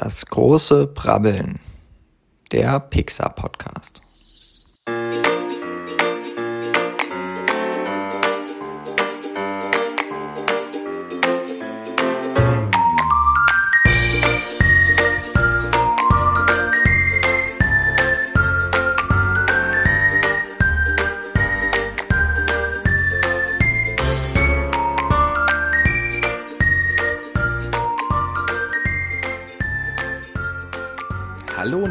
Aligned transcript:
Das 0.00 0.26
große 0.26 0.86
Brabbeln. 0.86 1.58
Der 2.52 2.78
Pixar 2.78 3.34
Podcast. 3.34 4.00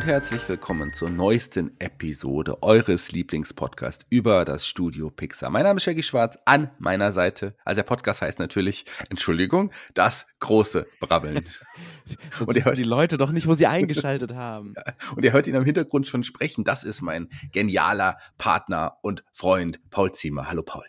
Herzlich 0.08 0.48
willkommen 0.48 0.94
zur 0.94 1.10
neuesten 1.10 1.76
Episode 1.80 2.64
eures 2.64 3.12
Lieblingspodcasts 3.12 4.06
über 4.10 4.46
das 4.46 4.66
Studio 4.66 5.10
Pixar. 5.10 5.50
Mein 5.50 5.64
Name 5.64 5.78
ist 5.78 5.84
Shaggy 5.84 6.02
Schwarz, 6.02 6.38
an 6.46 6.72
meiner 6.80 7.12
Seite. 7.12 7.56
Also 7.66 7.80
der 7.80 7.84
Podcast 7.84 8.22
heißt 8.22 8.40
natürlich, 8.40 8.86
Entschuldigung, 9.10 9.70
das 9.96 10.26
große 10.40 10.88
Brabbeln. 11.02 11.50
Und 12.40 12.56
ihr 12.56 12.64
hört 12.64 12.78
die 12.78 12.84
Leute 12.84 13.18
doch 13.18 13.34
nicht, 13.34 13.48
wo 13.48 13.54
sie 13.54 13.68
eingeschaltet 13.68 14.34
haben. 14.34 14.76
und 15.18 15.26
ihr 15.26 15.34
hört 15.34 15.46
ihn 15.46 15.58
am 15.58 15.66
Hintergrund 15.66 16.08
schon 16.08 16.24
sprechen. 16.24 16.64
Das 16.64 16.86
ist 16.86 17.02
mein 17.02 17.28
genialer 17.52 18.18
Partner 18.38 18.96
und 19.02 19.26
Freund 19.34 19.82
Paul 19.90 20.14
Ziemer. 20.14 20.50
Hallo 20.50 20.64
Paul. 20.64 20.86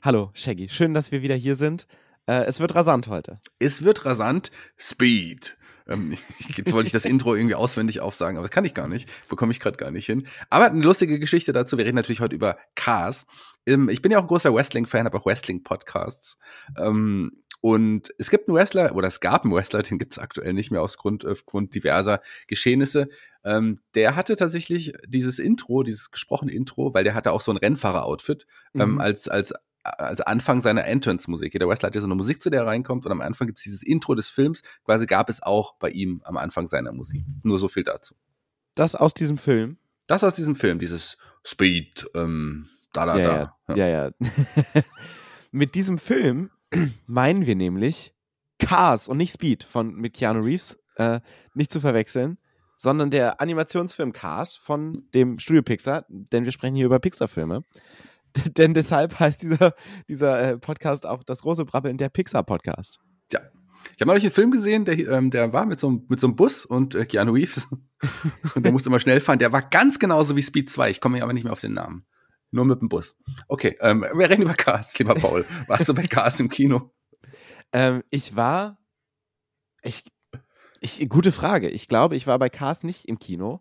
Hallo 0.00 0.30
Shaggy, 0.32 0.68
schön, 0.68 0.94
dass 0.94 1.10
wir 1.10 1.22
wieder 1.22 1.34
hier 1.34 1.56
sind. 1.56 1.88
Äh, 2.26 2.44
es 2.44 2.60
wird 2.60 2.76
rasant 2.76 3.08
heute. 3.08 3.40
Es 3.58 3.82
wird 3.82 4.04
rasant. 4.04 4.52
Speed. 4.78 5.56
Ähm, 5.88 6.16
jetzt 6.56 6.72
wollte 6.72 6.86
ich 6.86 6.92
das 6.92 7.04
Intro 7.04 7.34
irgendwie 7.34 7.54
auswendig 7.54 8.00
aufsagen, 8.00 8.36
aber 8.36 8.46
das 8.46 8.54
kann 8.54 8.64
ich 8.64 8.74
gar 8.74 8.88
nicht. 8.88 9.08
Bekomme 9.28 9.52
ich 9.52 9.60
gerade 9.60 9.76
gar 9.76 9.90
nicht 9.90 10.06
hin. 10.06 10.26
Aber 10.50 10.66
eine 10.66 10.82
lustige 10.82 11.18
Geschichte 11.18 11.52
dazu. 11.52 11.78
Wir 11.78 11.84
reden 11.84 11.96
natürlich 11.96 12.20
heute 12.20 12.34
über 12.34 12.58
Cars. 12.74 13.26
Ähm, 13.66 13.88
ich 13.88 14.02
bin 14.02 14.12
ja 14.12 14.18
auch 14.18 14.22
ein 14.22 14.28
großer 14.28 14.54
Wrestling-Fan, 14.54 15.06
habe 15.06 15.18
auch 15.18 15.26
Wrestling-Podcasts. 15.26 16.38
Ähm, 16.78 17.44
und 17.60 18.12
es 18.18 18.28
gibt 18.28 18.46
einen 18.46 18.58
Wrestler, 18.58 18.94
oder 18.94 19.08
es 19.08 19.20
gab 19.20 19.44
einen 19.44 19.54
Wrestler, 19.54 19.82
den 19.82 19.98
gibt 19.98 20.12
es 20.12 20.18
aktuell 20.18 20.52
nicht 20.52 20.70
mehr 20.70 20.82
aus 20.82 20.98
Grund, 20.98 21.24
aufgrund 21.24 21.74
diverser 21.74 22.20
Geschehnisse. 22.46 23.08
Ähm, 23.42 23.80
der 23.94 24.16
hatte 24.16 24.36
tatsächlich 24.36 24.92
dieses 25.06 25.38
Intro, 25.38 25.82
dieses 25.82 26.10
gesprochene 26.10 26.52
Intro, 26.52 26.92
weil 26.92 27.04
der 27.04 27.14
hatte 27.14 27.32
auch 27.32 27.40
so 27.40 27.50
ein 27.50 27.56
Rennfahrer-Outfit 27.56 28.46
ähm, 28.74 28.92
mhm. 28.92 29.00
als, 29.00 29.28
als 29.28 29.54
also 29.84 30.24
Anfang 30.24 30.60
seiner 30.60 30.84
Entrance-Musik. 30.84 31.52
Der 31.52 31.68
Wrestler 31.68 31.88
hat 31.88 31.94
ja 31.94 32.00
so 32.00 32.06
eine 32.06 32.14
Musik, 32.14 32.42
zu 32.42 32.50
der 32.50 32.62
er 32.62 32.66
reinkommt 32.66 33.06
und 33.06 33.12
am 33.12 33.20
Anfang 33.20 33.46
gibt 33.46 33.58
es 33.58 33.64
dieses 33.64 33.82
Intro 33.82 34.14
des 34.14 34.28
Films, 34.28 34.62
quasi 34.84 35.06
gab 35.06 35.28
es 35.28 35.42
auch 35.42 35.74
bei 35.78 35.90
ihm 35.90 36.22
am 36.24 36.36
Anfang 36.36 36.66
seiner 36.66 36.92
Musik. 36.92 37.24
Nur 37.42 37.58
so 37.58 37.68
viel 37.68 37.84
dazu. 37.84 38.14
Das 38.74 38.94
aus 38.94 39.14
diesem 39.14 39.38
Film? 39.38 39.78
Das 40.06 40.24
aus 40.24 40.34
diesem 40.34 40.56
Film, 40.56 40.78
dieses 40.78 41.16
Speed, 41.44 42.06
ähm, 42.14 42.68
da, 42.92 43.06
da, 43.06 43.18
ja, 43.18 43.56
da. 43.66 43.74
Ja, 43.74 43.86
ja. 43.86 44.06
ja. 44.06 44.10
mit 45.52 45.74
diesem 45.74 45.98
Film 45.98 46.50
meinen 47.06 47.46
wir 47.46 47.54
nämlich 47.54 48.14
Cars 48.58 49.08
und 49.08 49.18
nicht 49.18 49.34
Speed 49.34 49.64
von 49.64 49.94
mit 49.94 50.14
Keanu 50.14 50.40
Reeves, 50.40 50.78
äh, 50.96 51.20
nicht 51.54 51.72
zu 51.72 51.80
verwechseln, 51.80 52.38
sondern 52.76 53.10
der 53.10 53.40
Animationsfilm 53.40 54.12
Cars 54.12 54.56
von 54.56 55.08
dem 55.14 55.38
Studio 55.38 55.62
Pixar, 55.62 56.04
denn 56.08 56.44
wir 56.44 56.52
sprechen 56.52 56.76
hier 56.76 56.86
über 56.86 56.98
Pixar-Filme. 56.98 57.64
denn 58.56 58.74
deshalb 58.74 59.18
heißt 59.18 59.42
dieser, 59.42 59.74
dieser 60.08 60.40
äh, 60.40 60.58
Podcast 60.58 61.06
auch 61.06 61.22
das 61.22 61.42
große 61.42 61.64
Brabbeln 61.64 61.98
der 61.98 62.08
Pixar-Podcast. 62.08 63.00
Ja. 63.32 63.40
Ich 63.94 64.00
habe 64.00 64.06
neulich 64.06 64.24
einen 64.24 64.32
Film 64.32 64.50
gesehen, 64.50 64.84
der, 64.84 64.98
ähm, 64.98 65.30
der 65.30 65.52
war 65.52 65.66
mit 65.66 65.78
so, 65.78 66.02
mit 66.08 66.18
so 66.18 66.26
einem 66.26 66.36
Bus 66.36 66.64
und 66.64 66.94
äh, 66.94 67.04
Keanu 67.04 67.32
Reeves. 67.32 67.66
und 68.54 68.64
der 68.64 68.72
musste 68.72 68.88
immer 68.88 68.98
schnell 68.98 69.20
fahren. 69.20 69.38
Der 69.38 69.52
war 69.52 69.62
ganz 69.62 69.98
genauso 69.98 70.36
wie 70.36 70.42
Speed 70.42 70.70
2. 70.70 70.90
Ich 70.90 71.00
komme 71.00 71.22
aber 71.22 71.32
nicht 71.32 71.44
mehr 71.44 71.52
auf 71.52 71.60
den 71.60 71.74
Namen. 71.74 72.06
Nur 72.50 72.64
mit 72.64 72.80
dem 72.80 72.88
Bus. 72.88 73.16
Okay, 73.48 73.76
ähm, 73.80 74.02
wir 74.02 74.30
reden 74.30 74.42
über 74.42 74.54
Cars, 74.54 74.98
lieber 74.98 75.14
Paul. 75.14 75.44
Warst 75.66 75.88
du 75.88 75.94
bei 75.94 76.06
Cars 76.06 76.40
im 76.40 76.48
Kino? 76.48 76.92
Ähm, 77.72 78.02
ich 78.10 78.36
war. 78.36 78.78
Ich, 79.82 80.04
ich, 80.80 81.08
gute 81.08 81.32
Frage. 81.32 81.68
Ich 81.68 81.88
glaube, 81.88 82.16
ich 82.16 82.26
war 82.26 82.38
bei 82.38 82.48
Cars 82.48 82.84
nicht 82.84 83.06
im 83.06 83.18
Kino 83.18 83.60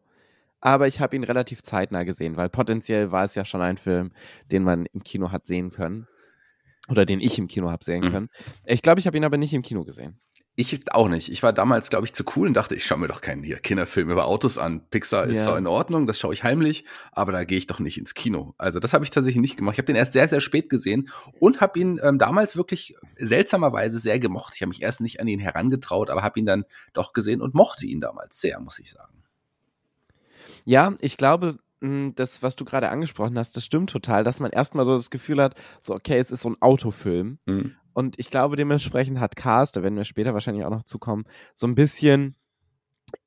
aber 0.63 0.88
ich 0.88 1.01
habe 1.01 1.16
ihn 1.18 1.25
relativ 1.25 1.62
zeitnah 1.62 2.03
gesehen, 2.03 2.38
weil 2.38 2.47
potenziell 2.47 3.12
war 3.12 3.25
es 3.25 3.35
ja 3.35 3.44
schon 3.44 3.59
ein 3.59 3.78
Film, 3.78 4.12
den 4.50 4.63
man 4.63 4.85
im 4.94 5.03
Kino 5.03 5.29
hat 5.31 5.46
sehen 5.46 5.72
können. 5.72 6.07
Oder 6.88 7.06
den 7.06 7.19
ich 7.19 7.38
im 7.38 7.47
Kino 7.47 7.69
habe 7.69 7.84
sehen 7.84 8.03
mhm. 8.06 8.12
können. 8.12 8.29
Ich 8.66 8.81
glaube, 8.81 9.00
ich 9.00 9.07
habe 9.07 9.16
ihn 9.18 9.25
aber 9.25 9.38
nicht 9.38 9.53
im 9.53 9.62
Kino 9.62 9.84
gesehen. 9.84 10.19
Ich 10.56 10.79
auch 10.94 11.09
nicht. 11.09 11.29
Ich 11.29 11.44
war 11.44 11.52
damals, 11.52 11.90
glaube 11.90 12.06
ich, 12.06 12.13
zu 12.13 12.23
cool 12.35 12.47
und 12.47 12.53
dachte, 12.53 12.75
ich 12.75 12.85
schaue 12.85 13.00
mir 13.00 13.07
doch 13.07 13.22
keinen 13.22 13.44
hier 13.44 13.57
Kinderfilm 13.57 14.09
über 14.09 14.25
Autos 14.25 14.57
an. 14.57 14.88
Pixar 14.90 15.25
ist 15.25 15.38
ja. 15.38 15.46
zwar 15.46 15.57
in 15.57 15.68
Ordnung, 15.68 16.07
das 16.07 16.19
schaue 16.19 16.34
ich 16.34 16.44
heimlich, 16.44 16.85
aber 17.12 17.31
da 17.31 17.44
gehe 17.44 17.57
ich 17.57 17.68
doch 17.68 17.79
nicht 17.79 17.97
ins 17.97 18.13
Kino. 18.13 18.53
Also 18.57 18.79
das 18.79 18.94
habe 18.94 19.03
ich 19.03 19.12
tatsächlich 19.12 19.41
nicht 19.41 19.57
gemacht. 19.57 19.73
Ich 19.73 19.79
habe 19.79 19.88
den 19.88 19.96
erst 19.96 20.13
sehr, 20.13 20.28
sehr 20.29 20.41
spät 20.41 20.69
gesehen 20.69 21.09
und 21.40 21.59
habe 21.59 21.79
ihn 21.79 22.00
ähm, 22.03 22.19
damals 22.19 22.56
wirklich 22.56 22.96
seltsamerweise 23.18 24.00
sehr 24.00 24.19
gemocht. 24.19 24.53
Ich 24.56 24.62
habe 24.62 24.69
mich 24.69 24.81
erst 24.81 25.02
nicht 25.02 25.19
an 25.19 25.28
ihn 25.28 25.40
herangetraut, 25.40 26.09
aber 26.09 26.22
habe 26.22 26.40
ihn 26.40 26.46
dann 26.46 26.66
doch 26.94 27.13
gesehen 27.13 27.41
und 27.41 27.53
mochte 27.53 27.85
ihn 27.85 28.00
damals 28.00 28.40
sehr, 28.40 28.59
muss 28.59 28.79
ich 28.79 28.91
sagen. 28.91 29.22
Ja, 30.66 30.94
ich 31.00 31.18
glaube, 31.18 31.57
hm, 31.81 32.13
das, 32.16 32.41
was 32.41 32.56
du 32.56 32.66
gerade 32.66 32.90
angesprochen 32.90 33.38
hast, 33.38 33.57
das 33.57 33.66
stimmt 33.66 33.90
total, 33.90 34.24
dass 34.24 34.40
man 34.40 34.51
erstmal 34.51 34.85
so 34.85 34.96
das 34.96 35.09
Gefühl 35.09 35.41
hat, 35.41 35.56
so, 35.81 35.94
okay, 35.94 36.18
es 36.18 36.31
ist 36.31 36.41
so 36.41 36.50
ein 36.50 36.62
Autofilm. 36.62 37.40
Mhm. 37.46 37.75
Und 37.94 38.18
ich 38.19 38.29
glaube, 38.29 38.56
dementsprechend 38.56 39.19
hat 39.19 39.35
Cars, 39.35 39.72
da 39.72 39.84
werden 39.84 39.97
wir 39.97 40.06
später 40.06 40.34
wahrscheinlich 40.34 40.66
auch 40.66 40.72
noch 40.72 40.84
zukommen, 40.84 41.25
so 41.53 41.68
ein 41.68 41.75
bisschen 41.75 42.35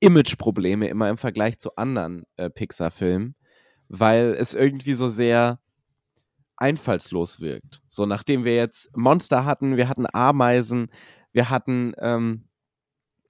Imageprobleme 0.01 0.89
immer 0.89 1.09
im 1.09 1.19
Vergleich 1.19 1.59
zu 1.61 1.77
anderen 1.77 2.25
äh, 2.37 2.51
Pixar-Filmen, 2.51 3.37
weil 3.89 4.35
es 4.39 4.55
irgendwie 4.55 4.95
so 4.95 5.09
sehr 5.09 5.61
einfallslos 6.57 7.41
wirkt. 7.41 7.83
So, 7.89 8.07
nachdem 8.07 8.45
wir 8.45 8.57
jetzt 8.57 8.89
Monster 8.97 9.45
hatten, 9.45 9.77
wir 9.77 9.89
hatten 9.89 10.07
Ameisen, 10.13 10.89
wir 11.33 11.51
hatten 11.51 11.93
ähm, 11.99 12.49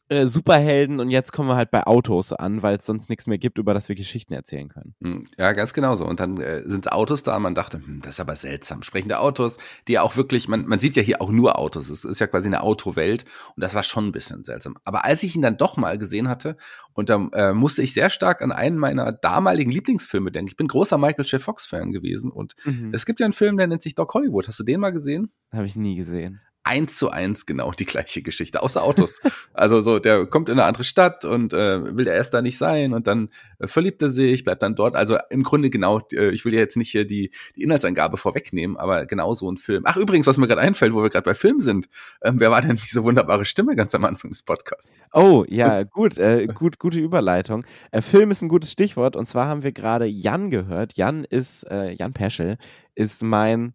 äh, 0.08 0.26
Superhelden 0.26 1.00
und 1.00 1.10
jetzt 1.10 1.32
kommen 1.32 1.48
wir 1.48 1.56
halt 1.56 1.70
bei 1.70 1.84
Autos 1.84 2.32
an, 2.32 2.62
weil 2.62 2.76
es 2.76 2.86
sonst 2.86 3.10
nichts 3.10 3.26
mehr 3.26 3.38
gibt, 3.38 3.58
über 3.58 3.74
das 3.74 3.88
wir 3.88 3.96
Geschichten 3.96 4.34
erzählen 4.34 4.68
können. 4.68 4.94
Hm, 5.02 5.24
ja, 5.36 5.52
ganz 5.52 5.72
genau 5.72 5.96
so. 5.96 6.06
Und 6.06 6.20
dann 6.20 6.40
äh, 6.40 6.62
sind 6.64 6.92
Autos 6.92 7.22
da 7.22 7.38
man 7.38 7.54
dachte, 7.54 7.78
hm, 7.78 8.00
das 8.02 8.12
ist 8.12 8.20
aber 8.20 8.36
seltsam. 8.36 8.82
Sprechende 8.82 9.18
Autos, 9.18 9.56
die 9.88 9.94
ja 9.94 10.02
auch 10.02 10.16
wirklich, 10.16 10.48
man, 10.48 10.66
man 10.66 10.78
sieht 10.78 10.96
ja 10.96 11.02
hier 11.02 11.20
auch 11.20 11.30
nur 11.30 11.58
Autos. 11.58 11.90
Es 11.90 12.04
ist 12.04 12.20
ja 12.20 12.26
quasi 12.26 12.46
eine 12.46 12.62
Autowelt 12.62 13.24
und 13.56 13.62
das 13.62 13.74
war 13.74 13.82
schon 13.82 14.06
ein 14.06 14.12
bisschen 14.12 14.44
seltsam. 14.44 14.76
Aber 14.84 15.04
als 15.04 15.22
ich 15.22 15.34
ihn 15.34 15.42
dann 15.42 15.56
doch 15.56 15.76
mal 15.76 15.98
gesehen 15.98 16.28
hatte 16.28 16.56
und 16.92 17.10
dann 17.10 17.30
äh, 17.32 17.52
musste 17.52 17.82
ich 17.82 17.92
sehr 17.92 18.10
stark 18.10 18.42
an 18.42 18.52
einen 18.52 18.78
meiner 18.78 19.12
damaligen 19.12 19.70
Lieblingsfilme 19.70 20.30
denken. 20.30 20.48
Ich 20.48 20.56
bin 20.56 20.68
großer 20.68 20.98
Michael 20.98 21.26
J. 21.26 21.42
Fox-Fan 21.42 21.92
gewesen 21.92 22.30
und 22.30 22.54
mhm. 22.64 22.92
es 22.94 23.06
gibt 23.06 23.20
ja 23.20 23.26
einen 23.26 23.32
Film, 23.32 23.56
der 23.56 23.66
nennt 23.66 23.82
sich 23.82 23.94
Doc 23.94 24.14
Hollywood. 24.14 24.48
Hast 24.48 24.60
du 24.60 24.64
den 24.64 24.80
mal 24.80 24.90
gesehen? 24.90 25.32
Habe 25.52 25.66
ich 25.66 25.76
nie 25.76 25.96
gesehen 25.96 26.40
eins 26.66 26.98
zu 26.98 27.10
eins 27.10 27.46
genau 27.46 27.70
die 27.72 27.86
gleiche 27.86 28.22
Geschichte, 28.22 28.62
außer 28.62 28.82
Autos. 28.82 29.20
also 29.54 29.80
so, 29.80 29.98
der 29.98 30.26
kommt 30.26 30.48
in 30.48 30.58
eine 30.58 30.64
andere 30.64 30.84
Stadt 30.84 31.24
und 31.24 31.52
äh, 31.52 31.96
will 31.96 32.04
der 32.04 32.14
erst 32.14 32.34
da 32.34 32.42
nicht 32.42 32.58
sein 32.58 32.92
und 32.92 33.06
dann 33.06 33.30
äh, 33.58 33.68
verliebt 33.68 34.02
er 34.02 34.10
sich, 34.10 34.44
bleibt 34.44 34.62
dann 34.62 34.74
dort. 34.74 34.96
Also 34.96 35.16
im 35.30 35.44
Grunde 35.44 35.70
genau, 35.70 36.00
äh, 36.12 36.30
ich 36.30 36.44
will 36.44 36.52
ja 36.52 36.60
jetzt 36.60 36.76
nicht 36.76 36.90
hier 36.90 37.06
die, 37.06 37.30
die 37.54 37.62
Inhaltsangabe 37.62 38.16
vorwegnehmen, 38.16 38.76
aber 38.76 39.06
genau 39.06 39.34
so 39.34 39.50
ein 39.50 39.58
Film. 39.58 39.84
Ach 39.86 39.96
übrigens, 39.96 40.26
was 40.26 40.36
mir 40.36 40.48
gerade 40.48 40.60
einfällt, 40.60 40.92
wo 40.92 41.02
wir 41.02 41.10
gerade 41.10 41.24
bei 41.24 41.34
Filmen 41.34 41.60
sind, 41.60 41.88
ähm, 42.22 42.40
wer 42.40 42.50
war 42.50 42.60
denn 42.60 42.76
diese 42.76 43.04
wunderbare 43.04 43.44
Stimme 43.44 43.76
ganz 43.76 43.94
am 43.94 44.04
Anfang 44.04 44.30
des 44.30 44.42
Podcasts? 44.42 45.02
Oh, 45.12 45.44
ja, 45.48 45.84
gut, 45.84 46.18
äh, 46.18 46.46
gut, 46.46 46.78
gute 46.78 46.98
Überleitung. 46.98 47.64
Äh, 47.92 48.02
Film 48.02 48.30
ist 48.30 48.42
ein 48.42 48.48
gutes 48.48 48.72
Stichwort 48.72 49.14
und 49.14 49.26
zwar 49.26 49.46
haben 49.46 49.62
wir 49.62 49.72
gerade 49.72 50.06
Jan 50.06 50.50
gehört. 50.50 50.96
Jan 50.96 51.24
ist, 51.24 51.62
äh, 51.70 51.92
Jan 51.92 52.12
Peschel 52.12 52.56
ist 52.94 53.22
mein 53.22 53.74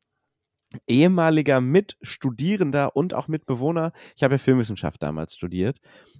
ehemaliger 0.88 1.62
Mitstudierender 1.62 2.96
und 2.96 3.14
auch 3.14 3.28
Mitbewohner. 3.28 3.92
Ich 4.16 4.24
habe 4.24 4.36
ja 4.36 4.38
Filmwissenschaft 4.38 5.02
damals 5.04 5.36
studiert. 5.36 5.80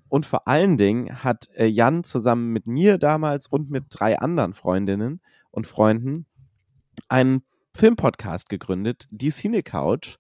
Und 0.10 0.26
vor 0.26 0.48
allen 0.48 0.78
Dingen 0.78 1.24
hat 1.24 1.50
äh, 1.56 1.66
Jan 1.66 2.04
zusammen 2.04 2.52
mit 2.52 2.68
mir 2.68 2.98
damals 2.98 3.48
und 3.48 3.70
mit 3.70 3.86
drei 3.90 4.20
anderen 4.20 4.54
Freundinnen 4.54 5.22
und 5.52 5.68
Freunden 5.68 6.26
einen 7.08 7.44
Filmpodcast 7.76 8.50
gegründet, 8.50 9.08
die 9.12 9.32
Cine 9.32 9.64
Couch. 9.64 10.18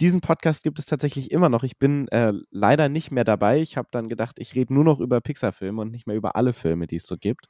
Diesen 0.00 0.20
Podcast 0.20 0.64
gibt 0.64 0.78
es 0.78 0.86
tatsächlich 0.86 1.30
immer 1.30 1.48
noch. 1.48 1.62
Ich 1.62 1.78
bin 1.78 2.08
äh, 2.08 2.32
leider 2.50 2.88
nicht 2.88 3.12
mehr 3.12 3.24
dabei. 3.24 3.60
Ich 3.60 3.76
habe 3.76 3.88
dann 3.92 4.08
gedacht, 4.08 4.38
ich 4.38 4.54
rede 4.54 4.74
nur 4.74 4.82
noch 4.82 4.98
über 4.98 5.20
Pixar-Filme 5.20 5.82
und 5.82 5.90
nicht 5.92 6.06
mehr 6.06 6.16
über 6.16 6.34
alle 6.34 6.52
Filme, 6.52 6.86
die 6.86 6.96
es 6.96 7.06
so 7.06 7.16
gibt. 7.16 7.46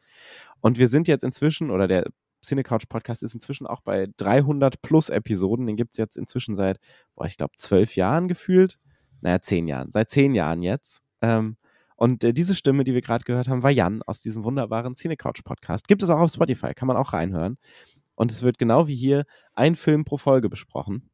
Und 0.61 0.79
wir 0.79 0.89
sind 0.89 1.09
jetzt 1.09 1.25
inzwischen, 1.25 1.71
oder 1.71 1.89
der 1.89 2.05
Cinecouch 2.45 2.89
Podcast 2.89 3.23
ist 3.23 3.35
inzwischen 3.35 3.67
auch 3.67 3.81
bei 3.81 4.09
300 4.17 4.83
plus 4.83 5.09
Episoden. 5.09 5.67
Den 5.67 5.77
gibt 5.77 5.93
es 5.93 5.99
jetzt 5.99 6.17
inzwischen 6.17 6.57
seit, 6.57 6.79
boah, 7.15 7.27
ich 7.27 7.37
glaube, 7.37 7.55
zwölf 7.57 7.97
Jahren 7.97 8.29
gefühlt. 8.29 8.79
Naja, 9.21 9.41
zehn 9.41 9.67
Jahren. 9.69 9.91
Seit 9.91 10.11
zehn 10.11 10.35
Jahren 10.35 10.63
jetzt. 10.63 11.03
Ähm, 11.23 11.57
und 11.97 12.23
äh, 12.25 12.33
diese 12.33 12.55
Stimme, 12.55 12.85
die 12.85 12.95
wir 12.95 13.01
gerade 13.01 13.25
gehört 13.25 13.49
haben, 13.49 13.63
war 13.63 13.71
Jan 13.71 14.03
aus 14.03 14.21
diesem 14.21 14.45
wunderbaren 14.45 14.95
Cinecouch 14.95 15.43
Podcast. 15.45 15.89
Gibt 15.89 16.03
es 16.03 16.11
auch 16.11 16.19
auf 16.19 16.31
Spotify, 16.31 16.75
kann 16.75 16.89
man 16.89 16.97
auch 16.97 17.13
reinhören. 17.13 17.57
Und 18.15 18.31
es 18.31 18.43
wird 18.43 18.59
genau 18.59 18.87
wie 18.87 18.95
hier 18.95 19.25
ein 19.55 19.75
Film 19.75 20.05
pro 20.05 20.19
Folge 20.19 20.49
besprochen. 20.49 21.11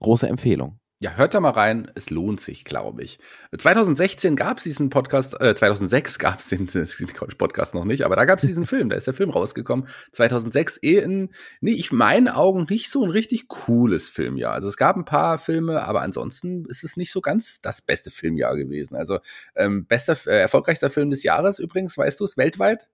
Große 0.00 0.28
Empfehlung. 0.28 0.79
Ja, 1.02 1.12
hört 1.16 1.32
da 1.32 1.40
mal 1.40 1.52
rein, 1.52 1.90
es 1.94 2.10
lohnt 2.10 2.42
sich, 2.42 2.62
glaube 2.62 3.02
ich. 3.02 3.18
2016 3.56 4.36
gab 4.36 4.58
es 4.58 4.64
diesen 4.64 4.90
Podcast, 4.90 5.34
äh, 5.40 5.54
2006 5.54 6.18
gab 6.18 6.40
es 6.40 6.48
den, 6.48 6.66
den 6.66 7.08
Podcast 7.38 7.72
noch 7.72 7.86
nicht, 7.86 8.04
aber 8.04 8.16
da 8.16 8.26
gab 8.26 8.38
es 8.38 8.46
diesen 8.46 8.66
Film, 8.66 8.90
da 8.90 8.96
ist 8.96 9.06
der 9.06 9.14
Film 9.14 9.30
rausgekommen. 9.30 9.88
2006 10.12 10.78
eh 10.82 10.98
in, 10.98 11.30
nee, 11.62 11.70
ich 11.70 11.90
meinen 11.90 12.28
Augen 12.28 12.66
nicht 12.68 12.90
so 12.90 13.02
ein 13.02 13.10
richtig 13.10 13.48
cooles 13.48 14.10
Filmjahr. 14.10 14.52
Also 14.52 14.68
es 14.68 14.76
gab 14.76 14.94
ein 14.94 15.06
paar 15.06 15.38
Filme, 15.38 15.84
aber 15.84 16.02
ansonsten 16.02 16.66
ist 16.66 16.84
es 16.84 16.98
nicht 16.98 17.12
so 17.12 17.22
ganz 17.22 17.62
das 17.62 17.80
beste 17.80 18.10
Filmjahr 18.10 18.54
gewesen. 18.54 18.94
Also 18.94 19.20
ähm, 19.56 19.86
bester, 19.86 20.18
äh, 20.26 20.38
erfolgreichster 20.38 20.90
Film 20.90 21.08
des 21.08 21.22
Jahres 21.22 21.58
übrigens, 21.60 21.96
weißt 21.96 22.20
du 22.20 22.24
es, 22.24 22.36
weltweit? 22.36 22.90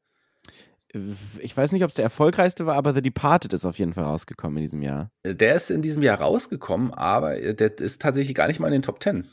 Ich 1.40 1.56
weiß 1.56 1.72
nicht, 1.72 1.82
ob 1.84 1.88
es 1.90 1.94
der 1.96 2.04
erfolgreichste 2.04 2.66
war, 2.66 2.76
aber 2.76 2.94
The 2.94 3.02
Departed 3.02 3.52
ist 3.52 3.64
auf 3.64 3.78
jeden 3.78 3.94
Fall 3.94 4.04
rausgekommen 4.04 4.56
in 4.58 4.64
diesem 4.64 4.82
Jahr. 4.82 5.10
Der 5.24 5.54
ist 5.54 5.70
in 5.70 5.82
diesem 5.82 6.02
Jahr 6.02 6.20
rausgekommen, 6.20 6.92
aber 6.92 7.36
der 7.54 7.78
ist 7.78 8.00
tatsächlich 8.02 8.34
gar 8.34 8.48
nicht 8.48 8.60
mal 8.60 8.68
in 8.68 8.72
den 8.74 8.82
Top 8.82 9.00
Ten. 9.00 9.28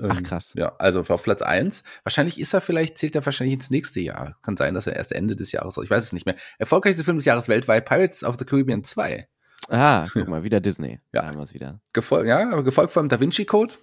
Ach 0.00 0.22
krass. 0.22 0.52
Ja, 0.56 0.76
also 0.78 1.00
auf 1.08 1.22
Platz 1.22 1.42
1. 1.42 1.82
Wahrscheinlich 2.04 2.38
ist 2.38 2.54
er 2.54 2.60
vielleicht, 2.60 2.98
zählt 2.98 3.16
er 3.16 3.24
wahrscheinlich 3.26 3.54
ins 3.54 3.70
nächste 3.70 3.98
Jahr. 4.00 4.36
Kann 4.42 4.56
sein, 4.56 4.74
dass 4.74 4.86
er 4.86 4.94
erst 4.94 5.10
Ende 5.12 5.34
des 5.34 5.50
Jahres, 5.50 5.76
ich 5.82 5.90
weiß 5.90 6.04
es 6.04 6.12
nicht 6.12 6.24
mehr. 6.26 6.36
Erfolgreichste 6.58 7.02
Film 7.04 7.16
des 7.16 7.24
Jahres 7.24 7.48
weltweit, 7.48 7.84
Pirates 7.84 8.22
of 8.22 8.36
the 8.38 8.44
Caribbean 8.44 8.84
2. 8.84 9.26
Ah, 9.70 10.06
guck 10.12 10.28
mal, 10.28 10.44
wieder 10.44 10.60
Disney. 10.60 11.00
Ja. 11.12 11.22
Da 11.22 11.26
haben 11.28 11.36
wir 11.38 11.42
es 11.42 11.52
wieder. 11.54 11.80
Gefol 11.92 12.26
ja, 12.28 12.48
aber 12.52 12.62
gefolgt 12.62 12.92
von 12.92 13.08
Da 13.08 13.18
Vinci 13.18 13.44
Code, 13.44 13.74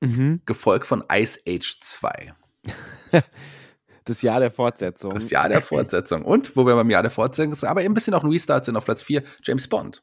Mhm. 0.00 0.42
gefolgt 0.46 0.86
von 0.86 1.02
Ice 1.12 1.40
Age 1.48 1.78
2. 1.80 2.34
Das 4.04 4.22
Jahr 4.22 4.40
der 4.40 4.50
Fortsetzung. 4.50 5.14
Das 5.14 5.30
Jahr 5.30 5.48
der 5.48 5.62
Fortsetzung. 5.62 6.24
Und, 6.24 6.56
wo 6.56 6.66
wir 6.66 6.74
beim 6.74 6.90
Jahr 6.90 7.02
der 7.02 7.10
Fortsetzung 7.10 7.54
sind, 7.54 7.68
aber 7.68 7.82
eben 7.82 7.92
ein 7.92 7.94
bisschen 7.94 8.14
auch 8.14 8.24
ein 8.24 8.30
Restart 8.30 8.64
sind 8.64 8.76
auf 8.76 8.84
Platz 8.84 9.02
4, 9.02 9.22
James 9.42 9.68
Bond. 9.68 10.02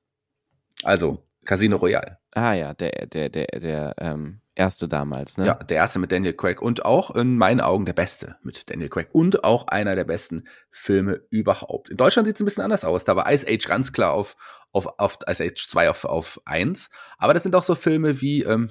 Also, 0.84 1.24
Casino 1.46 1.78
Royale. 1.78 2.18
Ah 2.32 2.54
ja, 2.54 2.74
der, 2.74 3.08
der, 3.08 3.30
der, 3.30 3.48
der 3.48 3.96
ähm, 3.98 4.42
erste 4.60 4.88
damals, 4.88 5.38
ne? 5.38 5.48
Ja, 5.48 5.56
der 5.56 5.78
erste 5.78 6.00
mit 6.00 6.12
Daniel 6.12 6.34
Craig 6.34 6.62
und 6.62 6.86
auch 6.86 7.16
in 7.16 7.38
meinen 7.38 7.62
Augen 7.62 7.86
der 7.86 7.94
beste 7.94 8.36
mit 8.44 8.70
Daniel 8.70 8.90
Craig 8.90 9.08
und 9.14 9.44
auch 9.44 9.68
einer 9.68 9.96
der 9.96 10.04
besten 10.04 10.44
Filme 10.70 11.22
überhaupt. 11.30 11.90
In 11.90 11.98
Deutschland 11.98 12.28
sieht 12.28 12.36
es 12.36 12.42
ein 12.42 12.46
bisschen 12.46 12.64
anders 12.64 12.86
aus. 12.86 13.06
Da 13.06 13.16
war 13.16 13.32
Ice 13.32 13.48
Age 13.50 13.66
ganz 13.68 13.94
klar 13.94 14.12
auf, 14.12 14.36
auf, 14.72 14.88
auf 15.00 15.18
Ice 15.28 15.44
Age 15.44 15.68
2 15.68 15.90
auf, 15.90 16.06
auf 16.06 16.42
1. 16.46 16.90
Aber 17.18 17.34
das 17.34 17.44
sind 17.44 17.56
auch 17.56 17.64
so 17.64 17.74
Filme 17.74 18.22
wie 18.22 18.44
ähm, 18.44 18.70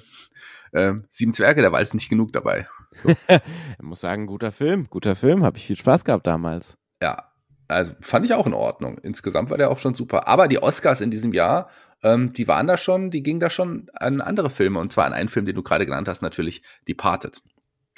ähm, 0.73 1.05
Sieben 1.09 1.33
Zwerge, 1.33 1.61
da 1.61 1.71
war 1.71 1.79
jetzt 1.79 1.93
nicht 1.93 2.09
genug 2.09 2.33
dabei. 2.33 2.67
Ich 3.29 3.85
muss 3.85 4.01
sagen, 4.01 4.27
guter 4.27 4.51
Film, 4.51 4.87
guter 4.89 5.15
Film, 5.15 5.43
habe 5.43 5.57
ich 5.57 5.65
viel 5.65 5.77
Spaß 5.77 6.03
gehabt 6.03 6.27
damals. 6.27 6.77
Ja, 7.01 7.29
also 7.67 7.93
fand 8.01 8.25
ich 8.25 8.33
auch 8.33 8.47
in 8.47 8.53
Ordnung. 8.53 8.97
Insgesamt 8.97 9.49
war 9.51 9.57
der 9.57 9.69
auch 9.69 9.79
schon 9.79 9.93
super. 9.93 10.27
Aber 10.27 10.47
die 10.47 10.61
Oscars 10.61 11.01
in 11.01 11.11
diesem 11.11 11.33
Jahr, 11.33 11.69
ähm, 12.03 12.33
die 12.33 12.47
waren 12.47 12.67
da 12.67 12.77
schon, 12.77 13.11
die 13.11 13.23
gingen 13.23 13.39
da 13.39 13.49
schon 13.49 13.89
an 13.93 14.21
andere 14.21 14.49
Filme. 14.49 14.79
Und 14.79 14.91
zwar 14.91 15.05
an 15.05 15.13
einen 15.13 15.29
Film, 15.29 15.45
den 15.45 15.55
du 15.55 15.63
gerade 15.63 15.85
genannt 15.85 16.07
hast, 16.07 16.21
natürlich 16.21 16.63
Departed. 16.87 17.41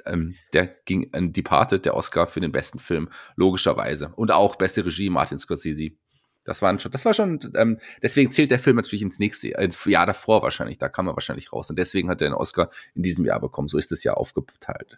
Ähm, 0.06 0.36
der 0.54 0.68
ging 0.86 1.10
an 1.14 1.32
Departed, 1.32 1.86
der 1.86 1.96
Oscar 1.96 2.28
für 2.28 2.42
den 2.42 2.52
besten 2.52 2.80
Film, 2.80 3.10
logischerweise. 3.36 4.12
Und 4.16 4.32
auch 4.32 4.56
beste 4.56 4.86
Regie, 4.86 5.10
Martin 5.10 5.40
Scorsese. 5.40 5.92
Das 6.44 6.62
waren 6.62 6.80
schon, 6.80 6.92
das 6.92 7.06
war 7.06 7.14
schon, 7.14 7.40
ähm, 7.56 7.78
deswegen 8.02 8.32
zählt 8.32 8.50
der 8.52 8.60
Film 8.60 8.76
natürlich 8.78 9.04
ins 9.04 9.20
nächste 9.20 9.50
Jahr, 9.50 9.62
ins 9.62 9.86
Jahr 9.86 10.06
davor 10.06 10.42
wahrscheinlich, 10.42 10.78
da 10.80 10.90
kam 10.90 11.08
er 11.08 11.14
wahrscheinlich 11.16 11.54
raus. 11.54 11.70
Und 11.70 11.78
deswegen 11.78 12.10
hat 12.10 12.22
er 12.22 12.30
den 12.30 12.34
Oscar 12.34 12.70
in 12.96 13.04
diesem 13.04 13.26
Jahr 13.26 13.40
bekommen. 13.40 13.68
So 13.68 13.78
ist 13.78 13.92
es 13.92 14.04
ja 14.04 14.14
aufgeteilt. 14.14 14.98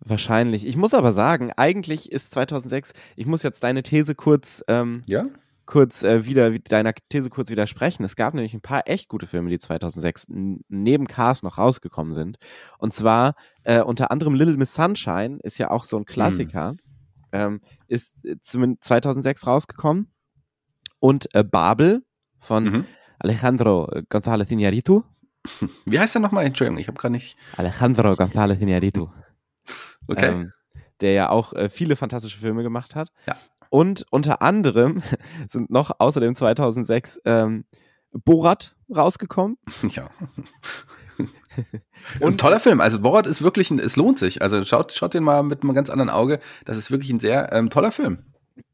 Wahrscheinlich. 0.00 0.66
Ich 0.66 0.76
muss 0.76 0.94
aber 0.94 1.12
sagen, 1.12 1.52
eigentlich 1.56 2.10
ist 2.10 2.32
2006, 2.32 2.92
ich 3.16 3.26
muss 3.26 3.42
jetzt 3.42 3.62
deine 3.62 3.82
These 3.82 4.14
kurz, 4.14 4.64
ähm, 4.66 5.02
Ja? 5.06 5.26
kurz 5.64 6.02
äh, 6.02 6.26
wieder, 6.26 6.50
deiner 6.58 6.92
These 7.08 7.30
kurz 7.30 7.48
widersprechen. 7.50 8.02
Es 8.04 8.16
gab 8.16 8.34
nämlich 8.34 8.52
ein 8.52 8.60
paar 8.60 8.82
echt 8.86 9.08
gute 9.08 9.28
Filme, 9.28 9.48
die 9.48 9.60
2006 9.60 10.24
n- 10.28 10.60
neben 10.68 11.06
Cars 11.06 11.42
noch 11.42 11.56
rausgekommen 11.56 12.12
sind. 12.14 12.36
Und 12.78 12.92
zwar 12.94 13.34
äh, 13.62 13.80
unter 13.80 14.10
anderem 14.10 14.34
Little 14.34 14.56
Miss 14.56 14.74
Sunshine 14.74 15.38
ist 15.44 15.58
ja 15.58 15.70
auch 15.70 15.84
so 15.84 15.96
ein 15.96 16.04
Klassiker. 16.04 16.74
Ähm, 17.30 17.60
ist 17.86 18.22
äh, 18.24 18.36
zumindest 18.42 18.84
2006 18.84 19.46
rausgekommen. 19.46 20.11
Und 21.02 21.34
äh, 21.34 21.42
Babel 21.42 22.04
von 22.38 22.64
Mhm. 22.64 22.84
Alejandro 23.18 23.88
González 24.08 24.50
Iñárritu. 24.50 25.02
Wie 25.84 25.98
heißt 25.98 26.14
er 26.16 26.20
nochmal? 26.20 26.44
Entschuldigung, 26.44 26.78
ich 26.78 26.86
habe 26.86 26.96
gerade 26.96 27.12
nicht. 27.12 27.36
Alejandro 27.56 28.12
González 28.12 28.58
Iñárritu. 28.60 29.10
Okay. 30.06 30.28
ähm, 30.28 30.52
der 31.00 31.12
ja 31.12 31.28
auch 31.30 31.52
äh, 31.54 31.68
viele 31.68 31.96
fantastische 31.96 32.38
Filme 32.38 32.62
gemacht 32.62 32.94
hat. 32.94 33.08
Ja. 33.26 33.36
Und 33.68 34.06
unter 34.10 34.42
anderem 34.42 35.02
sind 35.50 35.70
noch 35.70 35.90
außerdem 35.98 36.36
2006 36.36 37.20
ähm, 37.24 37.64
Borat 38.12 38.76
rausgekommen. 38.94 39.58
Ja. 39.88 40.08
Und 42.20 42.34
ein 42.34 42.38
toller 42.38 42.60
Film. 42.60 42.80
Also 42.80 42.98
Borat 43.00 43.26
ist 43.26 43.42
wirklich, 43.42 43.70
ein, 43.70 43.78
es 43.78 43.96
lohnt 43.96 44.18
sich. 44.18 44.40
Also 44.40 44.64
schaut, 44.64 44.92
schaut 44.92 45.14
den 45.14 45.22
mal 45.24 45.42
mit 45.42 45.62
einem 45.62 45.74
ganz 45.74 45.90
anderen 45.90 46.08
Auge. 46.10 46.38
Das 46.64 46.78
ist 46.78 46.90
wirklich 46.90 47.10
ein 47.12 47.20
sehr 47.20 47.52
ähm, 47.52 47.68
toller 47.70 47.92
Film. 47.92 48.24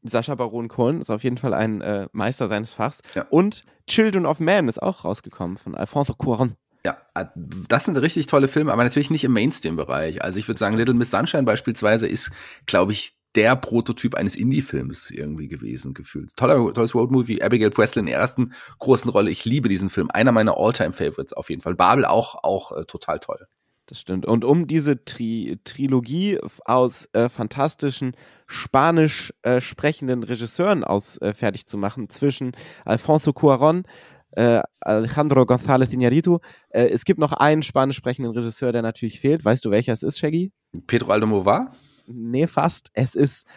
Sascha 0.03 0.35
Baron 0.35 0.67
Cohen 0.67 1.01
ist 1.01 1.09
auf 1.09 1.23
jeden 1.23 1.37
Fall 1.37 1.53
ein 1.53 1.81
äh, 1.81 2.07
Meister 2.11 2.47
seines 2.47 2.73
Fachs. 2.73 3.01
Ja. 3.15 3.25
Und 3.29 3.63
Children 3.87 4.25
of 4.25 4.39
Man 4.39 4.67
ist 4.67 4.81
auch 4.81 5.05
rausgekommen 5.05 5.57
von 5.57 5.75
Alfonso 5.75 6.13
Cuarón. 6.13 6.53
Ja, 6.85 6.97
äh, 7.15 7.25
das 7.35 7.85
sind 7.85 7.97
richtig 7.97 8.27
tolle 8.27 8.47
Filme, 8.47 8.71
aber 8.71 8.83
natürlich 8.83 9.09
nicht 9.09 9.23
im 9.23 9.33
Mainstream-Bereich. 9.33 10.23
Also 10.23 10.39
ich 10.39 10.47
würde 10.47 10.59
sagen, 10.59 10.77
Little 10.77 10.93
Miss 10.93 11.11
Sunshine 11.11 11.43
beispielsweise 11.43 12.07
ist, 12.07 12.31
glaube 12.65 12.93
ich, 12.93 13.17
der 13.35 13.55
Prototyp 13.55 14.15
eines 14.15 14.35
Indie-Films 14.35 15.11
irgendwie 15.11 15.47
gewesen, 15.47 15.93
gefühlt. 15.93 16.35
Toller, 16.35 16.73
tolles 16.73 16.95
Roadmovie, 16.95 17.43
Abigail 17.43 17.69
Breslin 17.69 18.05
in 18.05 18.11
der 18.11 18.19
ersten 18.19 18.53
großen 18.79 19.09
Rolle. 19.09 19.29
Ich 19.29 19.45
liebe 19.45 19.69
diesen 19.69 19.89
Film. 19.89 20.09
Einer 20.11 20.31
meiner 20.31 20.57
All-Time-Favorites 20.57 21.33
auf 21.33 21.49
jeden 21.49 21.61
Fall. 21.61 21.75
Babel 21.75 22.05
auch, 22.05 22.43
auch 22.43 22.71
äh, 22.71 22.85
total 22.85 23.19
toll. 23.19 23.47
Das 23.89 23.99
stimmt. 24.01 24.27
Und 24.27 24.45
um 24.45 24.67
diese 24.67 25.03
Tri 25.03 25.57
Trilogie 25.63 26.37
aus 26.63 27.09
äh, 27.13 27.27
fantastischen 27.27 28.15
spanisch 28.45 29.33
äh, 29.41 29.59
sprechenden 29.61 30.21
Regisseuren 30.21 30.83
aus 30.83 31.17
äh, 31.17 31.33
fertig 31.33 31.65
zu 31.65 31.75
machen, 31.79 32.07
zwischen 32.09 32.51
Alfonso 32.85 33.31
Cuarón, 33.31 33.85
äh, 34.33 34.61
Alejandro 34.81 35.41
González 35.41 35.89
Iñárritu, 35.89 36.39
äh, 36.69 36.87
es 36.89 37.03
gibt 37.03 37.19
noch 37.19 37.33
einen 37.33 37.63
spanisch 37.63 37.95
sprechenden 37.97 38.31
Regisseur, 38.31 38.71
der 38.71 38.83
natürlich 38.83 39.19
fehlt. 39.19 39.43
Weißt 39.43 39.65
du, 39.65 39.71
welcher 39.71 39.93
es 39.93 40.03
ist, 40.03 40.19
Shaggy? 40.19 40.51
Pedro 40.85 41.11
Almodovar? 41.13 41.73
Nee, 42.05 42.45
fast. 42.45 42.91
Es 42.93 43.15
ist 43.15 43.47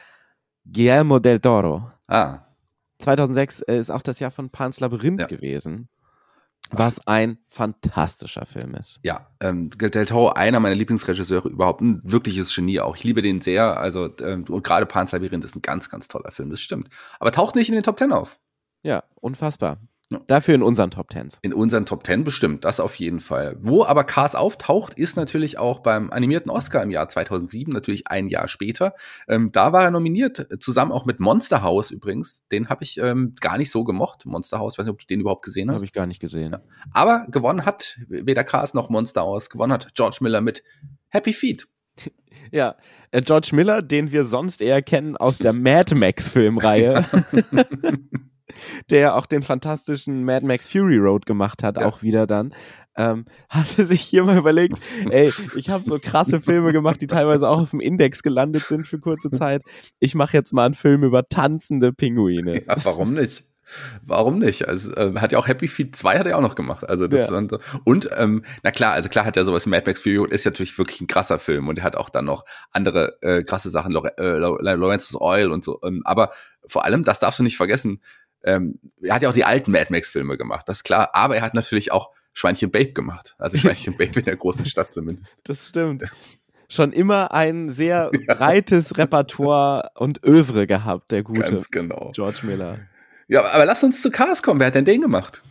Guillermo 0.65 1.19
del 1.19 1.41
Toro. 1.41 1.91
Ah, 2.09 2.39
2006 3.01 3.61
äh, 3.63 3.77
ist 3.79 3.91
auch 3.91 4.01
das 4.01 4.19
Jahr 4.19 4.31
von 4.31 4.49
Pan's 4.49 4.81
Labyrinth 4.81 5.21
Ja. 5.21 5.27
gewesen, 5.27 5.89
was 6.73 7.07
ein 7.07 7.39
fantastischer 7.49 8.47
Film 8.47 8.75
ist. 8.75 8.99
Ja, 9.03 9.29
ähm, 9.41 9.71
Del 9.71 10.07
Toro, 10.07 10.31
einer 10.31 10.61
meiner 10.61 10.75
Lieblingsregisseure 10.75 11.49
überhaupt, 11.49 11.81
ein 11.81 12.01
wirkliches 12.05 12.55
Genie 12.55 12.81
auch. 12.81 12.97
Ich 12.97 13.05
liebe 13.05 13.23
den 13.23 13.41
sehr, 13.41 13.79
also 13.79 14.11
ähm, 14.21 14.45
und 14.49 14.65
gerade 14.65 14.87
Pan's 14.87 15.13
Labyrinth 15.13 15.45
ist 15.45 15.57
ein 15.57 15.63
ganz, 15.63 15.89
ganz 15.89 16.09
toller 16.09 16.33
Film, 16.33 16.51
das 16.51 16.61
stimmt. 16.61 16.89
Aber 17.21 17.33
taucht 17.33 17.55
nicht 17.55 17.69
in 17.69 17.75
den 17.75 17.83
Top 17.85 17.97
Ten 17.97 18.13
auf. 18.13 18.39
Ja, 18.83 19.05
unfassbar. 19.15 19.79
Ja. 20.13 20.21
Dafür 20.27 20.55
in 20.55 20.63
unseren 20.63 20.91
Top 20.91 21.11
Tens. 21.11 21.39
In 21.43 21.53
unseren 21.53 21.87
Top 21.87 22.05
Ten 22.05 22.25
bestimmt, 22.25 22.65
das 22.65 22.81
auf 22.81 22.95
jeden 22.97 23.21
Fall. 23.21 23.57
Wo 23.61 23.85
aber 23.85 24.05
Cars 24.05 24.35
auftaucht, 24.35 24.95
ist 24.95 25.17
natürlich 25.17 25.59
auch 25.59 25.81
beim 25.81 26.11
animierten 26.11 26.51
Oscar 26.51 26.83
im 26.83 26.91
Jahr 26.91 27.09
2007, 27.09 27.73
natürlich 27.73 28.09
ein 28.09 28.29
Jahr 28.29 28.49
später. 28.49 28.95
Ähm, 29.29 29.51
da 29.53 29.73
war 29.73 29.85
er 29.85 29.91
nominiert, 29.91 30.49
zusammen 30.61 30.93
auch 30.93 31.05
mit 31.05 31.21
Monster 31.21 31.63
House 31.63 31.91
übrigens. 31.91 32.47
Den 32.49 32.69
habe 32.69 32.85
ich 32.85 32.99
ähm, 32.99 33.35
gar 33.41 33.59
nicht 33.59 33.71
so 33.71 33.85
gemocht, 33.85 34.27
Monster 34.27 34.59
House. 34.59 34.79
weiß 34.79 34.87
nicht, 34.87 34.93
ob 34.93 34.99
du 35.01 35.07
den 35.07 35.21
überhaupt 35.21 35.45
gesehen 35.45 35.69
hast. 35.69 35.77
Habe 35.77 35.85
ich 35.85 35.93
gar 35.93 36.07
nicht 36.07 36.21
gesehen. 36.21 36.53
Ja. 36.53 36.61
Aber 36.93 37.27
gewonnen 37.31 37.65
hat 37.65 37.99
weder 38.09 38.45
Cars 38.45 38.75
noch 38.75 38.91
Monster 38.91 39.23
House. 39.23 39.51
Gewonnen 39.51 39.73
hat 39.73 39.95
George 39.95 40.19
Miller 40.21 40.41
mit 40.41 40.63
Happy 41.09 41.33
Feet. 41.33 41.69
Ja, 42.51 42.77
äh, 43.13 43.23
George 43.23 43.51
Miller, 43.53 43.83
den 43.83 44.13
wir 44.13 44.25
sonst 44.25 44.61
eher 44.61 44.83
kennen 44.83 45.17
aus 45.17 45.39
der 45.39 45.53
Mad 45.55 45.95
Max 45.95 46.29
Filmreihe, 46.31 47.05
der 48.91 49.17
auch 49.17 49.27
den 49.27 49.43
fantastischen 49.43 50.25
Mad 50.25 50.47
Max 50.47 50.69
Fury 50.69 50.99
Road 50.99 51.27
gemacht 51.27 51.63
hat, 51.63 51.79
Ja. 51.81 51.87
auch 51.87 52.03
wieder 52.03 52.27
dann. 52.27 52.55
Ähm, 52.97 53.25
hast 53.49 53.79
du 53.79 53.87
sich 53.87 54.03
hier 54.03 54.25
mal 54.25 54.37
überlegt, 54.37 54.79
ey, 55.11 55.33
ich 55.57 55.71
habe 55.71 55.83
so 55.85 55.99
krasse 55.99 56.41
Filme 56.41 56.73
gemacht, 56.73 57.01
die 57.01 57.07
teilweise 57.07 57.49
auch 57.49 57.61
auf 57.63 57.71
dem 57.71 57.81
Index 57.81 58.23
gelandet 58.23 58.65
sind 58.65 58.87
für 58.87 58.99
kurze 58.99 59.31
Zeit. 59.31 59.63
Ich 59.99 60.15
mache 60.15 60.37
jetzt 60.37 60.53
mal 60.53 60.67
einen 60.67 60.75
Film 60.75 61.03
über 61.05 61.29
tanzende 61.29 61.93
Pinguine. 61.93 62.63
Ja, 62.67 62.77
warum 62.85 63.15
nicht? 63.15 63.45
Warum 64.03 64.39
nicht? 64.39 64.69
Also 64.69 64.93
äh, 64.97 65.15
hat 65.19 65.33
ja 65.33 65.39
auch 65.39 65.47
Happy 65.49 65.67
Feet 65.69 65.97
2 65.97 66.19
hat 66.19 66.27
er 66.27 66.37
auch 66.37 66.43
noch 66.43 66.57
gemacht. 66.57 66.87
Also 66.87 67.07
das 67.07 67.31
Ja. 67.31 67.49
so. 67.49 67.59
und 67.85 68.11
ähm, 68.17 68.45
na 68.63 68.71
klar, 68.71 68.93
also 68.93 69.09
klar 69.09 69.25
hat 69.25 69.37
er 69.39 69.45
sowas 69.47 69.65
Mad 69.65 69.85
Max 69.87 70.01
Fury 70.03 70.17
Road 70.19 70.31
ist 70.33 70.45
ja 70.45 70.51
natürlich 70.51 70.77
wirklich 70.77 71.01
ein 71.01 71.07
krasser 71.07 71.39
Film 71.39 71.69
und 71.69 71.79
er 71.79 71.85
hat 71.85 71.97
auch 71.97 72.11
dann 72.11 72.27
noch 72.27 72.45
andere 72.73 73.17
äh, 73.23 73.43
krasse 73.45 73.71
Sachen, 73.71 73.93
Lore 73.93 74.19
äh, 74.19 74.37
Lawrence's 74.37 75.19
Oil 75.19 75.51
und 75.51 75.65
so. 75.65 75.81
Ähm, 75.85 76.03
aber 76.05 76.31
vor 76.67 76.85
allem, 76.85 77.05
das 77.05 77.19
darfst 77.21 77.39
du 77.39 77.43
nicht 77.45 77.57
vergessen. 77.57 78.01
Ähm, 78.45 78.79
er 79.01 79.15
hat 79.15 79.23
ja 79.23 79.29
auch 79.29 79.35
die 79.35 79.45
alten 79.45 79.71
Mad 79.71 79.87
Max 79.91 80.11
Filme 80.11 80.37
gemacht, 80.37 80.69
das 80.69 80.79
ist 80.79 80.85
klar. 80.85 81.11
Aber 81.15 81.37
er 81.37 81.43
hat 81.43 81.55
natürlich 81.55 81.93
auch 81.93 82.11
Schweinchen 82.35 82.71
Babe 82.71 82.93
gemacht. 82.93 83.35
Also 83.39 83.59
Schweinchen 83.59 83.97
Babe 83.97 84.19
in 84.21 84.25
der 84.25 84.37
großen 84.37 84.67
Stadt 84.67 84.93
zumindest. 84.93 85.37
Das 85.45 85.69
stimmt. 85.69 86.05
Schon 86.69 86.93
immer 86.93 87.33
ein 87.33 87.69
sehr 87.69 88.11
breites 88.27 88.97
Repertoire 88.97 89.91
und 89.95 90.25
Övre 90.25 90.67
gehabt, 90.67 91.11
der 91.11 91.23
gute 91.23 91.43
Ganz 91.43 91.71
genau. 91.71 92.13
George 92.15 92.41
Miller. 92.45 92.81
Ja, 93.29 93.45
aber 93.51 93.65
lass 93.67 93.83
uns 93.83 94.03
zu 94.03 94.11
Cars 94.11 94.43
kommen. 94.43 94.61
Wer 94.61 94.69
hat 94.69 94.75
denn 94.75 94.85
den 94.85 95.03
gemacht? 95.03 95.43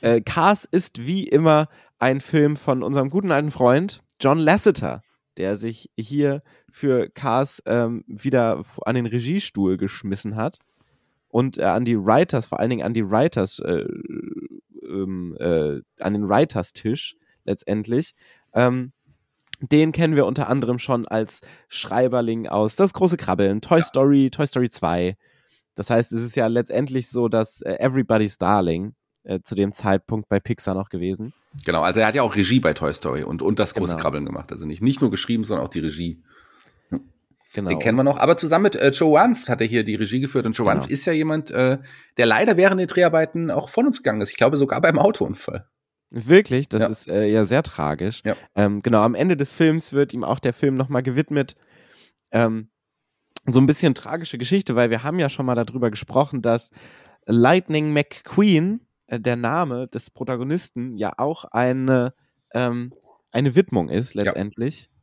Äh, 0.00 0.20
Cars 0.20 0.68
ist 0.70 1.06
wie 1.06 1.24
immer 1.24 1.68
ein 1.98 2.20
Film 2.20 2.56
von 2.56 2.82
unserem 2.82 3.08
guten 3.08 3.32
alten 3.32 3.50
Freund 3.50 4.02
John 4.20 4.38
Lasseter, 4.38 5.02
der 5.38 5.56
sich 5.56 5.90
hier 5.96 6.40
für 6.70 7.08
Cars 7.08 7.62
ähm, 7.66 8.04
wieder 8.06 8.62
an 8.84 8.94
den 8.96 9.06
Regiestuhl 9.06 9.76
geschmissen 9.76 10.36
hat 10.36 10.58
und 11.34 11.58
äh, 11.58 11.64
an 11.64 11.84
die 11.84 11.98
Writers, 11.98 12.46
vor 12.46 12.60
allen 12.60 12.70
Dingen 12.70 12.86
an 12.86 12.94
die 12.94 13.10
Writers, 13.10 13.58
äh, 13.58 13.84
ähm, 14.88 15.36
äh, 15.40 15.80
an 15.98 16.12
den 16.12 16.28
Writers-Tisch 16.28 17.16
letztendlich. 17.44 18.14
Ähm, 18.54 18.92
den 19.60 19.90
kennen 19.90 20.14
wir 20.14 20.26
unter 20.26 20.48
anderem 20.48 20.78
schon 20.78 21.08
als 21.08 21.40
Schreiberling 21.66 22.46
aus 22.46 22.76
Das 22.76 22.92
große 22.92 23.16
Krabbeln, 23.16 23.60
Toy. 23.60 23.82
Story, 23.82 24.30
Toy 24.30 24.46
Story 24.46 24.70
2. 24.70 25.16
Das 25.74 25.90
heißt, 25.90 26.12
es 26.12 26.22
ist 26.22 26.36
ja 26.36 26.46
letztendlich 26.46 27.08
so, 27.08 27.28
dass 27.28 27.62
äh, 27.62 27.78
Everybody's 27.80 28.38
Darling 28.38 28.94
äh, 29.24 29.40
zu 29.42 29.56
dem 29.56 29.72
Zeitpunkt 29.72 30.28
bei 30.28 30.38
Pixar 30.38 30.76
noch 30.76 30.88
gewesen. 30.88 31.32
Genau, 31.64 31.82
also 31.82 31.98
er 31.98 32.06
hat 32.06 32.14
ja 32.14 32.22
auch 32.22 32.36
Regie 32.36 32.60
bei 32.60 32.74
Toy 32.74 32.94
Story 32.94 33.24
und, 33.24 33.42
und 33.42 33.58
das 33.58 33.74
große 33.74 33.94
genau. 33.94 34.02
Krabbeln 34.02 34.24
gemacht. 34.24 34.52
Also 34.52 34.66
nicht, 34.66 34.82
nicht 34.82 35.00
nur 35.00 35.10
geschrieben, 35.10 35.42
sondern 35.42 35.66
auch 35.66 35.70
die 35.70 35.80
Regie. 35.80 36.22
Genau. 37.54 37.70
Den 37.70 37.78
kennen 37.78 37.96
wir 37.96 38.04
noch. 38.04 38.18
Aber 38.18 38.36
zusammen 38.36 38.64
mit 38.64 38.76
äh, 38.76 38.90
Joe 38.90 39.14
Wanft 39.14 39.48
hat 39.48 39.60
er 39.60 39.66
hier 39.66 39.84
die 39.84 39.94
Regie 39.94 40.20
geführt. 40.20 40.44
Und 40.44 40.56
Joe 40.56 40.66
genau. 40.66 40.78
Wanft 40.78 40.90
ist 40.90 41.04
ja 41.06 41.12
jemand, 41.12 41.50
äh, 41.52 41.78
der 42.16 42.26
leider 42.26 42.56
während 42.56 42.80
den 42.80 42.88
Dreharbeiten 42.88 43.50
auch 43.50 43.68
von 43.68 43.86
uns 43.86 43.98
gegangen 43.98 44.20
ist. 44.20 44.30
Ich 44.30 44.36
glaube 44.36 44.58
sogar 44.58 44.80
beim 44.80 44.98
Autounfall. 44.98 45.68
Wirklich, 46.10 46.68
das 46.68 46.82
ja. 46.82 46.88
ist 46.88 47.08
äh, 47.08 47.26
ja 47.26 47.44
sehr 47.44 47.62
tragisch. 47.62 48.22
Ja. 48.24 48.36
Ähm, 48.54 48.82
genau, 48.82 49.02
am 49.02 49.14
Ende 49.14 49.36
des 49.36 49.52
Films 49.52 49.92
wird 49.92 50.12
ihm 50.12 50.24
auch 50.24 50.38
der 50.38 50.52
Film 50.52 50.76
nochmal 50.76 51.02
gewidmet. 51.02 51.56
Ähm, 52.32 52.68
so 53.46 53.60
ein 53.60 53.66
bisschen 53.66 53.94
tragische 53.94 54.38
Geschichte, 54.38 54.74
weil 54.74 54.90
wir 54.90 55.02
haben 55.02 55.18
ja 55.18 55.28
schon 55.28 55.46
mal 55.46 55.54
darüber 55.54 55.90
gesprochen, 55.90 56.42
dass 56.42 56.70
Lightning 57.26 57.92
McQueen, 57.92 58.80
äh, 59.06 59.20
der 59.20 59.36
Name 59.36 59.86
des 59.88 60.10
Protagonisten, 60.10 60.96
ja 60.96 61.12
auch 61.18 61.44
eine, 61.44 62.14
ähm, 62.52 62.92
eine 63.30 63.54
Widmung 63.54 63.88
ist 63.88 64.14
letztendlich. 64.14 64.82
Ja 64.82 64.93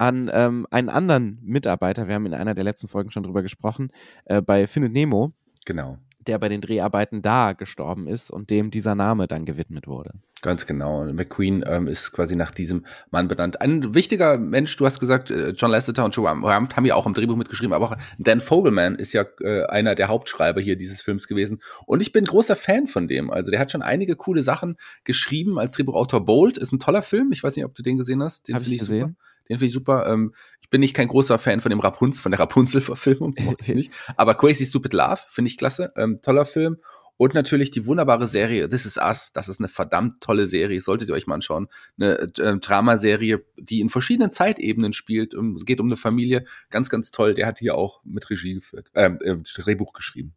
an 0.00 0.30
ähm, 0.32 0.66
einen 0.70 0.88
anderen 0.88 1.38
Mitarbeiter, 1.42 2.08
wir 2.08 2.14
haben 2.14 2.24
in 2.24 2.32
einer 2.32 2.54
der 2.54 2.64
letzten 2.64 2.88
Folgen 2.88 3.10
schon 3.10 3.22
drüber 3.22 3.42
gesprochen, 3.42 3.92
äh, 4.24 4.40
bei 4.40 4.66
Findet 4.66 4.92
Nemo. 4.92 5.32
Genau. 5.66 5.98
Der 6.26 6.38
bei 6.38 6.48
den 6.48 6.62
Dreharbeiten 6.62 7.20
da 7.20 7.52
gestorben 7.52 8.06
ist 8.06 8.30
und 8.30 8.50
dem 8.50 8.70
dieser 8.70 8.94
Name 8.94 9.26
dann 9.26 9.44
gewidmet 9.44 9.86
wurde. 9.86 10.12
Ganz 10.42 10.64
genau. 10.64 11.04
McQueen 11.04 11.62
ähm, 11.66 11.86
ist 11.86 12.12
quasi 12.12 12.34
nach 12.34 12.50
diesem 12.50 12.86
Mann 13.10 13.28
benannt. 13.28 13.60
Ein 13.60 13.94
wichtiger 13.94 14.38
Mensch, 14.38 14.74
du 14.78 14.86
hast 14.86 15.00
gesagt, 15.00 15.30
äh, 15.30 15.50
John 15.50 15.70
Lasseter 15.70 16.04
und 16.04 16.16
Joe 16.16 16.26
Ramt 16.26 16.76
haben 16.76 16.86
ja 16.86 16.94
auch 16.94 17.06
im 17.06 17.12
Drehbuch 17.12 17.36
mitgeschrieben, 17.36 17.74
aber 17.74 17.90
auch 17.90 17.96
Dan 18.18 18.40
Fogelman 18.40 18.94
ist 18.94 19.12
ja 19.12 19.26
äh, 19.42 19.64
einer 19.64 19.94
der 19.94 20.08
Hauptschreiber 20.08 20.62
hier 20.62 20.76
dieses 20.76 21.02
Films 21.02 21.28
gewesen. 21.28 21.60
Und 21.84 22.00
ich 22.00 22.12
bin 22.12 22.24
großer 22.24 22.56
Fan 22.56 22.86
von 22.86 23.06
dem. 23.06 23.30
Also 23.30 23.50
der 23.50 23.60
hat 23.60 23.70
schon 23.70 23.82
einige 23.82 24.16
coole 24.16 24.42
Sachen 24.42 24.76
geschrieben 25.04 25.58
als 25.58 25.72
Drehbuchautor. 25.72 26.24
Bold 26.24 26.56
ist 26.56 26.72
ein 26.72 26.78
toller 26.78 27.02
Film. 27.02 27.32
Ich 27.32 27.42
weiß 27.42 27.54
nicht, 27.56 27.66
ob 27.66 27.74
du 27.74 27.82
den 27.82 27.98
gesehen 27.98 28.22
hast. 28.22 28.48
Den 28.48 28.56
finde 28.56 28.74
ich 28.74 28.80
gesehen. 28.80 29.08
super. 29.08 29.29
Den 29.50 29.58
finde 29.58 29.66
ich 29.66 29.72
super. 29.72 30.06
Ähm, 30.06 30.32
ich 30.60 30.70
bin 30.70 30.80
nicht 30.80 30.94
kein 30.94 31.08
großer 31.08 31.38
Fan 31.38 31.60
von 31.60 31.70
dem 31.70 31.80
Rapunzel, 31.80 32.22
von 32.22 32.32
der 32.32 32.38
Rapunzel-Verfilmung, 32.38 33.34
nicht. 33.66 33.92
Aber 34.16 34.34
Crazy 34.34 34.64
Stupid 34.64 34.92
Love 34.94 35.20
finde 35.28 35.50
ich 35.50 35.58
klasse. 35.58 35.92
Ähm, 35.96 36.20
toller 36.22 36.46
Film. 36.46 36.78
Und 37.16 37.34
natürlich 37.34 37.70
die 37.70 37.84
wunderbare 37.84 38.26
Serie 38.26 38.70
This 38.70 38.86
Is 38.86 38.96
Us. 38.96 39.32
Das 39.34 39.50
ist 39.50 39.60
eine 39.60 39.68
verdammt 39.68 40.22
tolle 40.22 40.46
Serie. 40.46 40.80
Solltet 40.80 41.10
ihr 41.10 41.14
euch 41.14 41.26
mal 41.26 41.34
anschauen. 41.34 41.68
Eine 41.98 42.18
äh, 42.18 42.56
Dramaserie, 42.56 43.44
die 43.58 43.80
in 43.80 43.90
verschiedenen 43.90 44.32
Zeitebenen 44.32 44.94
spielt. 44.94 45.34
Um, 45.34 45.56
es 45.56 45.66
geht 45.66 45.80
um 45.80 45.86
eine 45.86 45.98
Familie. 45.98 46.46
Ganz, 46.70 46.88
ganz 46.88 47.10
toll. 47.10 47.34
Der 47.34 47.46
hat 47.46 47.58
hier 47.58 47.74
auch 47.74 48.00
mit 48.04 48.30
Regie 48.30 48.54
geführt, 48.54 48.90
äh, 48.94 49.10
äh, 49.10 49.36
Drehbuch 49.36 49.92
geschrieben. 49.92 50.34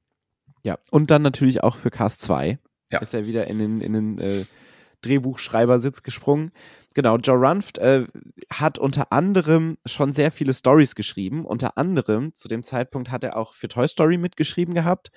Ja, 0.63 0.77
und 0.91 1.09
dann 1.09 1.21
natürlich 1.21 1.63
auch 1.63 1.77
für 1.77 1.89
Cast 1.89 2.21
2. 2.21 2.59
Ja. 2.91 2.99
Ist 2.99 3.13
er 3.13 3.27
wieder 3.27 3.47
in 3.47 3.59
den, 3.59 3.79
in 3.79 3.93
den 3.93 4.17
äh, 4.17 4.45
Drehbuchschreibersitz 5.05 6.03
gesprungen. 6.03 6.51
Genau, 6.95 7.17
Joe 7.17 7.37
Runft 7.37 7.77
äh, 7.77 8.05
hat 8.51 8.77
unter 8.79 9.11
anderem 9.11 9.77
schon 9.85 10.13
sehr 10.13 10.31
viele 10.31 10.53
Stories 10.53 10.95
geschrieben. 10.95 11.45
Unter 11.45 11.77
anderem, 11.77 12.33
zu 12.35 12.47
dem 12.47 12.63
Zeitpunkt 12.63 13.11
hat 13.11 13.23
er 13.23 13.37
auch 13.37 13.53
für 13.53 13.67
Toy 13.67 13.87
Story 13.87 14.17
mitgeschrieben 14.17 14.73
gehabt. 14.73 15.11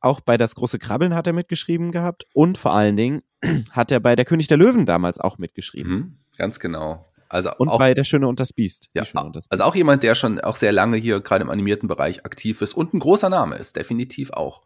Auch 0.00 0.20
bei 0.20 0.36
Das 0.36 0.54
große 0.54 0.78
Krabbeln 0.78 1.14
hat 1.14 1.26
er 1.26 1.32
mitgeschrieben 1.32 1.92
gehabt. 1.92 2.26
Und 2.34 2.58
vor 2.58 2.74
allen 2.74 2.96
Dingen 2.96 3.22
hat 3.70 3.90
er 3.90 4.00
bei 4.00 4.16
Der 4.16 4.24
König 4.24 4.48
der 4.48 4.58
Löwen 4.58 4.86
damals 4.86 5.18
auch 5.18 5.38
mitgeschrieben. 5.38 5.92
Mhm, 5.92 6.18
ganz 6.36 6.60
genau. 6.60 7.06
Also 7.30 7.50
und 7.56 7.68
auch, 7.68 7.78
bei 7.78 7.94
Der 7.94 8.04
Schöne 8.04 8.28
und 8.28 8.38
das 8.38 8.52
Biest. 8.52 8.90
Ja, 8.94 9.02
und 9.02 9.34
das 9.34 9.44
Biest. 9.44 9.52
also 9.52 9.64
auch 9.64 9.74
jemand, 9.74 10.02
der 10.02 10.14
schon 10.14 10.40
auch 10.40 10.56
sehr 10.56 10.72
lange 10.72 10.98
hier 10.98 11.20
gerade 11.20 11.42
im 11.42 11.50
animierten 11.50 11.88
Bereich 11.88 12.24
aktiv 12.24 12.60
ist 12.60 12.74
und 12.74 12.92
ein 12.94 13.00
großer 13.00 13.30
Name 13.30 13.56
ist, 13.56 13.76
definitiv 13.76 14.30
auch. 14.30 14.62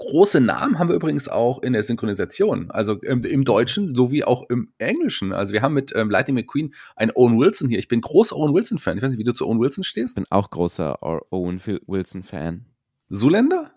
Große 0.00 0.40
Namen 0.40 0.78
haben 0.78 0.88
wir 0.88 0.96
übrigens 0.96 1.28
auch 1.28 1.62
in 1.62 1.74
der 1.74 1.82
Synchronisation, 1.82 2.70
also 2.70 2.94
im, 2.94 3.22
im 3.22 3.44
Deutschen 3.44 3.94
sowie 3.94 4.24
auch 4.24 4.48
im 4.48 4.72
Englischen. 4.78 5.34
Also 5.34 5.52
wir 5.52 5.60
haben 5.60 5.74
mit 5.74 5.92
ähm, 5.94 6.08
Lightning 6.08 6.36
McQueen 6.36 6.74
einen 6.96 7.12
Owen 7.14 7.38
Wilson 7.38 7.68
hier. 7.68 7.78
Ich 7.78 7.86
bin 7.86 8.00
großer 8.00 8.34
Owen 8.34 8.54
Wilson-Fan. 8.54 8.96
Ich 8.96 9.02
weiß 9.02 9.10
nicht, 9.10 9.18
wie 9.18 9.24
du 9.24 9.34
zu 9.34 9.46
Owen 9.46 9.60
Wilson 9.60 9.84
stehst. 9.84 10.12
Ich 10.12 10.14
bin 10.14 10.24
auch 10.30 10.48
großer 10.48 11.02
Owen 11.02 11.60
Wilson-Fan. 11.86 12.64
Zuländer? 13.12 13.72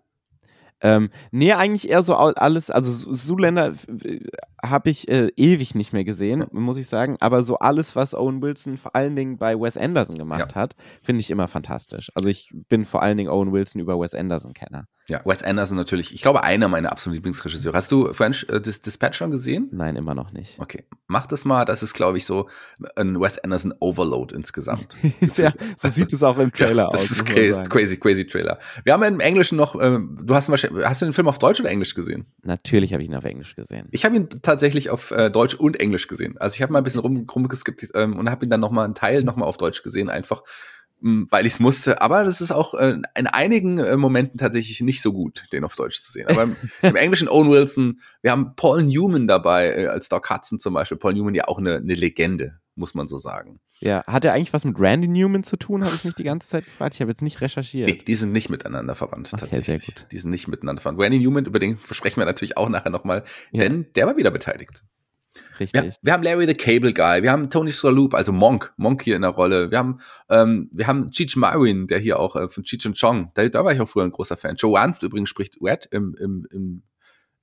Ähm, 0.84 1.10
nee, 1.32 1.54
eigentlich 1.54 1.90
eher 1.90 2.04
so 2.04 2.16
alles, 2.16 2.70
also 2.70 3.14
Zuländer 3.16 3.74
äh, 4.04 4.20
habe 4.62 4.90
ich 4.90 5.08
äh, 5.08 5.30
ewig 5.38 5.76
nicht 5.76 5.94
mehr 5.94 6.04
gesehen, 6.04 6.46
muss 6.52 6.76
ich 6.76 6.90
sagen. 6.90 7.16
Aber 7.22 7.44
so 7.44 7.58
alles, 7.58 7.96
was 7.96 8.14
Owen 8.14 8.42
Wilson 8.42 8.78
vor 8.78 8.94
allen 8.94 9.16
Dingen 9.16 9.38
bei 9.38 9.60
Wes 9.60 9.78
Anderson 9.78 10.18
gemacht 10.18 10.52
ja. 10.52 10.62
hat, 10.62 10.76
finde 11.02 11.22
ich 11.22 11.32
immer 11.32 11.48
fantastisch. 11.48 12.12
Also 12.16 12.28
ich 12.28 12.54
bin 12.68 12.86
vor 12.86 13.02
allen 13.02 13.18
Dingen 13.18 13.30
Owen 13.30 13.54
Wilson 13.54 13.80
über 13.82 13.98
Wes 13.98 14.14
Anderson-Kenner. 14.14 14.86
Ja, 15.10 15.22
Wes 15.26 15.44
Anderson 15.44 15.76
natürlich. 15.76 16.14
Ich 16.14 16.22
glaube, 16.22 16.44
einer 16.44 16.70
meiner 16.70 16.92
absoluten 16.92 17.16
Lieblingsregisseure. 17.16 17.76
Hast 17.76 17.92
du 17.92 18.14
French 18.14 18.46
äh, 18.50 18.62
Dispatch 18.62 19.18
schon 19.18 19.32
gesehen? 19.32 19.68
Nein, 19.72 19.98
immer 19.98 20.16
noch 20.16 20.32
nicht. 20.32 20.58
Okay, 20.60 20.86
mach 21.08 21.28
das 21.28 21.44
mal. 21.44 21.66
Das 21.66 21.84
ist, 21.84 21.94
glaube 21.94 22.18
ich, 22.18 22.26
so 22.26 22.48
ein 22.96 23.20
Wes 23.20 23.38
Anderson 23.40 23.74
Overload 23.80 24.34
insgesamt. 24.34 24.88
ja, 25.36 25.52
so 25.78 25.90
sieht 25.90 26.14
es 26.14 26.24
auch 26.24 26.38
im 26.38 26.52
Trailer 26.54 26.84
ja, 26.84 26.90
das 26.90 27.02
aus. 27.02 27.10
Das 27.10 27.18
ist 27.18 27.26
crazy, 27.26 27.64
crazy, 27.64 27.98
crazy 27.98 28.26
Trailer. 28.26 28.60
Wir 28.86 28.94
haben 28.94 29.04
im 29.04 29.20
Englischen 29.20 29.58
noch, 29.58 29.76
äh, 29.76 30.00
du 30.00 30.36
hast, 30.36 30.50
hast 30.50 31.02
du 31.02 31.06
den 31.06 31.14
Film 31.14 31.28
auf 31.28 31.38
Deutsch 31.38 31.60
oder 31.60 31.70
Englisch 31.70 31.96
gesehen? 31.96 32.26
Natürlich 32.42 32.94
habe 32.94 33.04
ich 33.04 33.10
ihn 33.10 33.16
auf 33.16 33.26
Englisch 33.26 33.56
gesehen. 33.56 33.90
Ich 33.92 34.06
habe 34.06 34.16
ihn 34.16 34.30
tatsächlich 34.42 34.90
auf 34.90 35.12
äh, 35.12 35.30
Deutsch 35.30 35.56
und 35.56 35.82
Englisch 35.82 36.08
gesehen. 36.08 36.38
Also 36.38 36.56
ich 36.56 36.62
habe 36.62 36.72
mal 36.72 36.80
ein 36.80 36.86
bisschen 36.86 37.02
rum, 37.02 37.28
rumgeskippt 37.34 37.90
ähm, 37.96 38.18
und 38.18 38.30
habe 38.30 38.46
ihn 38.46 38.50
dann 38.50 38.62
noch 38.62 38.72
mal 38.72 38.86
einen 38.86 38.96
Teil 38.96 39.24
noch 39.24 39.36
mal 39.36 39.46
auf 39.46 39.58
Deutsch 39.58 39.84
gesehen, 39.84 40.10
einfach 40.10 40.44
weil 41.04 41.46
ich 41.46 41.54
es 41.54 41.60
musste. 41.60 42.02
Aber 42.02 42.24
das 42.24 42.42
ist 42.42 42.52
auch 42.52 42.74
äh, 42.74 42.98
in 43.16 43.28
einigen 43.28 43.78
äh, 43.78 43.98
Momenten 43.98 44.38
tatsächlich 44.38 44.80
nicht 44.82 45.02
so 45.02 45.12
gut, 45.12 45.44
den 45.52 45.64
auf 45.66 45.76
Deutsch 45.76 46.02
zu 46.02 46.12
sehen. 46.12 46.28
Aber 46.30 46.44
im, 46.44 46.56
im 46.82 46.96
Englischen 46.96 47.28
Owen 47.28 47.50
Wilson, 47.50 48.00
wir 48.22 48.32
haben 48.32 48.56
Paul 48.56 48.84
Newman 48.84 49.28
dabei, 49.28 49.76
äh, 49.76 49.88
als 49.88 50.10
Doc 50.10 50.30
Hudson 50.30 50.60
zum 50.60 50.74
Beispiel. 50.74 50.98
Paul 50.98 51.14
Newman 51.14 51.36
ja 51.36 51.48
auch 51.48 51.60
eine, 51.60 51.76
eine 51.76 51.94
Legende, 51.94 52.60
muss 52.76 52.94
man 52.94 53.08
so 53.08 53.18
sagen. 53.18 53.60
Ja, 53.80 54.06
hat 54.08 54.24
er 54.24 54.32
eigentlich 54.32 54.54
was 54.54 54.64
mit 54.64 54.80
Randy 54.80 55.10
Newman 55.10 55.44
zu 55.44 55.58
tun? 55.58 55.84
Habe 55.84 55.94
ich 55.94 56.06
mich 56.06 56.14
die 56.14 56.24
ganze 56.24 56.48
Zeit 56.48 56.64
gefragt. 56.64 56.96
Ich 56.96 57.02
habe 57.02 57.12
jetzt 57.12 57.22
nicht 57.22 57.42
recherchiert. 57.42 57.90
Nee, 57.90 57.98
die 57.98 58.16
sind 58.16 58.32
nicht 58.32 58.50
miteinander 58.50 58.96
verwandt, 58.96 59.28
okay, 59.34 59.42
tatsächlich. 59.42 59.66
Sehr 59.66 59.80
gut. 59.80 60.08
Die 60.10 60.18
sind 60.18 60.30
nicht 60.30 60.48
miteinander 60.48 60.82
verwandt. 60.82 61.02
Randy 61.02 61.20
Newman, 61.20 61.46
über 61.46 61.60
den 61.60 61.78
versprechen 61.78 62.22
wir 62.22 62.26
natürlich 62.26 62.56
auch 62.56 62.70
nachher 62.70 62.92
nochmal, 62.92 63.26
ja. 63.52 63.64
denn 63.64 63.88
der 63.96 64.08
war 64.08 64.16
wieder 64.16 64.32
beteiligt. 64.32 64.84
Richtig. 65.60 65.82
Wir, 65.82 65.94
wir, 66.02 66.14
haben 66.14 66.24
Larry 66.24 66.48
the 66.48 66.54
Cable 66.54 66.94
Guy, 66.94 67.24
wir 67.24 67.32
haben 67.32 67.50
Tony 67.50 67.72
Saloop, 67.72 68.14
also 68.14 68.32
Monk, 68.32 68.74
Monk 68.78 69.04
hier 69.04 69.16
in 69.16 69.22
der 69.22 69.32
Rolle. 69.32 69.72
Wir 69.72 69.78
haben, 69.78 70.00
ähm, 70.30 70.70
wir 70.72 70.88
haben 70.88 71.12
Cheech 71.12 71.36
Marin, 71.36 71.88
der 71.88 72.00
hier 72.00 72.20
auch 72.20 72.36
äh, 72.36 72.50
von 72.50 72.64
Cheech 72.64 72.86
und 72.86 73.00
Chong, 73.00 73.32
da, 73.34 73.48
da 73.48 73.64
war 73.64 73.74
ich 73.74 73.82
auch 73.82 73.90
früher 73.90 74.04
ein 74.04 74.12
großer 74.12 74.38
Fan. 74.38 74.56
Joe 74.56 74.80
Anft 74.80 75.04
übrigens 75.04 75.30
spricht 75.30 75.58
Red 75.62 75.88
im, 75.92 76.16
im, 76.20 76.48
im 76.52 76.84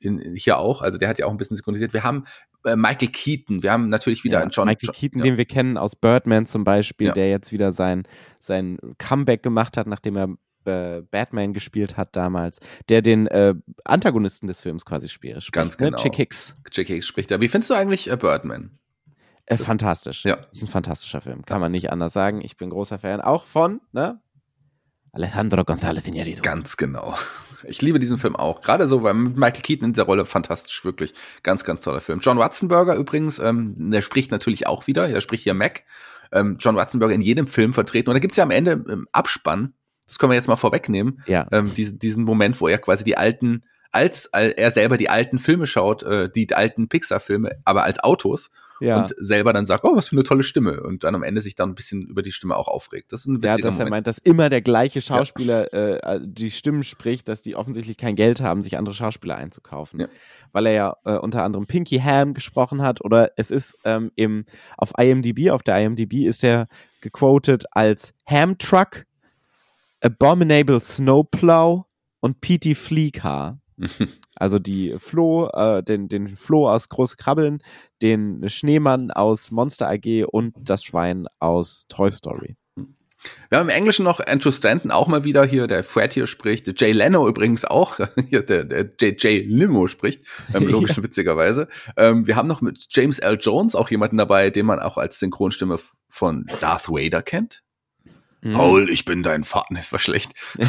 in, 0.00 0.34
hier 0.34 0.58
auch, 0.58 0.82
also 0.82 0.98
der 0.98 1.08
hat 1.08 1.18
ja 1.18 1.26
auch 1.26 1.30
ein 1.30 1.36
bisschen 1.36 1.56
synchronisiert. 1.56 1.92
Wir 1.92 2.04
haben 2.04 2.24
äh, 2.64 2.74
Michael 2.74 3.08
Keaton, 3.08 3.62
wir 3.62 3.72
haben 3.72 3.88
natürlich 3.88 4.24
wieder 4.24 4.38
ja, 4.38 4.42
einen 4.42 4.50
John. 4.50 4.66
Michael 4.66 4.86
John, 4.86 4.94
Keaton, 4.94 5.18
ja. 5.20 5.24
den 5.24 5.36
wir 5.36 5.44
kennen 5.44 5.76
aus 5.76 5.94
Birdman 5.94 6.46
zum 6.46 6.64
Beispiel, 6.64 7.08
ja. 7.08 7.12
der 7.12 7.28
jetzt 7.28 7.52
wieder 7.52 7.72
sein, 7.72 8.04
sein 8.40 8.78
Comeback 8.98 9.42
gemacht 9.42 9.76
hat, 9.76 9.86
nachdem 9.86 10.16
er 10.16 10.28
äh, 10.64 11.02
Batman 11.02 11.52
gespielt 11.52 11.96
hat 11.96 12.16
damals, 12.16 12.60
der 12.88 13.02
den 13.02 13.26
äh, 13.26 13.54
Antagonisten 13.84 14.46
des 14.46 14.60
Films 14.60 14.84
quasi 14.84 15.08
spielt. 15.08 15.42
Spricht, 15.42 15.52
Ganz 15.52 15.76
genau. 15.76 15.90
Ne? 15.92 15.96
Chick 15.96 16.16
Hicks. 16.16 16.56
Chick 16.70 16.88
Hicks 16.88 17.06
spricht 17.06 17.30
da. 17.30 17.40
Wie 17.40 17.48
findest 17.48 17.70
du 17.70 17.74
eigentlich 17.74 18.10
äh, 18.10 18.16
Birdman? 18.16 18.78
Äh, 19.46 19.56
fantastisch. 19.58 20.24
Ja. 20.24 20.38
Ist 20.52 20.62
ein 20.62 20.68
fantastischer 20.68 21.20
Film. 21.20 21.44
Kann 21.44 21.60
man 21.60 21.72
nicht 21.72 21.90
anders 21.90 22.12
sagen. 22.12 22.40
Ich 22.42 22.56
bin 22.56 22.70
großer 22.70 22.98
Fan. 22.98 23.20
Auch 23.20 23.46
von, 23.46 23.80
ne? 23.92 24.20
Alejandro 25.12 25.62
González 25.62 26.04
Iñárritu. 26.06 26.42
Ganz 26.42 26.76
genau. 26.76 27.16
Ich 27.64 27.82
liebe 27.82 27.98
diesen 27.98 28.18
Film 28.18 28.36
auch. 28.36 28.60
Gerade 28.60 28.86
so, 28.86 29.02
weil 29.02 29.14
mit 29.14 29.36
Michael 29.36 29.62
Keaton 29.62 29.86
in 29.86 29.92
dieser 29.92 30.04
Rolle 30.04 30.24
fantastisch, 30.24 30.84
wirklich. 30.84 31.14
Ganz, 31.42 31.64
ganz 31.64 31.80
toller 31.80 32.00
Film. 32.00 32.20
John 32.20 32.38
Watzenberger 32.38 32.94
übrigens, 32.94 33.38
ähm, 33.38 33.90
der 33.90 34.02
spricht 34.02 34.30
natürlich 34.30 34.66
auch 34.66 34.86
wieder. 34.86 35.08
Er 35.08 35.20
spricht 35.20 35.42
hier 35.42 35.54
Mac. 35.54 35.82
Ähm, 36.32 36.56
John 36.60 36.76
Watzenberger 36.76 37.14
in 37.14 37.20
jedem 37.20 37.48
Film 37.48 37.74
vertreten. 37.74 38.08
Und 38.08 38.14
da 38.14 38.20
gibt's 38.20 38.36
ja 38.36 38.44
am 38.44 38.52
Ende 38.52 38.84
im 38.88 39.08
Abspann 39.10 39.74
das 40.10 40.18
können 40.18 40.30
wir 40.32 40.36
jetzt 40.36 40.48
mal 40.48 40.56
vorwegnehmen. 40.56 41.22
Ja. 41.26 41.46
Ähm, 41.52 41.72
diesen, 41.74 41.98
diesen 41.98 42.24
Moment, 42.24 42.60
wo 42.60 42.68
er 42.68 42.78
quasi 42.78 43.04
die 43.04 43.16
alten 43.16 43.62
als, 43.92 44.26
er 44.26 44.70
selber 44.70 44.96
die 44.96 45.08
alten 45.08 45.40
Filme 45.40 45.66
schaut, 45.66 46.04
äh, 46.04 46.28
die 46.30 46.54
alten 46.54 46.88
Pixar-Filme, 46.88 47.50
aber 47.64 47.82
als 47.82 47.98
Autos 47.98 48.50
Ja. 48.80 49.00
und 49.00 49.12
selber 49.18 49.52
dann 49.52 49.66
sagt, 49.66 49.82
oh, 49.84 49.96
was 49.96 50.10
für 50.10 50.14
eine 50.14 50.22
tolle 50.22 50.44
Stimme 50.44 50.80
und 50.84 51.02
dann 51.02 51.16
am 51.16 51.24
Ende 51.24 51.42
sich 51.42 51.56
dann 51.56 51.70
ein 51.70 51.74
bisschen 51.74 52.02
über 52.06 52.22
die 52.22 52.30
Stimme 52.30 52.54
auch 52.54 52.68
aufregt. 52.68 53.12
Das 53.12 53.22
ist 53.22 53.26
ein 53.26 53.40
Ja, 53.42 53.50
witziger 53.50 53.66
dass 53.66 53.74
er 53.74 53.78
Moment. 53.80 53.90
meint, 53.90 54.06
dass 54.06 54.18
immer 54.18 54.48
der 54.48 54.62
gleiche 54.62 55.00
Schauspieler 55.00 55.74
äh, 55.74 56.20
die 56.22 56.52
Stimmen 56.52 56.84
spricht, 56.84 57.26
dass 57.26 57.42
die 57.42 57.56
offensichtlich 57.56 57.96
kein 57.96 58.14
Geld 58.14 58.40
haben, 58.40 58.62
sich 58.62 58.78
andere 58.78 58.94
Schauspieler 58.94 59.34
einzukaufen. 59.36 59.98
Ja. 60.02 60.06
Weil 60.52 60.66
er 60.66 60.72
ja 60.72 60.96
äh, 61.04 61.18
unter 61.18 61.42
anderem 61.42 61.66
Pinky 61.66 61.98
Ham 61.98 62.32
gesprochen 62.32 62.82
hat 62.82 63.04
oder 63.04 63.32
es 63.36 63.50
ist 63.50 63.76
ähm, 63.84 64.12
im, 64.14 64.44
auf 64.76 64.92
IMDb, 64.98 65.50
auf 65.50 65.64
der 65.64 65.80
IMDb 65.80 66.26
ist 66.26 66.44
er 66.44 66.68
gequotet 67.00 67.64
als 67.72 68.12
Ham 68.26 68.56
Truck, 68.58 69.04
Abominable 70.02 70.80
Snowplow 70.80 71.84
und 72.20 72.40
Petey 72.40 72.74
Flea 72.74 73.10
Car. 73.10 73.60
Also 74.36 74.58
die 74.58 74.94
Flo, 74.96 75.50
äh, 75.52 75.82
den, 75.82 76.08
den 76.08 76.26
Flo 76.28 76.66
aus 76.66 76.88
Große 76.88 77.16
Krabbeln, 77.18 77.62
den 78.00 78.48
Schneemann 78.48 79.10
aus 79.10 79.50
Monster 79.50 79.90
AG 79.90 80.24
und 80.24 80.54
das 80.58 80.82
Schwein 80.82 81.26
aus 81.40 81.84
Toy 81.90 82.10
Story. 82.10 82.56
Wir 83.50 83.58
haben 83.58 83.68
im 83.68 83.76
Englischen 83.76 84.04
noch 84.04 84.20
Andrew 84.20 84.50
Stanton 84.50 84.90
auch 84.90 85.08
mal 85.08 85.24
wieder 85.24 85.44
hier, 85.44 85.66
der 85.66 85.84
Fred 85.84 86.14
hier 86.14 86.26
spricht, 86.26 86.80
Jay 86.80 86.92
Leno 86.92 87.28
übrigens 87.28 87.66
auch, 87.66 87.98
hier 88.30 88.42
der, 88.42 88.64
der 88.64 88.92
JJ 88.98 89.44
Limo 89.46 89.88
spricht, 89.88 90.24
ähm, 90.54 90.66
logisch 90.68 90.96
witzigerweise. 90.96 91.68
Ähm, 91.98 92.26
wir 92.26 92.36
haben 92.36 92.48
noch 92.48 92.62
mit 92.62 92.86
James 92.88 93.18
L. 93.18 93.38
Jones 93.38 93.74
auch 93.74 93.90
jemanden 93.90 94.16
dabei, 94.16 94.48
den 94.48 94.64
man 94.64 94.80
auch 94.80 94.96
als 94.96 95.18
Synchronstimme 95.18 95.78
von 96.08 96.46
Darth 96.60 96.88
Vader 96.88 97.20
kennt. 97.20 97.62
Mhm. 98.42 98.52
Paul, 98.52 98.90
ich 98.90 99.04
bin 99.04 99.22
dein 99.22 99.44
Vater. 99.44 99.74
Das 99.74 99.92
war 99.92 99.98
schlecht. 99.98 100.32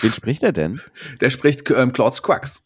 Wen 0.00 0.12
spricht 0.12 0.42
er 0.42 0.52
denn? 0.52 0.80
Der 1.20 1.30
spricht 1.30 1.68
ähm, 1.70 1.92
Claude 1.92 2.16
Quacks. 2.22 2.62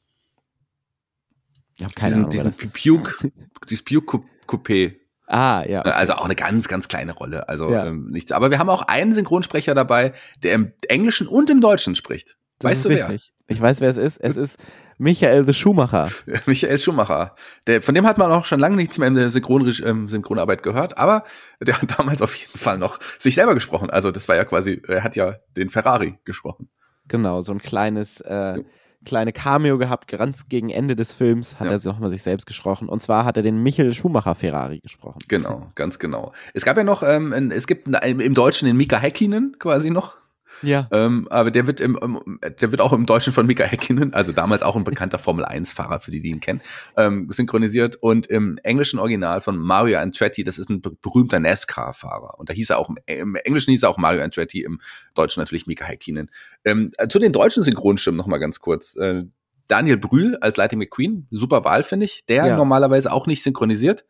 Ich 1.78 1.84
habe 1.84 1.94
keine 1.94 2.08
diesen, 2.10 2.24
Ahnung, 2.24 2.32
wer 2.32 2.50
diesen 2.50 2.72
das. 2.72 2.72
Puke, 2.72 3.30
dieses 3.68 3.84
Puke-Coupé. 3.84 4.96
Ah, 5.26 5.62
ja. 5.68 5.82
Also 5.82 6.14
auch 6.14 6.24
eine 6.24 6.34
ganz, 6.34 6.68
ganz 6.68 6.88
kleine 6.88 7.12
Rolle. 7.12 7.48
Also 7.48 7.70
Ja. 7.70 7.86
ähm, 7.86 8.08
nichts. 8.10 8.32
Aber 8.32 8.50
wir 8.50 8.58
haben 8.58 8.70
auch 8.70 8.82
einen 8.82 9.12
Synchronsprecher 9.12 9.74
dabei, 9.74 10.14
der 10.42 10.54
im 10.54 10.72
Englischen 10.88 11.26
und 11.28 11.50
im 11.50 11.60
Deutschen 11.60 11.94
spricht. 11.94 12.36
Das 12.58 12.70
weißt 12.70 12.84
du 12.86 12.88
wer? 12.88 13.08
richtig. 13.10 13.32
Ich 13.46 13.60
weiß, 13.60 13.80
wer 13.80 13.90
es 13.90 13.96
ist. 13.96 14.16
Es 14.18 14.36
ist 14.36 14.58
Michael 14.98 15.44
the 15.46 15.54
Schumacher. 15.54 16.08
Michael 16.46 16.78
Schumacher. 16.78 17.34
Der, 17.66 17.82
von 17.82 17.94
dem 17.94 18.06
hat 18.06 18.18
man 18.18 18.30
auch 18.32 18.44
schon 18.44 18.60
lange 18.60 18.76
nichts 18.76 18.98
mehr 18.98 19.08
in 19.08 19.14
der 19.14 19.30
Synchron, 19.30 19.72
ähm, 19.84 20.08
Synchronarbeit 20.08 20.62
gehört, 20.62 20.98
aber 20.98 21.24
der 21.60 21.80
hat 21.80 21.98
damals 21.98 22.20
auf 22.20 22.34
jeden 22.34 22.58
Fall 22.58 22.78
noch 22.78 22.98
sich 23.18 23.34
selber 23.34 23.54
gesprochen. 23.54 23.90
Also 23.90 24.10
das 24.10 24.28
war 24.28 24.36
ja 24.36 24.44
quasi, 24.44 24.82
er 24.86 25.04
hat 25.04 25.16
ja 25.16 25.36
den 25.56 25.70
Ferrari 25.70 26.18
gesprochen. 26.24 26.68
Genau, 27.06 27.40
so 27.40 27.52
ein 27.52 27.62
kleines, 27.62 28.20
äh, 28.20 28.62
kleine 29.04 29.32
Cameo 29.32 29.78
gehabt, 29.78 30.08
ganz 30.08 30.48
gegen 30.48 30.70
Ende 30.70 30.96
des 30.96 31.12
Films 31.14 31.58
hat 31.60 31.68
Ja. 31.68 31.72
er 31.74 31.80
nochmal 31.84 32.10
sich 32.10 32.22
selbst 32.22 32.46
gesprochen. 32.46 32.88
Und 32.88 33.00
zwar 33.02 33.24
hat 33.24 33.36
er 33.36 33.42
den 33.42 33.62
Michael 33.62 33.94
Schumacher 33.94 34.34
Ferrari 34.34 34.80
gesprochen. 34.80 35.20
Genau, 35.28 35.68
ganz 35.76 35.98
genau. 35.98 36.32
Es 36.52 36.64
gab 36.64 36.76
ja 36.76 36.84
noch, 36.84 37.02
ähm, 37.02 37.50
es 37.52 37.66
gibt 37.66 37.88
im 37.88 38.34
Deutschen 38.34 38.66
den 38.66 38.76
Mika 38.76 38.98
Häkkinen 38.98 39.56
quasi 39.58 39.90
noch. 39.90 40.16
Ja. 40.62 40.88
Ähm, 40.92 41.26
aber 41.30 41.50
der 41.50 41.66
wird 41.66 41.80
im, 41.80 41.96
im, 42.00 42.38
der 42.60 42.70
wird 42.72 42.80
auch 42.80 42.92
im 42.92 43.06
Deutschen 43.06 43.32
von 43.32 43.46
Mika 43.46 43.64
Häkkinen, 43.64 44.12
also 44.14 44.32
damals 44.32 44.62
auch 44.62 44.76
ein 44.76 44.84
bekannter 44.84 45.18
Formel 45.18 45.44
1 45.44 45.72
Fahrer, 45.72 46.00
für 46.00 46.10
die, 46.10 46.20
die 46.20 46.28
ihn 46.30 46.40
kennen, 46.40 46.60
ähm, 46.96 47.28
synchronisiert 47.30 47.96
und 47.96 48.26
im 48.26 48.58
englischen 48.62 48.98
Original 48.98 49.40
von 49.40 49.56
Mario 49.58 49.98
Andretti, 49.98 50.44
das 50.44 50.58
ist 50.58 50.68
ein 50.70 50.80
be- 50.80 50.96
berühmter 51.00 51.40
NASCAR-Fahrer. 51.40 52.38
Und 52.38 52.48
da 52.48 52.54
hieß 52.54 52.70
er 52.70 52.78
auch, 52.78 52.90
im, 53.06 53.34
Englischen 53.36 53.70
hieß 53.70 53.82
er 53.82 53.90
auch 53.90 53.98
Mario 53.98 54.22
Andretti, 54.22 54.62
im 54.62 54.80
Deutschen 55.14 55.40
natürlich 55.40 55.66
Mika 55.66 55.84
Häkkinen. 55.84 56.30
Ähm, 56.64 56.90
äh, 56.98 57.08
zu 57.08 57.18
den 57.18 57.32
deutschen 57.32 57.62
Synchronstimmen 57.62 58.16
noch 58.18 58.26
mal 58.26 58.38
ganz 58.38 58.60
kurz. 58.60 58.96
Äh, 58.96 59.24
Daniel 59.68 59.98
Brühl 59.98 60.36
als 60.40 60.56
Lightning 60.56 60.78
McQueen, 60.80 61.26
super 61.30 61.62
Wahl, 61.64 61.82
finde 61.82 62.06
ich. 62.06 62.24
Der 62.26 62.46
Ja. 62.46 62.56
normalerweise 62.56 63.12
auch 63.12 63.26
nicht 63.26 63.42
synchronisiert. 63.42 64.04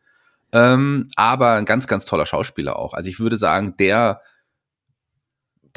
Ähm, 0.51 1.07
aber 1.15 1.53
ein 1.53 1.65
ganz, 1.65 1.85
ganz 1.87 2.05
toller 2.05 2.25
Schauspieler 2.25 2.77
auch. 2.79 2.93
Also 2.93 3.09
ich 3.09 3.19
würde 3.19 3.37
sagen, 3.37 3.75
der 3.77 4.21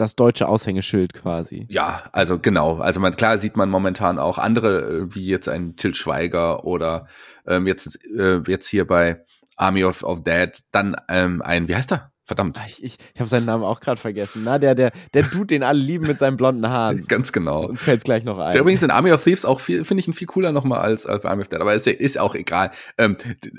Das 0.02 0.16
deutsche 0.16 0.48
Aushängeschild 0.48 1.14
quasi. 1.14 1.64
Ja, 1.70 2.02
also 2.10 2.36
genau. 2.36 2.78
Also 2.78 2.98
man, 2.98 3.14
klar 3.14 3.38
sieht 3.38 3.56
man 3.56 3.70
momentan 3.70 4.18
auch 4.18 4.36
andere, 4.36 4.80
äh, 4.82 5.14
wie 5.14 5.24
jetzt 5.24 5.48
ein 5.48 5.76
Till 5.76 5.94
Schweiger 5.94 6.64
oder 6.64 7.06
ähm, 7.46 7.68
jetzt, 7.68 8.04
äh, 8.06 8.40
jetzt 8.48 8.66
hier 8.66 8.84
bei 8.84 9.24
Army 9.54 9.84
of, 9.84 10.02
of 10.02 10.24
Dead, 10.24 10.50
dann 10.72 10.96
ähm, 11.08 11.40
ein, 11.40 11.68
wie 11.68 11.76
heißt 11.76 11.92
er? 11.92 12.11
Verdammt. 12.24 12.56
Ah, 12.58 12.64
Ich, 12.68 12.82
ich, 12.84 12.96
ich 13.14 13.20
habe 13.20 13.28
seinen 13.28 13.46
Namen 13.46 13.64
auch 13.64 13.80
gerade 13.80 14.00
vergessen. 14.00 14.42
Na, 14.44 14.58
der, 14.58 14.76
der, 14.76 14.92
der 15.12 15.24
Dude, 15.24 15.46
den 15.46 15.64
alle 15.64 15.80
lieben 15.80 16.06
mit 16.06 16.20
seinen 16.20 16.36
blonden 16.36 16.68
Haaren. 16.68 17.04
Ganz 17.08 17.32
genau. 17.32 17.66
Uns 17.66 17.82
fällt 17.82 18.04
gleich 18.04 18.22
noch 18.24 18.38
ein. 18.38 18.52
Der 18.52 18.60
übrigens 18.60 18.82
in 18.82 18.92
Army 18.92 19.10
of 19.10 19.24
Thieves 19.24 19.44
auch 19.44 19.58
viel, 19.58 19.84
finde 19.84 20.00
ich 20.02 20.08
ihn 20.08 20.14
viel 20.14 20.28
cooler 20.28 20.52
nochmal 20.52 20.78
als, 20.80 21.04
als 21.04 21.22
bei 21.22 21.30
Army 21.30 21.42
of 21.42 21.48
Dead, 21.48 21.60
aber 21.60 21.74
ist, 21.74 21.86
ist 21.88 22.18
auch 22.18 22.36
egal. 22.36 22.70
Ähm, 22.96 23.16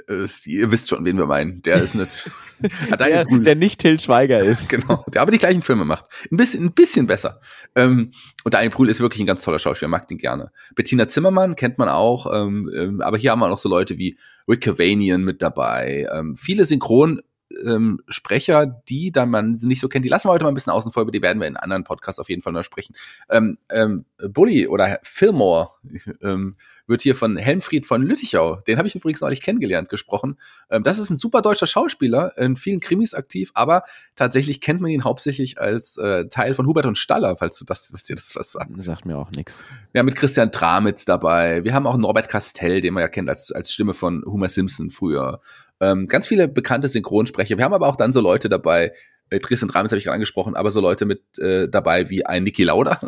äh, 0.07 0.27
ihr 0.45 0.71
wisst 0.71 0.87
schon, 0.89 1.03
wen 1.03 1.17
wir 1.17 1.25
meinen. 1.25 1.61
Der 1.63 1.81
ist 1.81 1.93
nicht, 1.93 2.09
hat 2.89 3.01
der, 3.01 3.25
Brühl. 3.25 3.43
der 3.43 3.55
nicht 3.55 3.81
Till 3.81 3.99
Schweiger 3.99 4.39
ist. 4.43 4.69
Genau, 4.69 5.03
der 5.13 5.21
aber 5.23 5.31
die 5.31 5.39
gleichen 5.39 5.61
Filme 5.61 5.83
macht. 5.83 6.05
Ein 6.31 6.37
bisschen, 6.37 6.63
ein 6.63 6.71
bisschen 6.73 7.05
besser. 7.05 7.41
Ähm, 7.75 8.11
und 8.45 8.53
Daniel 8.53 8.71
Brühl 8.71 8.89
ist 8.89 9.01
wirklich 9.01 9.19
ein 9.19 9.27
ganz 9.27 9.43
toller 9.43 9.59
Schauspieler, 9.59 9.89
mag 9.89 10.07
den 10.07 10.17
gerne. 10.17 10.51
Bettina 10.75 11.09
Zimmermann 11.09 11.57
kennt 11.57 11.77
man 11.79 11.89
auch, 11.89 12.33
ähm, 12.33 12.71
ähm, 12.73 13.01
aber 13.01 13.17
hier 13.17 13.31
haben 13.31 13.39
wir 13.39 13.49
noch 13.49 13.57
so 13.57 13.67
Leute 13.67 13.97
wie 13.97 14.17
Rick 14.47 14.61
Cavanian 14.61 15.23
mit 15.23 15.41
dabei. 15.41 16.07
Ähm, 16.13 16.37
viele 16.37 16.65
Synchron 16.65 17.21
ähm, 17.65 18.01
Sprecher, 18.07 18.65
die 18.65 19.11
dann 19.11 19.29
man 19.29 19.53
nicht 19.61 19.79
so 19.79 19.89
kennt, 19.89 20.05
die 20.05 20.09
lassen 20.09 20.27
wir 20.27 20.33
heute 20.33 20.43
mal 20.43 20.51
ein 20.51 20.55
bisschen 20.55 20.73
außen 20.73 20.91
vor, 20.91 21.03
über 21.03 21.11
die 21.11 21.21
werden 21.21 21.39
wir 21.39 21.47
in 21.47 21.57
anderen 21.57 21.83
Podcasts 21.83 22.19
auf 22.19 22.29
jeden 22.29 22.41
Fall 22.41 22.53
noch 22.53 22.63
sprechen. 22.63 22.95
Ähm, 23.29 23.57
ähm, 23.69 24.05
Bully 24.29 24.67
oder 24.67 24.99
Fillmore 25.03 25.69
ähm, 26.21 26.55
wird 26.85 27.01
hier 27.01 27.15
von 27.15 27.37
Helmfried 27.37 27.85
von 27.85 28.01
Lüttichau, 28.03 28.57
den 28.67 28.77
habe 28.77 28.87
ich 28.87 28.95
übrigens 28.95 29.21
neulich 29.21 29.41
kennengelernt, 29.41 29.89
gesprochen. 29.89 30.37
Ähm, 30.69 30.83
das 30.83 30.99
ist 30.99 31.09
ein 31.09 31.17
super 31.17 31.41
deutscher 31.41 31.67
Schauspieler, 31.67 32.37
in 32.37 32.55
vielen 32.55 32.79
Krimis 32.79 33.13
aktiv, 33.13 33.51
aber 33.53 33.83
tatsächlich 34.15 34.61
kennt 34.61 34.81
man 34.81 34.91
ihn 34.91 35.03
hauptsächlich 35.03 35.59
als 35.59 35.97
äh, 35.97 36.27
Teil 36.27 36.55
von 36.55 36.67
Hubert 36.67 36.85
und 36.85 36.97
Staller, 36.97 37.37
falls 37.37 37.57
du 37.57 37.65
das, 37.65 37.93
was 37.93 38.03
dir 38.03 38.15
das 38.15 38.35
was 38.35 38.51
sagt. 38.51 38.71
Sagt 38.83 39.05
mir 39.05 39.17
auch 39.17 39.31
nichts. 39.31 39.63
Wir 39.91 39.99
haben 39.99 40.05
mit 40.05 40.15
Christian 40.15 40.51
Tramitz 40.51 41.05
dabei. 41.05 41.63
Wir 41.63 41.73
haben 41.73 41.87
auch 41.87 41.97
Norbert 41.97 42.29
Castell, 42.29 42.81
den 42.81 42.93
man 42.93 43.01
ja 43.01 43.07
kennt 43.07 43.29
als, 43.29 43.51
als 43.51 43.71
Stimme 43.71 43.93
von 43.93 44.23
Homer 44.25 44.49
Simpson 44.49 44.89
früher. 44.89 45.39
Ähm, 45.83 46.05
ganz 46.07 46.27
viele 46.27 46.47
bekannte 46.47 46.87
Synchronsprecher. 46.87 47.57
Wir 47.57 47.65
haben 47.65 47.73
aber 47.73 47.87
auch 47.87 47.97
dann 47.97 48.13
so 48.13 48.21
Leute 48.21 48.47
dabei, 48.47 48.93
äh, 49.29 49.39
Christian 49.39 49.69
Tramitz 49.69 49.91
habe 49.91 49.97
ich 49.97 50.05
gerade 50.05 50.15
angesprochen, 50.15 50.55
aber 50.55 50.71
so 50.71 50.79
Leute 50.79 51.05
mit 51.05 51.37
äh, 51.39 51.67
dabei 51.67 52.09
wie 52.09 52.25
ein 52.25 52.43
Niki 52.43 52.63
Lauda, 52.63 52.99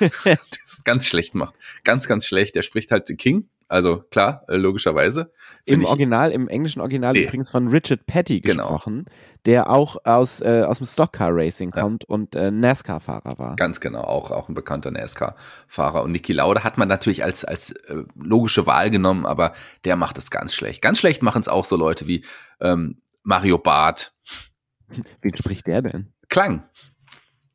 es 0.64 0.82
ganz 0.84 1.06
schlecht 1.06 1.34
macht. 1.34 1.54
Ganz, 1.84 2.08
ganz 2.08 2.26
schlecht. 2.26 2.54
Der 2.54 2.62
spricht 2.62 2.90
halt 2.90 3.06
King. 3.18 3.48
Also 3.68 3.98
klar, 4.10 4.44
äh, 4.48 4.56
logischerweise. 4.56 5.32
Im 5.64 5.84
Original, 5.84 6.30
im 6.32 6.48
englischen 6.48 6.80
Original 6.80 7.14
Nee. 7.14 7.24
übrigens 7.24 7.50
von 7.50 7.68
Richard 7.68 8.04
Petty 8.06 8.40
Genau. 8.40 8.64
gesprochen, 8.64 9.06
der 9.46 9.70
auch 9.70 9.96
aus, 10.04 10.40
äh, 10.42 10.62
aus 10.66 10.78
dem 10.78 10.86
Stockcar 10.86 11.30
Racing 11.32 11.72
Ja. 11.74 11.80
kommt 11.82 12.04
und 12.04 12.34
äh, 12.34 12.50
NASCAR-Fahrer 12.50 13.38
war. 13.38 13.56
Ganz 13.56 13.80
genau, 13.80 14.02
auch, 14.02 14.30
auch 14.30 14.48
ein 14.48 14.54
bekannter 14.54 14.90
NASCAR-Fahrer. 14.90 16.02
Und 16.02 16.10
Niki 16.12 16.32
Lauda 16.34 16.64
hat 16.64 16.76
man 16.78 16.88
natürlich 16.88 17.24
als, 17.24 17.44
als 17.44 17.70
äh, 17.72 18.04
logische 18.14 18.66
Wahl 18.66 18.90
genommen, 18.90 19.24
aber 19.26 19.54
der 19.84 19.96
macht 19.96 20.18
es 20.18 20.30
ganz 20.30 20.54
schlecht. 20.54 20.82
Ganz 20.82 20.98
schlecht 20.98 21.22
machen 21.22 21.40
es 21.40 21.48
auch 21.48 21.64
so 21.64 21.76
Leute 21.76 22.06
wie 22.06 22.24
ähm, 22.60 23.00
Mario 23.22 23.56
Barth. 23.58 24.14
Wen 25.22 25.36
spricht 25.36 25.66
der 25.66 25.80
denn? 25.82 26.12
Klang, 26.28 26.62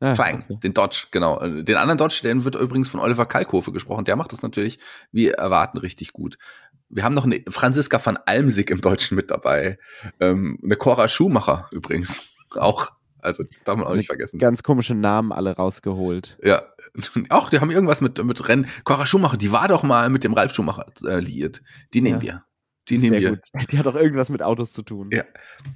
Ah, 0.00 0.14
Klang, 0.14 0.44
okay. 0.44 0.58
den 0.62 0.72
Dodge, 0.72 1.08
genau. 1.10 1.40
Äh, 1.40 1.62
Den 1.62 1.76
anderen 1.76 1.98
Dodge, 1.98 2.20
den 2.22 2.44
wird 2.44 2.54
übrigens 2.54 2.88
von 2.88 3.00
Oliver 3.00 3.26
Kalkofe 3.26 3.70
gesprochen. 3.70 4.06
Der 4.06 4.16
macht 4.16 4.32
das 4.32 4.40
natürlich, 4.40 4.78
wie 5.12 5.28
erwarten, 5.28 5.76
richtig 5.78 6.14
gut. 6.14 6.38
Wir 6.88 7.04
haben 7.04 7.14
noch 7.14 7.24
eine 7.24 7.42
Franziska 7.48 8.04
van 8.04 8.18
Almsig 8.24 8.70
im 8.70 8.80
Deutschen 8.80 9.14
mit 9.14 9.30
dabei. 9.30 9.78
Ähm, 10.18 10.58
eine 10.64 10.76
Cora 10.76 11.06
Schumacher 11.06 11.68
übrigens. 11.70 12.24
Auch, 12.56 12.88
also 13.20 13.44
das 13.44 13.62
darf 13.62 13.76
man 13.76 13.86
auch 13.86 13.94
nicht 13.94 14.06
vergessen. 14.06 14.40
Ganz 14.40 14.64
komische 14.64 14.94
Namen 14.94 15.30
alle 15.30 15.54
rausgeholt. 15.54 16.36
Ja, 16.42 16.62
auch, 17.28 17.48
die 17.48 17.60
haben 17.60 17.70
irgendwas 17.70 18.00
mit, 18.00 18.20
mit 18.24 18.48
Rennen. 18.48 18.66
Cora 18.82 19.06
Schumacher, 19.06 19.36
die 19.36 19.52
war 19.52 19.68
doch 19.68 19.84
mal 19.84 20.08
mit 20.08 20.24
dem 20.24 20.32
Ralf 20.32 20.52
Schumacher 20.52 20.86
äh, 21.04 21.20
liiert. 21.20 21.62
Die 21.94 22.00
nehmen 22.00 22.22
wir. 22.22 22.42
Die 22.90 22.98
nehmen 22.98 23.12
Sehr 23.12 23.20
wir. 23.20 23.30
gut. 23.30 23.40
Die 23.72 23.78
hat 23.78 23.86
auch 23.86 23.94
irgendwas 23.94 24.28
mit 24.28 24.42
Autos 24.42 24.72
zu 24.72 24.82
tun. 24.82 25.10
Ja. 25.12 25.24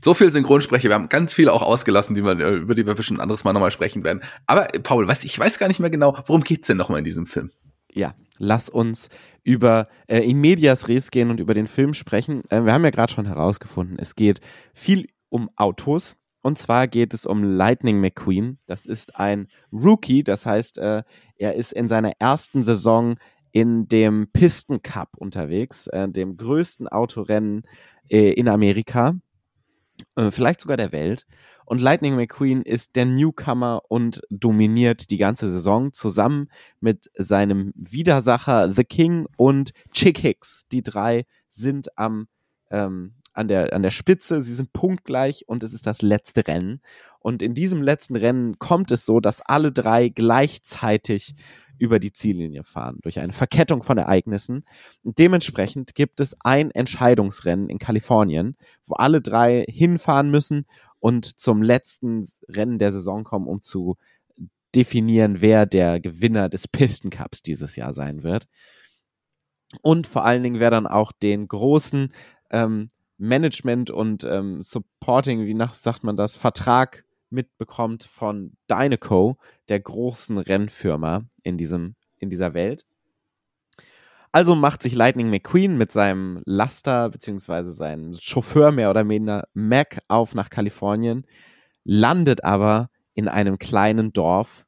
So 0.02 0.14
viel 0.14 0.30
Synchronsprecher. 0.32 0.88
Wir 0.88 0.94
haben 0.94 1.08
ganz 1.08 1.32
viele 1.32 1.52
auch 1.52 1.62
ausgelassen, 1.62 2.14
die 2.14 2.24
wir, 2.24 2.38
äh, 2.38 2.56
über 2.56 2.74
die 2.74 2.86
wir 2.86 2.94
bestimmt 2.94 3.20
ein 3.20 3.22
anderes 3.22 3.44
Mal 3.44 3.52
nochmal 3.52 3.70
sprechen 3.70 4.04
werden. 4.04 4.20
Aber 4.46 4.74
äh, 4.74 4.80
Paul, 4.80 5.08
was, 5.08 5.24
ich 5.24 5.38
weiß 5.38 5.58
gar 5.58 5.68
nicht 5.68 5.80
mehr 5.80 5.90
genau, 5.90 6.16
worum 6.26 6.42
geht's 6.42 6.66
denn 6.66 6.76
nochmal 6.76 6.98
in 6.98 7.04
diesem 7.04 7.26
Film? 7.26 7.50
Ja, 7.92 8.14
lass 8.38 8.68
uns 8.68 9.08
über 9.44 9.88
äh, 10.08 10.18
in 10.20 10.40
Medias 10.40 10.88
Res 10.88 11.10
gehen 11.10 11.30
und 11.30 11.38
über 11.38 11.54
den 11.54 11.68
Film 11.68 11.94
sprechen. 11.94 12.42
Äh, 12.50 12.64
wir 12.64 12.72
haben 12.72 12.84
ja 12.84 12.90
gerade 12.90 13.12
schon 13.12 13.26
herausgefunden, 13.26 13.98
es 13.98 14.16
geht 14.16 14.40
viel 14.74 15.06
um 15.28 15.48
Autos. 15.56 16.16
Und 16.42 16.58
zwar 16.58 16.88
geht 16.88 17.14
es 17.14 17.24
um 17.24 17.42
Lightning 17.42 18.00
McQueen. 18.00 18.58
Das 18.66 18.84
ist 18.84 19.16
ein 19.16 19.48
Rookie, 19.72 20.22
das 20.22 20.44
heißt, 20.44 20.76
äh, 20.76 21.02
er 21.38 21.54
ist 21.54 21.72
in 21.72 21.88
seiner 21.88 22.12
ersten 22.18 22.64
Saison 22.64 23.16
in 23.54 23.86
dem 23.86 24.26
Pisten 24.32 24.82
Cup 24.82 25.10
unterwegs, 25.16 25.86
äh, 25.86 26.08
dem 26.08 26.36
größten 26.36 26.88
Autorennen 26.88 27.62
äh, 28.10 28.32
in 28.32 28.48
Amerika. 28.48 29.14
äh, 30.16 30.32
vielleicht 30.32 30.60
sogar 30.60 30.76
der 30.76 30.90
Welt. 30.90 31.24
Und 31.64 31.80
Lightning 31.80 32.16
McQueen 32.16 32.62
ist 32.62 32.96
der 32.96 33.06
Newcomer 33.06 33.82
und 33.88 34.22
dominiert 34.28 35.10
die 35.10 35.18
ganze 35.18 35.52
Saison 35.52 35.92
zusammen 35.92 36.48
mit 36.80 37.10
seinem 37.16 37.72
Widersacher 37.76 38.72
The 38.72 38.84
King 38.84 39.26
und 39.36 39.70
Chick 39.92 40.18
Hicks. 40.18 40.64
Die 40.72 40.82
drei 40.82 41.24
sind 41.48 41.96
am 41.96 42.26
ähm, 42.72 43.14
an 43.34 43.48
der, 43.48 43.72
an 43.72 43.82
der 43.82 43.90
Spitze, 43.90 44.42
sie 44.42 44.54
sind 44.54 44.72
punktgleich 44.72 45.44
und 45.48 45.62
es 45.64 45.72
ist 45.74 45.86
das 45.86 46.02
letzte 46.02 46.46
Rennen. 46.46 46.80
Und 47.18 47.42
in 47.42 47.52
diesem 47.52 47.82
letzten 47.82 48.16
Rennen 48.16 48.58
kommt 48.58 48.92
es 48.92 49.04
so, 49.04 49.18
dass 49.20 49.40
alle 49.40 49.72
drei 49.72 50.08
gleichzeitig 50.08 51.34
über 51.78 51.98
die 51.98 52.12
Ziellinie 52.12 52.64
fahren, 52.64 52.98
durch 53.02 53.18
eine 53.18 53.32
Verkettung 53.32 53.82
von 53.82 53.98
Ereignissen. 53.98 54.64
Und 55.02 55.18
dementsprechend 55.18 55.94
gibt 55.94 56.20
es 56.20 56.36
ein 56.40 56.70
Entscheidungsrennen 56.70 57.68
in 57.68 57.78
Kalifornien, 57.78 58.56
wo 58.86 58.94
alle 58.94 59.20
drei 59.20 59.64
hinfahren 59.68 60.30
müssen 60.30 60.66
und 61.00 61.38
zum 61.38 61.62
letzten 61.62 62.26
Rennen 62.48 62.78
der 62.78 62.92
Saison 62.92 63.24
kommen, 63.24 63.46
um 63.46 63.62
zu 63.62 63.96
definieren, 64.74 65.40
wer 65.40 65.66
der 65.66 66.00
Gewinner 66.00 66.48
des 66.48 66.68
Pisten 66.68 67.10
Cups 67.10 67.42
dieses 67.42 67.76
Jahr 67.76 67.94
sein 67.94 68.22
wird. 68.22 68.46
Und 69.82 70.06
vor 70.06 70.24
allen 70.24 70.42
Dingen, 70.42 70.60
wer 70.60 70.70
dann 70.70 70.86
auch 70.86 71.12
den 71.12 71.48
großen 71.48 72.12
ähm, 72.50 72.88
Management 73.18 73.90
und 73.90 74.24
ähm, 74.24 74.62
Supporting, 74.62 75.46
wie 75.46 75.54
nach, 75.54 75.74
sagt 75.74 76.04
man 76.04 76.16
das, 76.16 76.36
Vertrag 76.36 77.04
mitbekommt 77.30 78.04
von 78.04 78.56
Dynaco, 78.70 79.38
der 79.68 79.80
großen 79.80 80.38
Rennfirma 80.38 81.24
in, 81.42 81.56
diesem, 81.56 81.96
in 82.18 82.30
dieser 82.30 82.54
Welt. 82.54 82.84
Also 84.32 84.54
macht 84.54 84.82
sich 84.82 84.94
Lightning 84.94 85.30
McQueen 85.30 85.78
mit 85.78 85.92
seinem 85.92 86.42
Laster 86.44 87.08
beziehungsweise 87.10 87.72
seinem 87.72 88.14
Chauffeur 88.14 88.72
mehr 88.72 88.90
oder 88.90 89.08
weniger 89.08 89.44
Mac 89.54 90.00
auf 90.08 90.34
nach 90.34 90.50
Kalifornien, 90.50 91.26
landet 91.84 92.42
aber 92.42 92.90
in 93.14 93.28
einem 93.28 93.58
kleinen 93.58 94.12
Dorf 94.12 94.66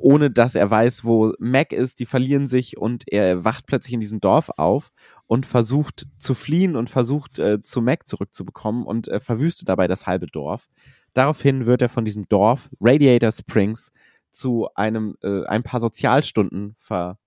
ohne 0.00 0.30
dass 0.30 0.54
er 0.54 0.70
weiß, 0.70 1.04
wo 1.04 1.32
Mac 1.38 1.72
ist. 1.72 2.00
Die 2.00 2.06
verlieren 2.06 2.48
sich 2.48 2.76
und 2.76 3.04
er 3.06 3.44
wacht 3.44 3.66
plötzlich 3.66 3.94
in 3.94 4.00
diesem 4.00 4.20
Dorf 4.20 4.50
auf 4.56 4.90
und 5.26 5.46
versucht 5.46 6.06
zu 6.16 6.34
fliehen 6.34 6.74
und 6.74 6.90
versucht 6.90 7.38
äh, 7.38 7.62
zu 7.62 7.82
Mac 7.82 8.08
zurückzubekommen 8.08 8.84
und 8.84 9.08
äh, 9.08 9.20
verwüstet 9.20 9.68
dabei 9.68 9.86
das 9.86 10.06
halbe 10.06 10.26
Dorf. 10.26 10.68
Daraufhin 11.14 11.66
wird 11.66 11.82
er 11.82 11.88
von 11.88 12.04
diesem 12.04 12.28
Dorf 12.28 12.70
Radiator 12.80 13.32
Springs 13.32 13.92
zu 14.30 14.68
einem 14.74 15.16
äh, 15.22 15.44
ein 15.46 15.62
paar 15.62 15.80
Sozialstunden 15.80 16.74
ver 16.78 17.18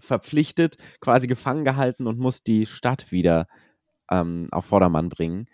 verpflichtet, 0.00 0.78
quasi 1.00 1.28
gefangen 1.28 1.64
gehalten 1.64 2.08
und 2.08 2.18
muss 2.18 2.42
die 2.42 2.66
Stadt 2.66 3.12
wieder 3.12 3.46
ähm, 4.10 4.48
auf 4.50 4.64
Vordermann 4.64 5.08
bringen. 5.08 5.46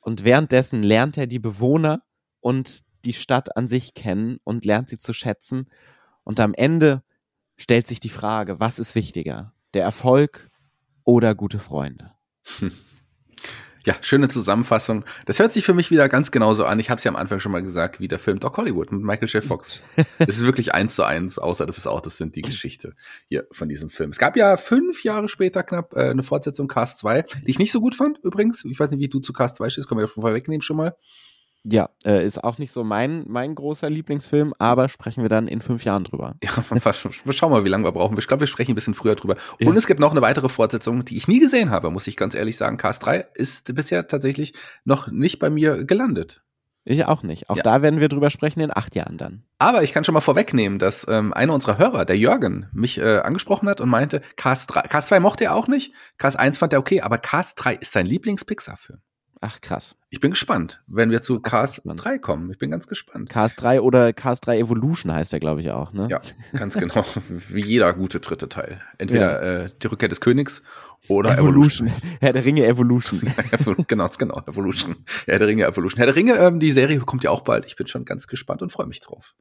Und 0.00 0.24
währenddessen 0.24 0.82
lernt 0.82 1.16
er 1.16 1.28
die 1.28 1.38
Bewohner 1.38 2.02
und 2.40 2.80
die 3.04 3.12
Stadt 3.12 3.56
an 3.56 3.68
sich 3.68 3.94
kennen 3.94 4.38
und 4.42 4.64
lernt 4.64 4.88
sie 4.88 4.98
zu 4.98 5.12
schätzen. 5.12 5.70
Und 6.24 6.40
am 6.40 6.52
Ende 6.52 7.04
stellt 7.56 7.86
sich 7.86 8.00
die 8.00 8.08
Frage, 8.08 8.58
was 8.58 8.80
ist 8.80 8.96
wichtiger? 8.96 9.52
Der 9.72 9.84
Erfolg 9.84 10.50
oder 11.04 11.36
gute 11.36 11.60
Freunde? 11.60 12.12
Ja, 13.84 13.96
schöne 14.00 14.28
Zusammenfassung. 14.28 15.04
Das 15.26 15.40
hört 15.40 15.52
sich 15.52 15.64
für 15.64 15.74
mich 15.74 15.90
wieder 15.90 16.08
ganz 16.08 16.30
genauso 16.30 16.64
an. 16.64 16.78
Ich 16.78 16.88
habe 16.88 16.98
es 16.98 17.04
ja 17.04 17.10
am 17.10 17.16
Anfang 17.16 17.40
schon 17.40 17.50
mal 17.50 17.62
gesagt, 17.62 17.98
wie 17.98 18.06
der 18.06 18.20
Film 18.20 18.38
Doc 18.38 18.56
Hollywood 18.56 18.92
mit 18.92 19.02
Michael 19.02 19.28
J. 19.28 19.44
Fox. 19.44 19.80
Es 20.18 20.36
ist 20.36 20.44
wirklich 20.44 20.72
eins 20.72 20.94
zu 20.94 21.02
eins, 21.02 21.38
außer 21.38 21.66
das 21.66 21.78
ist 21.78 21.86
auch, 21.86 22.00
das 22.00 22.16
sind 22.16 22.36
die 22.36 22.42
Geschichte 22.42 22.94
hier 23.28 23.46
von 23.50 23.68
diesem 23.68 23.90
Film. 23.90 24.10
Es 24.10 24.18
gab 24.18 24.36
ja 24.36 24.56
fünf 24.56 25.02
Jahre 25.02 25.28
später 25.28 25.62
knapp 25.62 25.94
äh, 25.94 26.10
eine 26.10 26.22
Fortsetzung 26.22 26.68
Cast 26.68 26.98
2, 26.98 27.22
die 27.22 27.50
ich 27.50 27.58
nicht 27.58 27.72
so 27.72 27.80
gut 27.80 27.94
fand, 27.94 28.18
übrigens. 28.22 28.64
Ich 28.64 28.78
weiß 28.78 28.90
nicht, 28.90 29.00
wie 29.00 29.08
du 29.08 29.18
zu 29.18 29.32
Cast 29.32 29.56
2 29.56 29.70
stehst, 29.70 29.88
können 29.88 29.98
wir 29.98 30.06
ja 30.06 30.12
vorwegnehmen 30.12 30.62
schon 30.62 30.76
mal. 30.76 30.96
Ja, 31.64 31.90
äh, 32.04 32.26
ist 32.26 32.42
auch 32.42 32.58
nicht 32.58 32.72
so 32.72 32.82
mein, 32.82 33.24
mein 33.28 33.54
großer 33.54 33.88
Lieblingsfilm, 33.88 34.52
aber 34.58 34.88
sprechen 34.88 35.22
wir 35.22 35.28
dann 35.28 35.46
in 35.46 35.62
fünf 35.62 35.84
Jahren 35.84 36.02
drüber. 36.02 36.34
Ja, 36.42 36.50
wir 37.24 37.32
schauen 37.32 37.52
mal, 37.52 37.64
wie 37.64 37.68
lange 37.68 37.84
wir 37.84 37.92
brauchen. 37.92 38.18
Ich 38.18 38.26
glaube, 38.26 38.40
wir 38.40 38.46
sprechen 38.48 38.72
ein 38.72 38.74
bisschen 38.74 38.94
früher 38.94 39.14
drüber. 39.14 39.36
Ja. 39.60 39.68
Und 39.68 39.76
es 39.76 39.86
gibt 39.86 40.00
noch 40.00 40.10
eine 40.10 40.22
weitere 40.22 40.48
Fortsetzung, 40.48 41.04
die 41.04 41.16
ich 41.16 41.28
nie 41.28 41.38
gesehen 41.38 41.70
habe, 41.70 41.90
muss 41.90 42.08
ich 42.08 42.16
ganz 42.16 42.34
ehrlich 42.34 42.56
sagen. 42.56 42.78
Cast 42.78 43.06
3 43.06 43.26
ist 43.34 43.74
bisher 43.74 44.08
tatsächlich 44.08 44.54
noch 44.84 45.08
nicht 45.08 45.38
bei 45.38 45.50
mir 45.50 45.84
gelandet. 45.84 46.42
Ich 46.84 47.04
auch 47.04 47.22
nicht. 47.22 47.48
Auch 47.48 47.56
ja. 47.56 47.62
da 47.62 47.80
werden 47.80 48.00
wir 48.00 48.08
drüber 48.08 48.28
sprechen 48.30 48.58
in 48.58 48.76
acht 48.76 48.96
Jahren 48.96 49.16
dann. 49.16 49.44
Aber 49.60 49.84
ich 49.84 49.92
kann 49.92 50.02
schon 50.02 50.14
mal 50.14 50.20
vorwegnehmen, 50.20 50.80
dass 50.80 51.06
ähm, 51.08 51.32
einer 51.32 51.54
unserer 51.54 51.78
Hörer, 51.78 52.04
der 52.04 52.18
Jürgen, 52.18 52.68
mich 52.72 52.98
äh, 52.98 53.18
angesprochen 53.18 53.68
hat 53.68 53.80
und 53.80 53.88
meinte, 53.88 54.20
Cast 54.34 54.74
3, 54.74 54.80
Cast 54.82 55.08
2 55.08 55.20
mochte 55.20 55.44
er 55.44 55.54
auch 55.54 55.68
nicht, 55.68 55.92
Cast 56.18 56.40
1 56.40 56.58
fand 56.58 56.72
er 56.72 56.80
okay, 56.80 57.00
aber 57.00 57.18
Cast 57.18 57.62
3 57.62 57.74
ist 57.74 57.92
sein 57.92 58.06
Lieblings-Pixar-Film. 58.06 58.98
Ach, 59.44 59.60
krass. 59.60 59.96
Ich 60.10 60.20
bin 60.20 60.30
gespannt, 60.30 60.80
wenn 60.86 61.10
wir 61.10 61.20
zu 61.20 61.40
Cars 61.40 61.82
3 61.84 62.18
kommen. 62.18 62.52
Ich 62.52 62.58
bin 62.58 62.70
ganz 62.70 62.86
gespannt. 62.86 63.28
Cars 63.28 63.56
3 63.56 63.80
oder 63.80 64.12
Cars 64.12 64.40
3 64.40 64.60
Evolution 64.60 65.12
heißt 65.12 65.32
der, 65.32 65.40
glaube 65.40 65.60
ich, 65.62 65.72
auch, 65.72 65.92
ne? 65.92 66.06
Ja, 66.08 66.20
ganz 66.56 66.74
genau. 66.74 67.04
Wie 67.48 67.60
jeder 67.60 67.92
gute 67.92 68.20
dritte 68.20 68.48
Teil. 68.48 68.80
Entweder 68.98 69.42
ja. 69.42 69.64
äh, 69.64 69.70
die 69.82 69.88
Rückkehr 69.88 70.08
des 70.08 70.20
Königs 70.20 70.62
oder 71.08 71.36
Evolution. 71.36 71.88
Evolution. 71.88 72.16
Herr 72.20 72.32
der 72.32 72.44
Ringe 72.44 72.64
Evolution. 72.64 73.20
genau, 73.88 74.08
genau, 74.16 74.42
Evolution. 74.46 75.04
Herr 75.26 75.40
der 75.40 75.48
Ringe 75.48 75.64
Evolution. 75.64 75.98
Herr 75.98 76.06
der 76.06 76.14
Ringe, 76.14 76.36
ähm, 76.36 76.60
die 76.60 76.70
Serie 76.70 77.00
kommt 77.00 77.24
ja 77.24 77.30
auch 77.30 77.40
bald. 77.40 77.66
Ich 77.66 77.74
bin 77.74 77.88
schon 77.88 78.04
ganz 78.04 78.28
gespannt 78.28 78.62
und 78.62 78.70
freue 78.70 78.86
mich 78.86 79.00
drauf. 79.00 79.34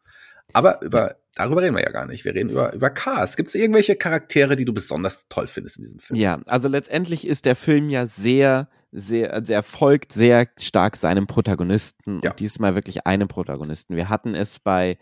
Aber 0.52 0.82
über, 0.82 1.18
darüber 1.36 1.62
reden 1.62 1.76
wir 1.76 1.84
ja 1.84 1.92
gar 1.92 2.08
nicht. 2.08 2.26
Wir 2.26 2.34
reden 2.34 2.50
über, 2.50 2.74
über 2.74 2.90
Cars. 2.90 3.36
Gibt 3.38 3.50
es 3.50 3.56
irgendwelche 3.56 3.96
Charaktere, 3.96 4.56
die 4.56 4.66
du 4.66 4.74
besonders 4.74 5.28
toll 5.30 5.46
findest 5.46 5.78
in 5.78 5.84
diesem 5.84 6.00
Film? 6.00 6.20
Ja, 6.20 6.40
also 6.48 6.68
letztendlich 6.68 7.28
ist 7.28 7.46
der 7.46 7.56
Film 7.56 7.90
ja 7.92 8.08
sehr 8.08 8.68
sehr, 8.92 9.34
also 9.34 9.54
er 9.54 9.64
folgt 9.64 10.14
sehr 10.14 10.48
stark 10.58 10.98
seinem 10.98 11.28
Protagonisten 11.28 12.22
ja. 12.24 12.32
und 12.32 12.40
diesmal 12.40 12.76
wirklich 12.76 13.08
einem 13.08 13.28
Protagonisten. 13.28 13.96
Wir 13.96 14.10
hatten 14.10 14.36
es 14.36 14.60
bei 14.60 14.98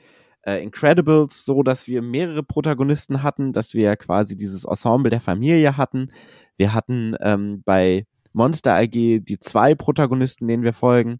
äh, 0.45 0.61
Incredibles 0.63 1.45
so, 1.45 1.63
dass 1.63 1.87
wir 1.87 2.01
mehrere 2.01 2.43
Protagonisten 2.43 3.23
hatten, 3.23 3.51
dass 3.51 3.73
wir 3.73 3.95
quasi 3.95 4.37
dieses 4.37 4.65
Ensemble 4.65 5.09
der 5.09 5.21
Familie 5.21 5.77
hatten. 5.77 6.11
Wir 6.57 6.73
hatten 6.73 7.15
ähm, 7.19 7.63
bei 7.65 8.05
Monster 8.31 8.75
AG 8.75 8.91
die 8.91 9.39
zwei 9.39 9.75
Protagonisten, 9.75 10.47
denen 10.47 10.63
wir 10.63 10.73
folgen. 10.73 11.19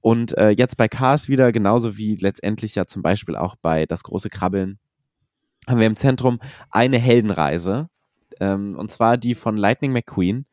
Und 0.00 0.36
äh, 0.36 0.50
jetzt 0.50 0.76
bei 0.76 0.88
Cars 0.88 1.28
wieder, 1.28 1.52
genauso 1.52 1.96
wie 1.96 2.16
letztendlich 2.16 2.74
ja 2.74 2.86
zum 2.86 3.02
Beispiel 3.02 3.36
auch 3.36 3.54
bei 3.54 3.86
Das 3.86 4.02
große 4.02 4.30
Krabbeln, 4.30 4.80
haben 5.68 5.78
wir 5.78 5.86
im 5.86 5.96
Zentrum 5.96 6.40
eine 6.70 6.98
Heldenreise. 6.98 7.88
Ähm, 8.40 8.76
und 8.76 8.90
zwar 8.90 9.16
die 9.16 9.36
von 9.36 9.56
Lightning 9.56 9.92
McQueen 9.92 10.46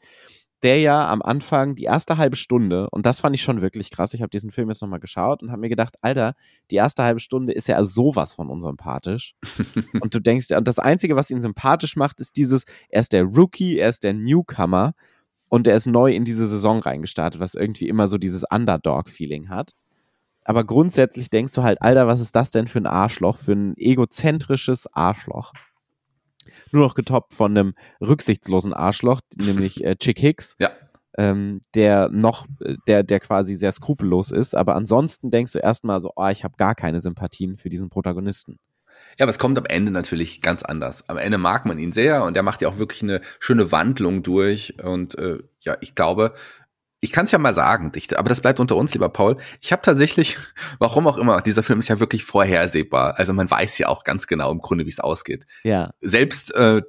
der 0.64 0.80
ja 0.80 1.08
am 1.08 1.22
Anfang 1.22 1.76
die 1.76 1.86
erste 1.86 2.18
halbe 2.18 2.36
Stunde, 2.36 2.90
und 2.90 3.06
das 3.06 3.22
fand 3.22 3.36
ich 3.36 3.42
schon 3.42 3.62
wirklich 3.62 3.92
krass, 3.92 4.14
ich 4.14 4.22
habe 4.22 4.30
diesen 4.30 4.52
Film 4.52 4.70
jetzt 4.70 4.82
nochmal 4.82 5.00
geschaut 5.00 5.42
und 5.42 5.52
habe 5.52 5.62
mir 5.62 5.70
gedacht, 5.70 5.96
Alter, 6.02 6.36
die 6.72 6.76
erste 6.76 7.04
halbe 7.04 7.20
Stunde 7.20 7.54
ist 7.54 7.68
ja 7.68 7.84
sowas 7.86 8.34
von 8.34 8.50
unsympathisch. 8.50 9.36
und 10.02 10.14
du 10.14 10.20
denkst, 10.20 10.52
und 10.52 10.68
das 10.68 10.80
Einzige, 10.80 11.16
was 11.16 11.30
ihn 11.30 11.42
sympathisch 11.42 11.96
macht, 11.96 12.20
ist 12.20 12.38
dieses, 12.38 12.66
er 12.90 13.02
ist 13.02 13.14
der 13.14 13.24
Rookie, 13.24 13.78
er 13.78 13.90
ist 13.90 14.04
der 14.04 14.14
Newcomer 14.14 14.94
und 15.48 15.68
er 15.68 15.76
ist 15.76 15.88
neu 15.88 16.14
in 16.14 16.26
diese 16.26 16.48
Saison 16.48 16.80
reingestartet, 16.80 17.40
was 17.40 17.56
irgendwie 17.56 17.88
immer 17.88 18.08
so 18.08 18.18
dieses 18.18 18.44
Underdog-Feeling 18.50 19.50
hat. 19.50 19.74
Aber 20.46 20.64
grundsätzlich 20.64 21.30
denkst 21.30 21.54
du 21.54 21.64
halt, 21.64 21.82
Alter, 21.82 22.08
was 22.08 22.22
ist 22.22 22.36
das 22.36 22.52
denn 22.52 22.68
für 22.68 22.80
ein 22.80 22.88
Arschloch, 22.88 23.38
für 23.38 23.54
ein 23.54 23.78
egozentrisches 23.78 24.88
Arschloch? 24.94 25.54
Nur 26.72 26.84
noch 26.84 26.96
getoppt 26.96 27.34
von 27.34 27.58
einem 27.58 27.74
rücksichtslosen 28.02 28.74
Arschloch, 28.74 29.22
nämlich 29.36 29.84
äh, 29.84 29.96
Chick 29.96 30.20
Hicks. 30.20 30.56
Ja. 30.60 30.72
Ähm, 31.18 31.60
der 31.76 32.10
noch, 32.10 32.46
äh, 32.62 32.76
der, 32.88 33.04
der 33.04 33.20
quasi 33.20 33.56
sehr 33.56 33.72
skrupellos 33.72 34.32
ist, 34.32 34.56
aber 34.56 34.76
ansonsten 34.76 35.32
denkst 35.32 35.54
du 35.54 35.60
erstmal 35.60 36.02
so, 36.02 36.14
oh, 36.16 36.28
ich 36.28 36.44
habe 36.44 36.56
gar 36.58 36.76
keine 36.76 37.02
Sympathien 37.02 37.58
für 37.58 37.70
diesen 37.70 37.90
Protagonisten. 37.90 38.60
Ja, 39.18 39.26
aber 39.26 39.32
es 39.32 39.40
kommt 39.40 39.58
am 39.58 39.66
Ende 39.66 39.92
natürlich 39.92 40.42
ganz 40.42 40.64
anders. 40.64 41.10
Am 41.10 41.18
Ende 41.18 41.38
mag 41.38 41.66
man 41.66 41.78
ihn 41.78 41.92
sehr 41.92 42.24
und 42.24 42.38
er 42.38 42.44
macht 42.44 42.62
ja 42.62 42.70
auch 42.70 42.78
wirklich 42.78 43.04
eine 43.04 43.20
schöne 43.40 43.72
Wandlung 43.72 44.24
durch. 44.24 44.76
Und 44.82 45.18
äh, 45.18 45.40
ja, 45.60 45.76
ich 45.82 45.94
glaube, 45.94 46.34
ich 47.02 47.12
kann 47.12 47.26
es 47.26 47.32
ja 47.32 47.40
mal 47.40 47.54
sagen, 47.54 47.92
ich, 47.96 48.18
aber 48.18 48.30
das 48.30 48.42
bleibt 48.42 48.60
unter 48.60 48.76
uns, 48.76 48.94
lieber 48.94 49.10
Paul. 49.10 49.38
Ich 49.62 49.72
habe 49.72 49.82
tatsächlich, 49.82 50.38
warum 50.80 51.08
auch 51.08 51.18
immer, 51.18 51.42
dieser 51.42 51.64
Film 51.64 51.80
ist 51.80 51.88
ja 51.88 52.00
wirklich 52.00 52.24
vorhersehbar. 52.26 53.18
Also 53.18 53.34
man 53.34 53.50
weiß 53.50 53.78
ja 53.78 53.88
auch 53.88 54.04
ganz 54.04 54.28
genau 54.28 54.52
im 54.52 54.60
Grunde, 54.60 54.86
wie 54.86 54.90
es 54.90 55.00
ausgeht. 55.00 55.46
Ja. 55.64 55.92
Selbst 56.02 56.54
äh, 56.56 56.82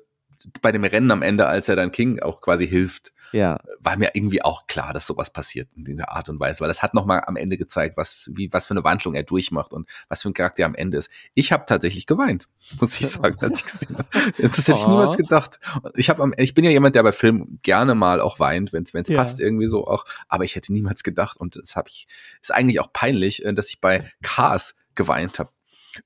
bei 0.63 0.73
dem 0.73 0.85
Rennen 0.85 1.11
am 1.11 1.23
Ende, 1.23 1.47
als 1.47 1.69
er 1.69 1.77
dann 1.77 1.93
King 1.93 2.21
auch 2.21 2.41
quasi 2.41 2.67
hilft, 2.67 3.13
ja. 3.33 3.61
war 3.79 3.97
mir 3.97 4.11
irgendwie 4.15 4.43
auch 4.43 4.67
klar, 4.67 4.93
dass 4.93 5.07
sowas 5.07 5.31
passiert 5.31 5.69
in 5.77 5.97
der 5.97 6.11
Art 6.13 6.29
und 6.29 6.41
Weise, 6.41 6.61
weil 6.61 6.69
das 6.69 6.83
hat 6.83 6.95
nochmal 6.95 7.23
am 7.27 7.37
Ende 7.37 7.57
gezeigt, 7.57 7.97
was, 7.97 8.31
wie, 8.33 8.53
was 8.53 8.67
für 8.67 8.75
eine 8.75 8.85
Wandlung 8.85 9.15
er 9.15 9.23
durchmacht 9.23 9.73
und 9.73 9.89
was 10.09 10.23
für 10.23 10.31
ein 10.31 10.35
Charakter 10.35 10.65
am 10.65 10.75
Ende 10.75 10.99
ist. 10.99 11.11
Ich 11.35 11.53
habe 11.53 11.65
tatsächlich 11.67 12.07
geweint, 12.07 12.49
muss 12.81 13.01
ich 13.01 13.09
sagen, 13.09 13.37
als 13.41 13.59
ich 13.59 13.67
gesehen 13.67 13.99
habe. 13.99 14.09
Das 14.39 14.69
hätte 14.69 14.79
ich 14.79 14.87
niemals 14.87 15.17
gedacht. 15.17 15.61
Ich 15.95 16.11
habe 16.11 16.31
ich 16.37 16.55
bin 16.55 16.65
ja 16.65 16.71
jemand, 16.71 16.95
der 16.95 17.03
bei 17.03 17.13
Filmen 17.13 17.59
gerne 17.63 17.95
mal 17.95 18.21
auch 18.21 18.39
weint, 18.41 18.73
wenn 18.73 18.85
es 18.85 19.09
ja. 19.09 19.17
passt 19.17 19.41
irgendwie 19.41 19.67
so 19.67 19.87
auch, 19.87 20.05
aber 20.29 20.45
ich 20.45 20.57
hätte 20.57 20.73
niemals 20.73 21.03
gedacht 21.03 21.39
und 21.39 21.57
das 21.57 21.77
habe 21.77 21.89
ich, 21.89 22.07
ist 22.43 22.53
eigentlich 22.53 22.81
auch 22.81 22.93
peinlich, 22.93 23.45
äh, 23.45 23.53
dass 23.53 23.69
ich 23.69 23.81
bei 23.81 24.11
Cars 24.23 24.75
geweint 24.95 25.39
habe 25.39 25.51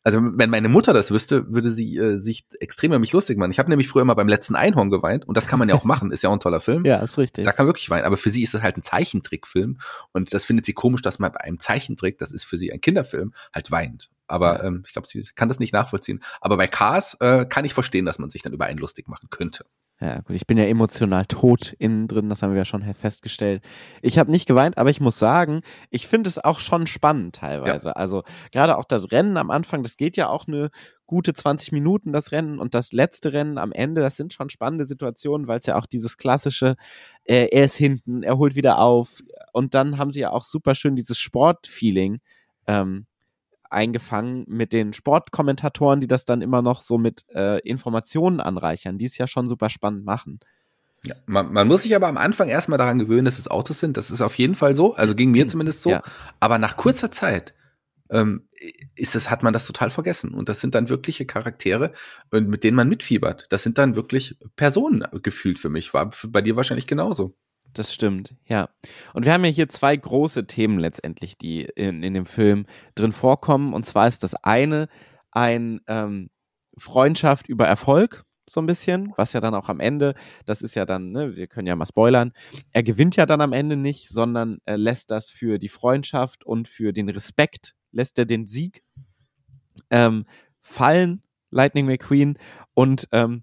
Also 0.02 0.18
wenn 0.22 0.50
meine 0.50 0.68
Mutter 0.68 0.92
das 0.92 1.10
wüsste, 1.10 1.52
würde 1.52 1.70
sie 1.70 1.96
äh, 1.96 2.18
sich 2.18 2.44
extrem 2.60 2.92
über 2.92 2.98
mich 2.98 3.12
lustig 3.12 3.36
machen. 3.38 3.50
Ich 3.50 3.58
habe 3.58 3.68
nämlich 3.68 3.88
früher 3.88 4.04
mal 4.04 4.14
beim 4.14 4.28
letzten 4.28 4.54
Einhorn 4.56 4.90
geweint 4.90 5.26
und 5.26 5.36
das 5.36 5.46
kann 5.46 5.58
man 5.58 5.68
ja 5.68 5.74
auch 5.74 5.84
machen, 5.84 6.10
ist 6.10 6.22
ja 6.22 6.30
auch 6.30 6.34
ein 6.34 6.40
toller 6.40 6.60
Film. 6.60 6.84
Ja, 6.84 6.96
ist 7.02 7.18
richtig. 7.18 7.44
Da 7.44 7.52
kann 7.52 7.64
man 7.66 7.70
wirklich 7.70 7.90
weinen, 7.90 8.04
aber 8.04 8.16
für 8.16 8.30
sie 8.30 8.42
ist 8.42 8.54
das 8.54 8.62
halt 8.62 8.76
ein 8.76 8.82
Zeichentrickfilm 8.82 9.78
und 10.12 10.32
das 10.34 10.44
findet 10.44 10.66
sie 10.66 10.72
komisch, 10.72 11.02
dass 11.02 11.18
man 11.18 11.32
bei 11.32 11.40
einem 11.40 11.60
Zeichentrick, 11.60 12.18
das 12.18 12.32
ist 12.32 12.44
für 12.44 12.56
sie 12.58 12.72
ein 12.72 12.80
Kinderfilm, 12.80 13.32
halt 13.54 13.70
weint. 13.70 14.10
Aber 14.26 14.58
Ja. 14.62 14.64
ähm, 14.64 14.82
ich 14.86 14.92
glaube, 14.92 15.06
sie 15.08 15.22
kann 15.34 15.48
das 15.48 15.58
nicht 15.58 15.72
nachvollziehen. 15.74 16.22
Aber 16.40 16.56
bei 16.56 16.66
Cars 16.66 17.14
äh, 17.20 17.44
kann 17.44 17.64
ich 17.64 17.74
verstehen, 17.74 18.06
dass 18.06 18.18
man 18.18 18.30
sich 18.30 18.42
dann 18.42 18.52
über 18.54 18.64
einen 18.64 18.78
lustig 18.78 19.06
machen 19.08 19.28
könnte. 19.30 19.66
Ja, 20.00 20.20
gut, 20.22 20.34
ich 20.34 20.46
bin 20.46 20.58
ja 20.58 20.64
emotional 20.64 21.24
tot 21.24 21.72
innen 21.78 22.08
drin, 22.08 22.28
das 22.28 22.42
haben 22.42 22.50
wir 22.50 22.58
ja 22.58 22.64
schon 22.64 22.82
festgestellt. 22.94 23.62
Ich 24.02 24.18
habe 24.18 24.30
nicht 24.30 24.46
geweint, 24.46 24.76
aber 24.76 24.90
ich 24.90 25.00
muss 25.00 25.20
sagen, 25.20 25.62
ich 25.88 26.08
finde 26.08 26.28
es 26.28 26.42
auch 26.42 26.58
schon 26.58 26.88
spannend 26.88 27.36
teilweise. 27.36 27.90
Also 27.96 28.24
gerade 28.50 28.76
auch 28.76 28.84
das 28.84 29.12
Rennen 29.12 29.36
am 29.36 29.52
Anfang, 29.52 29.84
das 29.84 29.96
geht 29.96 30.16
ja 30.16 30.28
auch 30.28 30.48
eine 30.48 30.70
gute 31.06 31.32
20 31.32 31.70
Minuten, 31.70 32.12
das 32.12 32.32
Rennen 32.32 32.58
und 32.58 32.74
das 32.74 32.92
letzte 32.92 33.32
Rennen 33.32 33.56
am 33.56 33.70
Ende, 33.70 34.00
das 34.00 34.16
sind 34.16 34.32
schon 34.32 34.50
spannende 34.50 34.84
Situationen, 34.84 35.46
weil 35.46 35.60
es 35.60 35.66
ja 35.66 35.76
auch 35.76 35.86
dieses 35.86 36.16
klassische, 36.16 36.74
äh, 37.24 37.46
er 37.52 37.64
ist 37.64 37.76
hinten, 37.76 38.24
er 38.24 38.36
holt 38.36 38.56
wieder 38.56 38.80
auf 38.80 39.22
und 39.52 39.74
dann 39.74 39.96
haben 39.96 40.10
sie 40.10 40.20
ja 40.20 40.32
auch 40.32 40.42
super 40.42 40.74
schön 40.74 40.96
dieses 40.96 41.18
Sportfeeling 41.18 42.18
ähm, 42.66 43.06
eingefangen 43.70 44.44
mit 44.48 44.72
den 44.72 44.92
Sportkommentatoren, 44.92 46.00
die 46.00 46.06
das 46.06 46.24
dann 46.24 46.42
immer 46.42 46.62
noch 46.62 46.82
so 46.82 46.98
mit 46.98 47.24
äh, 47.34 47.60
Informationen 47.60 48.40
anreichern, 48.40 48.98
die 48.98 49.06
es 49.06 49.18
ja 49.18 49.26
schon 49.26 49.48
super 49.48 49.70
spannend 49.70 50.04
machen. 50.04 50.40
Ja, 51.04 51.14
man, 51.26 51.52
man 51.52 51.68
muss 51.68 51.82
sich 51.82 51.94
aber 51.94 52.08
am 52.08 52.16
Anfang 52.16 52.48
erstmal 52.48 52.78
daran 52.78 52.98
gewöhnen, 52.98 53.26
dass 53.26 53.38
es 53.38 53.48
Autos 53.48 53.78
sind. 53.78 53.96
Das 53.96 54.10
ist 54.10 54.22
auf 54.22 54.36
jeden 54.36 54.54
Fall 54.54 54.74
so. 54.74 54.94
Also 54.94 55.14
ging 55.14 55.30
mir 55.30 55.46
zumindest 55.48 55.82
so. 55.82 55.90
Ja. 55.90 56.02
Aber 56.40 56.58
nach 56.58 56.76
kurzer 56.76 57.10
Zeit 57.10 57.52
ähm, 58.10 58.48
ist 58.94 59.14
es, 59.14 59.30
hat 59.30 59.42
man 59.42 59.52
das 59.52 59.66
total 59.66 59.90
vergessen. 59.90 60.32
Und 60.32 60.48
das 60.48 60.60
sind 60.60 60.74
dann 60.74 60.88
wirkliche 60.88 61.26
Charaktere, 61.26 61.92
äh, 62.32 62.40
mit 62.40 62.64
denen 62.64 62.76
man 62.76 62.88
mitfiebert. 62.88 63.46
Das 63.50 63.62
sind 63.62 63.76
dann 63.76 63.96
wirklich 63.96 64.38
Personen 64.56 65.04
gefühlt 65.22 65.58
für 65.58 65.68
mich. 65.68 65.92
War 65.92 66.10
bei 66.28 66.40
dir 66.40 66.56
wahrscheinlich 66.56 66.86
genauso. 66.86 67.36
Das 67.74 67.92
stimmt, 67.92 68.34
ja. 68.46 68.68
Und 69.12 69.24
wir 69.24 69.32
haben 69.32 69.44
ja 69.44 69.50
hier 69.50 69.68
zwei 69.68 69.96
große 69.96 70.46
Themen 70.46 70.78
letztendlich, 70.78 71.36
die 71.36 71.62
in, 71.62 72.02
in 72.04 72.14
dem 72.14 72.26
Film 72.26 72.66
drin 72.94 73.12
vorkommen. 73.12 73.74
Und 73.74 73.84
zwar 73.84 74.06
ist 74.06 74.22
das 74.22 74.34
eine 74.36 74.88
ein 75.32 75.80
ähm, 75.88 76.30
Freundschaft 76.78 77.48
über 77.48 77.66
Erfolg, 77.66 78.24
so 78.48 78.60
ein 78.60 78.66
bisschen, 78.66 79.12
was 79.16 79.32
ja 79.32 79.40
dann 79.40 79.54
auch 79.54 79.68
am 79.68 79.80
Ende, 79.80 80.14
das 80.44 80.62
ist 80.62 80.76
ja 80.76 80.86
dann, 80.86 81.10
ne, 81.12 81.36
wir 81.36 81.46
können 81.46 81.66
ja 81.66 81.76
mal 81.76 81.86
spoilern, 81.86 82.32
er 82.70 82.82
gewinnt 82.82 83.16
ja 83.16 83.26
dann 83.26 83.40
am 83.40 83.52
Ende 83.52 83.76
nicht, 83.76 84.10
sondern 84.10 84.58
er 84.64 84.78
lässt 84.78 85.10
das 85.10 85.30
für 85.30 85.58
die 85.58 85.68
Freundschaft 85.68 86.44
und 86.44 86.68
für 86.68 86.92
den 86.92 87.08
Respekt, 87.08 87.74
lässt 87.90 88.18
er 88.18 88.26
den 88.26 88.46
Sieg 88.46 88.84
ähm, 89.90 90.26
fallen, 90.60 91.22
Lightning 91.50 91.86
McQueen, 91.86 92.38
und 92.74 93.08
ähm, 93.12 93.42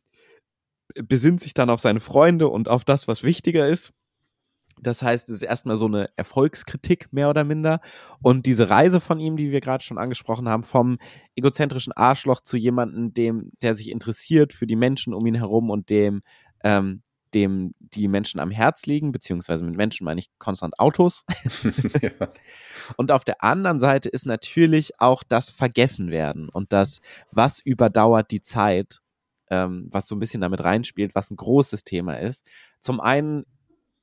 besinnt 0.96 1.41
sich 1.41 1.54
dann 1.54 1.70
auf 1.70 1.80
seine 1.80 2.00
Freunde 2.00 2.50
und 2.50 2.70
auf 2.70 2.84
das, 2.84 3.08
was 3.08 3.24
wichtiger 3.24 3.67
ist. 3.67 3.94
Das 4.79 5.01
heißt, 5.01 5.29
es 5.29 5.38
ist 5.38 5.41
erstmal 5.43 5.75
so 5.75 5.86
eine 5.86 6.10
Erfolgskritik, 6.15 7.12
mehr 7.12 7.29
oder 7.29 7.43
minder. 7.43 7.81
Und 8.21 8.45
diese 8.45 8.69
Reise 8.69 9.01
von 9.01 9.19
ihm, 9.19 9.38
die 9.38 9.51
wir 9.51 9.62
gerade 9.62 9.84
schon 9.84 9.97
angesprochen 9.97 10.47
haben, 10.47 10.63
vom 10.63 10.97
egozentrischen 11.36 11.93
Arschloch 11.93 12.41
zu 12.41 12.57
jemandem, 12.57 13.13
dem, 13.13 13.51
der 13.62 13.75
sich 13.75 13.91
interessiert 13.91 14.53
für 14.53 14.67
die 14.67 14.75
Menschen 14.75 15.13
um 15.13 15.25
ihn 15.25 15.36
herum 15.36 15.69
und 15.69 15.89
dem, 15.89 16.21
ähm, 16.63 17.01
dem 17.34 17.73
die 17.79 18.07
Menschen 18.07 18.39
am 18.39 18.51
Herz 18.51 18.86
liegen, 18.86 19.12
beziehungsweise 19.12 19.63
mit 19.63 19.75
Menschen 19.75 20.05
meine 20.05 20.19
ich 20.19 20.29
konstant 20.38 20.79
Autos. 20.79 21.25
ja. 22.01 22.12
Und 22.97 23.12
auf 23.12 23.23
der 23.23 23.43
anderen 23.43 23.79
Seite 23.79 24.10
ist 24.10 24.25
natürlich 24.25 24.99
auch 24.99 25.23
das 25.23 25.49
Vergessenwerden 25.49 26.49
und 26.49 26.73
das, 26.73 26.99
was 27.31 27.60
überdauert 27.60 28.31
die 28.31 28.41
Zeit, 28.41 28.99
ähm, 29.49 29.88
was 29.91 30.07
so 30.07 30.15
ein 30.15 30.19
bisschen 30.19 30.41
damit 30.41 30.63
reinspielt, 30.63 31.13
was 31.13 31.29
ein 31.29 31.38
großes 31.38 31.84
Thema 31.84 32.15
ist. 32.15 32.45
Zum 32.79 32.99
einen 32.99 33.45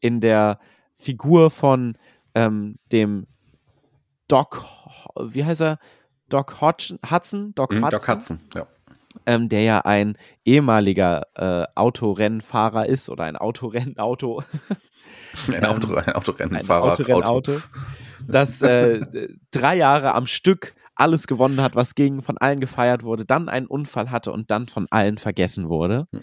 in 0.00 0.20
der 0.20 0.58
Figur 0.94 1.50
von 1.50 1.96
ähm, 2.34 2.76
dem 2.92 3.26
Doc, 4.28 4.64
wie 5.20 5.44
heißt 5.44 5.62
er? 5.62 5.78
Doc 6.28 6.60
Hodgson, 6.60 6.98
Hudson? 7.08 7.54
Doc 7.54 7.72
Mhm, 7.72 7.84
Hudson, 7.84 7.90
Doc 7.98 8.08
Hudson, 8.08 8.40
ja. 8.54 8.66
Ähm, 9.24 9.48
der 9.48 9.62
ja 9.62 9.80
ein 9.80 10.18
ehemaliger 10.44 11.22
äh, 11.34 11.64
Autorennfahrer 11.74 12.86
ist 12.86 13.08
oder 13.08 13.24
ein 13.24 13.36
Autorennauto. 13.36 14.42
Ein, 15.52 15.64
Auto, 15.66 15.94
ein 15.94 16.06
ein 16.06 16.14
Autorennenfahrer. 16.14 16.92
Autorennauto, 16.92 17.60
das 18.26 18.62
äh, 18.62 19.28
drei 19.50 19.76
Jahre 19.76 20.14
am 20.14 20.26
Stück 20.26 20.74
alles 20.94 21.26
gewonnen 21.26 21.60
hat, 21.60 21.76
was 21.76 21.94
ging, 21.94 22.22
von 22.22 22.38
allen 22.38 22.60
gefeiert 22.60 23.02
wurde, 23.02 23.24
dann 23.24 23.48
einen 23.48 23.66
Unfall 23.66 24.10
hatte 24.10 24.32
und 24.32 24.50
dann 24.50 24.66
von 24.66 24.86
allen 24.90 25.18
vergessen 25.18 25.68
wurde. 25.68 26.06
Hm. 26.12 26.22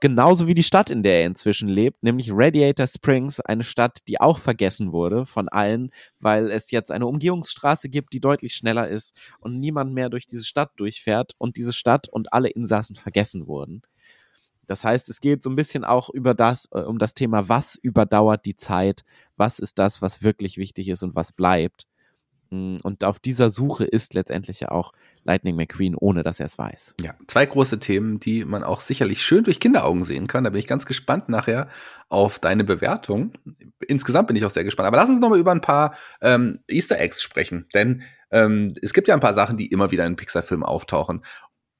Genauso 0.00 0.46
wie 0.48 0.54
die 0.54 0.62
Stadt, 0.62 0.90
in 0.90 1.02
der 1.02 1.20
er 1.20 1.26
inzwischen 1.26 1.68
lebt, 1.68 2.02
nämlich 2.02 2.30
Radiator 2.32 2.86
Springs, 2.86 3.40
eine 3.40 3.64
Stadt, 3.64 3.98
die 4.08 4.20
auch 4.20 4.38
vergessen 4.38 4.92
wurde 4.92 5.24
von 5.24 5.48
allen, 5.48 5.90
weil 6.20 6.50
es 6.50 6.70
jetzt 6.70 6.90
eine 6.90 7.06
Umgehungsstraße 7.06 7.88
gibt, 7.88 8.12
die 8.12 8.20
deutlich 8.20 8.54
schneller 8.54 8.88
ist 8.88 9.16
und 9.40 9.60
niemand 9.60 9.94
mehr 9.94 10.10
durch 10.10 10.26
diese 10.26 10.44
Stadt 10.44 10.72
durchfährt 10.76 11.32
und 11.38 11.56
diese 11.56 11.72
Stadt 11.72 12.08
und 12.08 12.32
alle 12.32 12.48
Insassen 12.50 12.96
vergessen 12.96 13.46
wurden. 13.46 13.82
Das 14.66 14.84
heißt, 14.84 15.08
es 15.08 15.20
geht 15.20 15.42
so 15.42 15.50
ein 15.50 15.56
bisschen 15.56 15.84
auch 15.84 16.10
über 16.10 16.34
das, 16.34 16.68
äh, 16.72 16.80
um 16.80 16.98
das 16.98 17.14
Thema, 17.14 17.48
was 17.48 17.76
überdauert 17.76 18.46
die 18.46 18.56
Zeit, 18.56 19.04
was 19.36 19.58
ist 19.58 19.78
das, 19.78 20.02
was 20.02 20.22
wirklich 20.22 20.56
wichtig 20.56 20.88
ist 20.88 21.02
und 21.02 21.14
was 21.14 21.32
bleibt. 21.32 21.86
Mm, 22.50 22.76
Und 22.82 23.04
auf 23.04 23.18
dieser 23.18 23.50
Suche 23.50 23.84
ist 23.84 24.14
letztendlich 24.14 24.60
ja 24.60 24.70
auch 24.70 24.92
Lightning 25.24 25.56
McQueen, 25.56 25.94
ohne 25.96 26.22
dass 26.22 26.38
er 26.40 26.46
es 26.46 26.58
weiß. 26.58 26.96
Ja, 27.00 27.14
zwei 27.28 27.46
große 27.46 27.78
Themen, 27.78 28.20
die 28.20 28.44
man 28.44 28.62
auch 28.62 28.80
sicherlich 28.80 29.22
schön 29.22 29.44
durch 29.44 29.58
Kinderaugen 29.60 30.04
sehen 30.04 30.26
kann. 30.26 30.44
Da 30.44 30.50
bin 30.50 30.58
ich 30.58 30.66
ganz 30.66 30.84
gespannt 30.86 31.28
nachher 31.28 31.68
auf 32.08 32.38
deine 32.38 32.64
Bewertung. 32.64 33.32
Insgesamt 33.88 34.28
bin 34.28 34.36
ich 34.36 34.44
auch 34.44 34.50
sehr 34.50 34.64
gespannt. 34.64 34.86
Aber 34.86 34.98
lass 34.98 35.08
uns 35.08 35.20
nochmal 35.20 35.38
über 35.38 35.52
ein 35.52 35.62
paar 35.62 35.96
ähm, 36.20 36.54
Easter 36.68 36.98
Eggs 37.00 37.22
sprechen. 37.22 37.66
Denn 37.74 38.02
ähm, 38.30 38.74
es 38.82 38.92
gibt 38.92 39.08
ja 39.08 39.14
ein 39.14 39.20
paar 39.20 39.34
Sachen, 39.34 39.56
die 39.56 39.66
immer 39.68 39.90
wieder 39.90 40.04
in 40.04 40.16
Pixar-Filmen 40.16 40.64
auftauchen. 40.64 41.24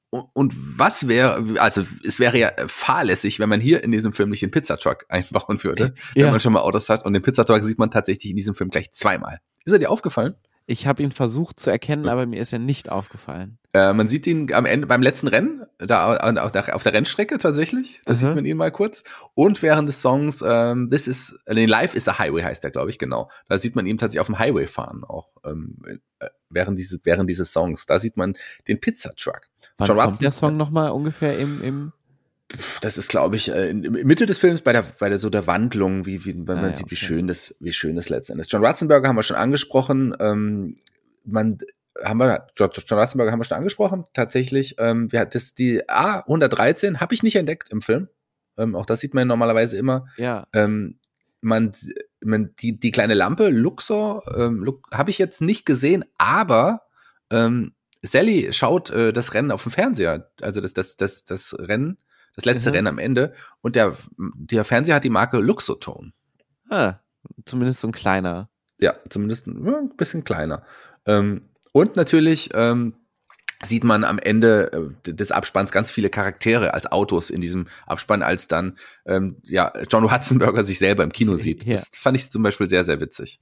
Und, 0.09 0.25
und 0.33 0.53
was 0.79 1.07
wäre, 1.07 1.43
also 1.59 1.83
es 2.03 2.19
wäre 2.19 2.37
ja 2.39 2.51
fahrlässig, 2.67 3.39
wenn 3.39 3.49
man 3.49 3.59
hier 3.59 3.83
in 3.83 3.91
diesem 3.91 4.13
Film 4.13 4.29
nicht 4.29 4.41
den 4.41 4.51
Pizzatruck 4.51 5.05
einbauen 5.09 5.63
würde, 5.63 5.93
Ja. 6.15 6.25
wenn 6.25 6.31
man 6.31 6.39
schon 6.39 6.53
mal 6.53 6.61
Autos 6.61 6.89
hat. 6.89 7.05
Und 7.05 7.13
den 7.13 7.21
Pizzatruck 7.21 7.63
sieht 7.63 7.77
man 7.77 7.91
tatsächlich 7.91 8.31
in 8.31 8.35
diesem 8.37 8.55
Film 8.55 8.69
gleich 8.71 8.91
zweimal. 8.91 9.39
Ist 9.65 9.73
er 9.73 9.79
dir 9.79 9.89
aufgefallen? 9.91 10.35
Ich 10.67 10.87
habe 10.87 11.03
ihn 11.03 11.11
versucht 11.11 11.59
zu 11.59 11.69
erkennen, 11.69 12.07
aber 12.07 12.25
mir 12.25 12.41
ist 12.41 12.51
er 12.51 12.57
nicht 12.57 12.89
aufgefallen. 12.89 13.59
Äh, 13.73 13.93
man 13.93 14.07
sieht 14.09 14.25
ihn 14.25 14.51
am 14.51 14.65
Ende 14.65 14.87
beim 14.87 15.03
letzten 15.03 15.27
Rennen, 15.27 15.63
da 15.77 16.15
auf 16.15 16.51
der, 16.51 16.75
auf 16.75 16.81
der 16.81 16.93
Rennstrecke 16.93 17.37
tatsächlich. 17.37 18.01
Da 18.05 18.13
Aha. 18.13 18.19
sieht 18.19 18.35
man 18.35 18.45
ihn 18.45 18.57
mal 18.57 18.71
kurz. 18.71 19.03
Und 19.35 19.61
während 19.61 19.87
des 19.87 20.01
Songs 20.01 20.43
ähm, 20.45 20.89
This 20.89 21.07
is, 21.07 21.37
nee, 21.47 21.67
Life 21.67 21.95
is 21.95 22.07
a 22.07 22.17
Highway 22.17 22.41
heißt 22.41 22.63
der, 22.63 22.71
glaube 22.71 22.89
ich, 22.89 22.97
genau. 22.97 23.29
Da 23.47 23.59
sieht 23.59 23.75
man 23.75 23.85
ihn 23.85 23.99
tatsächlich 23.99 24.21
auf 24.21 24.27
dem 24.27 24.39
Highway 24.39 24.65
fahren 24.65 25.03
auch. 25.03 25.29
Ähm, 25.43 25.77
äh, 26.19 26.29
während, 26.49 26.79
diese, 26.79 26.99
während 27.03 27.29
dieses 27.29 27.51
Songs. 27.51 27.85
Da 27.85 27.99
sieht 27.99 28.17
man 28.17 28.35
den 28.67 28.79
Pizzatruck. 28.79 29.41
Wann 29.77 29.87
John 29.87 29.97
kommt 29.97 30.07
Watson- 30.13 30.23
der 30.23 30.31
Song 30.31 30.57
nochmal 30.57 30.91
ungefähr 30.91 31.37
im, 31.37 31.61
im 31.63 31.91
Das 32.81 32.97
ist, 32.97 33.09
glaube 33.09 33.35
ich, 33.35 33.49
äh, 33.51 33.69
in 33.69 33.81
Mitte 33.81 34.25
des 34.25 34.39
Films 34.39 34.61
bei 34.61 34.73
der, 34.73 34.83
bei 34.99 35.09
der 35.09 35.17
so 35.19 35.29
der 35.29 35.47
Wandlung, 35.47 36.05
wie, 36.05 36.25
wie 36.25 36.35
wenn 36.47 36.57
Ah, 36.57 36.61
man 36.61 36.71
ja, 36.71 36.75
sieht, 36.77 36.91
wie 36.91 36.95
okay. 36.95 37.05
schön 37.05 37.27
das, 37.27 37.55
wie 37.59 37.73
schön 37.73 37.95
das 37.95 38.09
letzten 38.09 38.33
Endes. 38.33 38.47
John 38.51 38.65
Ratzenberger 38.65 39.07
haben 39.07 39.15
wir 39.15 39.23
schon 39.23 39.37
angesprochen. 39.37 40.15
Ähm, 40.19 40.75
man 41.25 41.57
haben 42.03 42.17
wir 42.17 42.47
John, 42.55 42.69
John 42.73 42.99
Ratzenberger 42.99 43.31
haben 43.31 43.39
wir 43.39 43.45
schon 43.45 43.57
angesprochen. 43.57 44.05
Tatsächlich, 44.13 44.75
ähm, 44.79 45.11
wir 45.11 45.25
das 45.25 45.53
die 45.53 45.81
A113 45.89 46.97
habe 46.99 47.13
ich 47.13 47.23
nicht 47.23 47.35
entdeckt 47.35 47.69
im 47.71 47.81
Film. 47.81 48.09
Ähm, 48.57 48.75
auch 48.75 48.85
das 48.85 48.99
sieht 48.99 49.13
man 49.13 49.27
normalerweise 49.27 49.77
immer. 49.77 50.07
ja, 50.17 50.47
Ähm, 50.53 50.99
man, 51.41 51.73
man 52.21 52.55
die 52.59 52.79
die 52.79 52.91
kleine 52.91 53.13
Lampe 53.13 53.49
Luxor 53.49 54.23
ähm, 54.35 54.63
Lux, 54.63 54.81
habe 54.91 55.11
ich 55.11 55.19
jetzt 55.19 55.41
nicht 55.41 55.65
gesehen, 55.65 56.03
aber 56.17 56.81
ähm, 57.29 57.73
Sally 58.01 58.51
schaut 58.51 58.89
äh, 58.89 59.13
das 59.13 59.33
Rennen 59.33 59.51
auf 59.51 59.63
dem 59.63 59.71
Fernseher, 59.71 60.31
also 60.41 60.59
das 60.61 60.73
das 60.73 60.97
das 60.97 61.23
das 61.23 61.55
Rennen, 61.59 61.97
das 62.35 62.45
letzte 62.45 62.69
Mhm. 62.69 62.75
Rennen 62.75 62.87
am 62.87 62.97
Ende 62.99 63.33
und 63.61 63.75
der 63.75 63.95
der 64.17 64.63
Fernseher 64.65 64.95
hat 64.95 65.03
die 65.03 65.09
Marke 65.09 65.37
Luxotone. 65.39 66.11
ah, 66.69 66.99
zumindest 67.45 67.81
so 67.81 67.87
ein 67.87 67.91
kleiner. 67.91 68.49
Ja, 68.79 68.93
zumindest 69.09 69.47
ein, 69.47 69.65
ja, 69.65 69.77
ein 69.77 69.95
bisschen 69.95 70.23
kleiner. 70.23 70.63
Ähm, 71.05 71.49
und 71.71 71.95
natürlich 71.95 72.49
ähm, 72.53 72.93
sieht 73.63 73.83
man 73.83 74.03
am 74.03 74.19
Ende 74.19 74.93
äh, 75.07 75.13
des 75.13 75.31
Abspanns 75.31 75.71
ganz 75.71 75.89
viele 75.91 76.09
Charaktere 76.09 76.73
als 76.73 76.91
Autos 76.91 77.29
in 77.29 77.39
diesem 77.41 77.67
Abspann, 77.87 78.21
als 78.21 78.47
dann 78.47 78.77
ähm, 79.05 79.37
ja 79.43 79.71
John 79.89 80.11
Hudson-Burger 80.11 80.63
sich 80.63 80.77
selber 80.79 81.03
im 81.03 81.11
Kino 81.13 81.35
sieht. 81.35 81.63
Ja. 81.65 81.75
Das 81.77 81.89
fand 81.93 82.17
ich 82.17 82.29
zum 82.31 82.43
Beispiel 82.43 82.67
sehr, 82.69 82.83
sehr 82.83 82.99
witzig. 82.99 83.39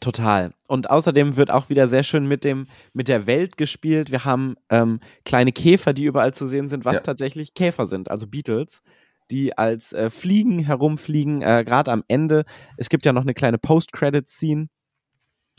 Total. 0.00 0.52
Und 0.68 0.90
außerdem 0.90 1.36
wird 1.36 1.50
auch 1.50 1.68
wieder 1.68 1.88
sehr 1.88 2.02
schön 2.02 2.26
mit 2.26 2.44
dem 2.44 2.66
mit 2.92 3.08
der 3.08 3.26
Welt 3.26 3.56
gespielt. 3.56 4.10
Wir 4.10 4.24
haben 4.24 4.56
ähm, 4.70 5.00
kleine 5.24 5.52
Käfer, 5.52 5.92
die 5.92 6.04
überall 6.04 6.34
zu 6.34 6.46
sehen 6.46 6.68
sind, 6.68 6.84
was 6.84 6.94
Ja. 6.94 7.00
tatsächlich 7.00 7.54
Käfer 7.54 7.86
sind, 7.86 8.10
also 8.10 8.26
Beatles, 8.26 8.82
die 9.30 9.56
als 9.56 9.92
äh, 9.92 10.10
Fliegen 10.10 10.58
herumfliegen. 10.60 11.42
Äh, 11.42 11.64
Gerade 11.64 11.92
am 11.92 12.04
Ende. 12.08 12.44
Es 12.76 12.88
gibt 12.88 13.06
ja 13.06 13.12
noch 13.12 13.22
eine 13.22 13.34
kleine 13.34 13.58
Post-Credit-Scene, 13.58 14.68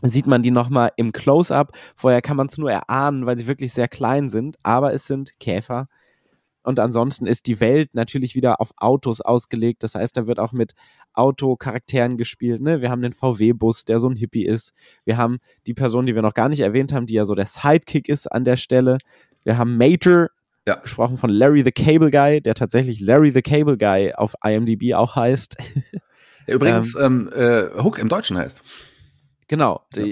sieht 0.03 0.27
man 0.27 0.43
die 0.43 0.51
nochmal 0.51 0.91
im 0.95 1.11
Close-up. 1.11 1.71
Vorher 1.95 2.21
kann 2.21 2.37
man 2.37 2.47
es 2.47 2.57
nur 2.57 2.71
erahnen, 2.71 3.25
weil 3.25 3.37
sie 3.37 3.47
wirklich 3.47 3.73
sehr 3.73 3.87
klein 3.87 4.29
sind, 4.29 4.57
aber 4.63 4.93
es 4.93 5.07
sind 5.07 5.39
Käfer. 5.39 5.87
Und 6.67 6.81
ansonsten 6.81 7.27
ist 7.27 7.47
die 7.47 7.61
Welt 7.61 7.95
natürlich 7.95 8.35
wieder 8.35 8.59
auf 8.59 8.71
Autos 8.75 9.21
ausgelegt. 9.21 9.83
Das 9.83 9.95
heißt, 9.95 10.17
da 10.17 10.27
wird 10.27 10.37
auch 10.37 10.51
mit 10.51 10.73
Autocharakteren 11.13 12.17
gespielt. 12.17 12.61
Ne? 12.61 12.81
Wir 12.81 12.89
haben 12.91 13.01
den 13.01 13.13
VW-Bus, 13.13 13.85
der 13.85 14.01
so 14.01 14.09
ein 14.09 14.17
Hippie 14.17 14.45
ist. 14.45 14.73
Wir 15.05 15.15
haben 15.15 15.37
die 15.65 15.73
Person, 15.73 16.05
die 16.05 16.13
wir 16.13 16.21
noch 16.21 16.33
gar 16.33 16.49
nicht 16.49 16.59
erwähnt 16.59 16.91
haben, 16.91 17.05
die 17.05 17.13
ja 17.13 17.23
so 17.23 17.35
der 17.35 17.45
Sidekick 17.45 18.09
ist 18.09 18.27
an 18.29 18.43
der 18.43 18.57
Stelle. 18.57 18.97
Wir 19.45 19.57
haben 19.57 19.77
Major, 19.77 20.27
Ja. 20.67 20.75
gesprochen 20.75 21.17
von 21.17 21.29
Larry 21.29 21.63
the 21.63 21.71
Cable 21.71 22.11
Guy, 22.11 22.41
der 22.41 22.53
tatsächlich 22.53 22.99
Larry 22.99 23.31
the 23.31 23.41
Cable 23.41 23.77
Guy 23.77 24.13
auf 24.13 24.33
IMDb 24.43 24.93
auch 24.93 25.15
heißt. 25.15 25.55
Der 26.47 26.55
übrigens 26.55 26.95
ähm, 26.99 27.29
äh, 27.33 27.69
Hook 27.81 27.97
im 27.97 28.09
Deutschen 28.09 28.37
heißt. 28.37 28.61
Genau. 29.47 29.79
Ja. 29.95 30.03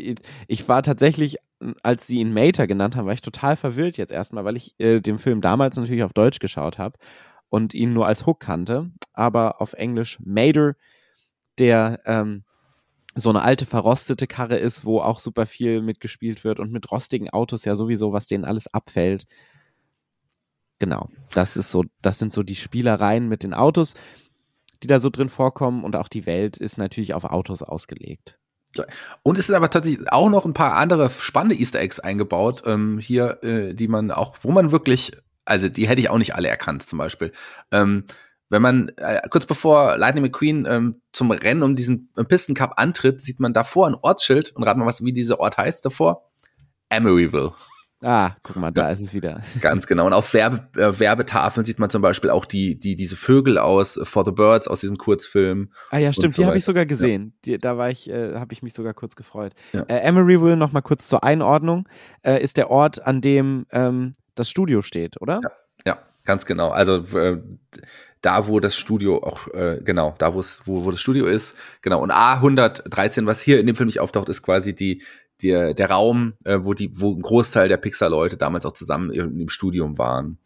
Ich 0.47 0.69
war 0.69 0.83
tatsächlich, 0.83 1.35
als 1.83 2.07
sie 2.07 2.19
ihn 2.19 2.33
Mater 2.33 2.67
genannt 2.67 2.95
haben, 2.95 3.05
war 3.05 3.13
ich 3.13 3.21
total 3.21 3.55
verwirrt 3.55 3.97
jetzt 3.97 4.11
erstmal, 4.11 4.45
weil 4.45 4.55
ich 4.55 4.75
äh, 4.79 5.01
den 5.01 5.19
Film 5.19 5.41
damals 5.41 5.77
natürlich 5.77 6.03
auf 6.03 6.13
Deutsch 6.13 6.39
geschaut 6.39 6.77
habe 6.77 6.97
und 7.49 7.73
ihn 7.73 7.93
nur 7.93 8.07
als 8.07 8.25
Hook 8.25 8.39
kannte, 8.39 8.91
aber 9.13 9.61
auf 9.61 9.73
Englisch 9.73 10.19
Mater, 10.23 10.75
der 11.57 12.01
ähm, 12.05 12.43
so 13.15 13.29
eine 13.29 13.41
alte 13.41 13.65
verrostete 13.65 14.27
Karre 14.27 14.57
ist, 14.57 14.83
wo 14.83 14.99
auch 14.99 15.19
super 15.19 15.45
viel 15.45 15.81
mitgespielt 15.81 16.43
wird 16.43 16.59
und 16.59 16.71
mit 16.71 16.91
rostigen 16.91 17.29
Autos 17.29 17.63
ja 17.63 17.75
sowieso, 17.75 18.11
was 18.11 18.27
denen 18.27 18.43
alles 18.43 18.67
abfällt. 18.67 19.25
Genau, 20.79 21.09
das 21.31 21.55
ist 21.55 21.71
so, 21.71 21.85
das 22.01 22.19
sind 22.19 22.33
so 22.33 22.43
die 22.43 22.55
Spielereien 22.55 23.29
mit 23.29 23.43
den 23.43 23.53
Autos, 23.53 23.93
die 24.83 24.87
da 24.87 24.99
so 24.99 25.09
drin 25.09 25.29
vorkommen 25.29 25.85
und 25.85 25.95
auch 25.95 26.09
die 26.09 26.25
Welt 26.25 26.57
ist 26.57 26.77
natürlich 26.77 27.13
auf 27.13 27.23
Autos 27.23 27.63
ausgelegt. 27.63 28.37
Und 29.23 29.37
es 29.37 29.47
sind 29.47 29.55
aber 29.55 29.69
tatsächlich 29.69 30.11
auch 30.11 30.29
noch 30.29 30.45
ein 30.45 30.53
paar 30.53 30.75
andere 30.75 31.09
spannende 31.11 31.55
Easter 31.55 31.79
Eggs 31.79 31.99
eingebaut, 31.99 32.63
ähm, 32.65 32.99
hier, 32.99 33.43
äh, 33.43 33.73
die 33.73 33.87
man 33.87 34.11
auch, 34.11 34.37
wo 34.41 34.51
man 34.51 34.71
wirklich, 34.71 35.11
also 35.45 35.69
die 35.69 35.87
hätte 35.87 36.01
ich 36.01 36.09
auch 36.09 36.17
nicht 36.17 36.35
alle 36.35 36.49
erkannt, 36.49 36.83
zum 36.83 36.99
Beispiel. 36.99 37.31
Ähm, 37.71 38.05
wenn 38.49 38.61
man 38.61 38.89
äh, 38.97 39.21
kurz 39.29 39.45
bevor 39.45 39.97
Lightning 39.97 40.23
McQueen 40.23 40.65
ähm, 40.67 41.01
zum 41.11 41.31
Rennen 41.31 41.63
um 41.63 41.75
diesen 41.75 42.09
äh, 42.15 42.23
Piston 42.23 42.55
Cup 42.55 42.73
antritt, 42.77 43.21
sieht 43.21 43.39
man 43.39 43.53
davor 43.53 43.87
ein 43.87 43.95
Ortsschild 43.95 44.51
und 44.55 44.63
rat 44.63 44.77
mal, 44.77 44.85
was, 44.85 45.03
wie 45.03 45.13
dieser 45.13 45.39
Ort 45.39 45.57
heißt 45.57 45.83
davor? 45.83 46.29
Emeryville. 46.89 47.53
Ah, 48.01 48.35
guck 48.43 48.57
mal, 48.57 48.71
da 48.71 48.89
ist 48.89 48.99
es 48.99 49.13
wieder. 49.13 49.41
Ganz 49.61 49.87
genau. 49.87 50.05
Und 50.05 50.13
auf 50.13 50.33
Werbe, 50.33 50.67
äh, 50.79 50.99
Werbetafeln 50.99 51.65
sieht 51.65 51.79
man 51.79 51.89
zum 51.89 52.01
Beispiel 52.01 52.29
auch 52.29 52.45
die, 52.45 52.77
die, 52.77 52.95
diese 52.95 53.15
Vögel 53.15 53.57
aus 53.57 53.99
For 54.03 54.25
the 54.25 54.31
Birds 54.31 54.67
aus 54.67 54.81
diesem 54.81 54.97
Kurzfilm. 54.97 55.71
Ah 55.89 55.97
ja, 55.97 56.11
stimmt, 56.11 56.33
so 56.33 56.41
die 56.41 56.45
habe 56.45 56.57
ich 56.57 56.65
sogar 56.65 56.85
gesehen. 56.85 57.33
Die, 57.45 57.57
da 57.57 57.77
war 57.77 57.89
ich, 57.89 58.09
äh, 58.09 58.35
habe 58.35 58.53
ich 58.53 58.61
mich 58.61 58.73
sogar 58.73 58.93
kurz 58.93 59.15
gefreut. 59.15 59.53
Ja. 59.71 59.81
Äh, 59.83 59.99
Emeryville, 60.07 60.57
noch 60.57 60.71
mal 60.71 60.81
kurz 60.81 61.07
zur 61.07 61.23
Einordnung, 61.23 61.87
äh, 62.23 62.41
ist 62.43 62.57
der 62.57 62.69
Ort, 62.69 63.05
an 63.05 63.21
dem 63.21 63.65
ähm, 63.71 64.13
das 64.35 64.49
Studio 64.49 64.81
steht, 64.81 65.21
oder? 65.21 65.39
Ja. 65.43 65.51
Ja, 65.87 65.99
ganz 66.25 66.45
genau. 66.45 66.69
Also 66.69 66.97
äh, 67.17 67.41
da, 68.21 68.47
wo 68.47 68.59
das 68.59 68.75
Studio 68.75 69.23
auch, 69.23 69.47
äh, 69.53 69.79
genau, 69.83 70.15
da 70.17 70.33
wo, 70.33 70.43
wo 70.65 70.89
das 70.89 70.99
Studio 70.99 71.27
ist, 71.27 71.55
genau. 71.81 72.01
Und 72.01 72.11
A113, 72.11 73.27
was 73.27 73.39
hier 73.39 73.59
in 73.59 73.67
dem 73.67 73.75
Film 73.75 73.85
nicht 73.85 73.99
auftaucht, 73.99 74.29
ist 74.29 74.41
quasi 74.41 74.75
die, 74.75 75.03
der, 75.43 75.73
der 75.73 75.89
Raum, 75.89 76.33
äh, 76.43 76.59
wo 76.61 76.73
die, 76.73 76.89
wo 76.99 77.13
ein 77.13 77.21
Großteil 77.21 77.67
der 77.67 77.77
Pixar-Leute 77.77 78.37
damals 78.37 78.65
auch 78.65 78.73
zusammen 78.73 79.11
dem 79.11 79.49
Studium 79.49 79.97
waren. 79.97 80.37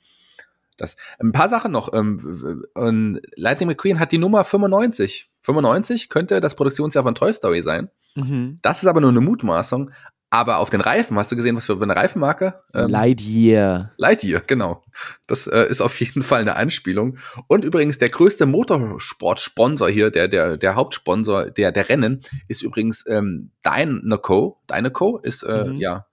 Das, 0.78 0.96
ein 1.20 1.32
paar 1.32 1.50
Sachen 1.50 1.72
noch. 1.72 1.94
Ähm, 1.94 2.66
und 2.74 3.22
Lightning 3.36 3.68
McQueen 3.68 4.00
hat 4.00 4.12
die 4.12 4.18
Nummer 4.18 4.44
95. 4.44 5.30
95 5.42 6.10
könnte 6.10 6.40
das 6.40 6.56
Produktionsjahr 6.56 7.04
von 7.04 7.16
Toy 7.16 7.34
Story 7.34 7.62
sein. 7.62 7.90
Mhm. 8.16 8.58
Das 8.62 8.82
ist 8.82 8.88
aber 8.88 9.02
nur 9.02 9.12
eine 9.12 9.22
Mutmaßung. 9.22 9.92
Aber 10.32 10.58
auf 10.60 10.70
den 10.70 10.82
Reifen, 10.82 11.18
hast 11.18 11.32
du 11.32 11.36
gesehen, 11.36 11.56
was 11.56 11.66
für 11.66 11.82
eine 11.82 11.96
Reifenmarke? 11.96 12.54
Ähm, 12.76 12.90
Lightyear. 12.90 13.94
Lightyear, 13.98 14.42
genau. 14.46 14.84
Das 15.26 15.48
äh, 15.48 15.66
ist 15.68 15.82
auf 15.82 16.00
jeden 16.00 16.22
Fall 16.22 16.42
eine 16.42 16.56
Anspielung. 16.56 17.18
Und 17.48 17.66
übrigens 17.66 17.98
der 17.98 18.10
größte 18.10 18.46
Motorsport-Sponsor 18.46 19.90
hier, 19.90 20.12
der, 20.12 20.28
der, 20.28 20.58
der 20.58 20.76
Hauptsponsor 20.76 21.50
der, 21.50 21.72
der 21.72 21.90
Rennen, 21.90 22.22
ist 22.48 22.62
übrigens 22.62 23.06
ähm, 23.08 23.52
Dynaco. 23.66 24.62
Dynaco 24.70 25.18
ist 25.18 25.44
äh, 25.44 25.66
Mhm. 25.66 25.78
ja 25.78 26.06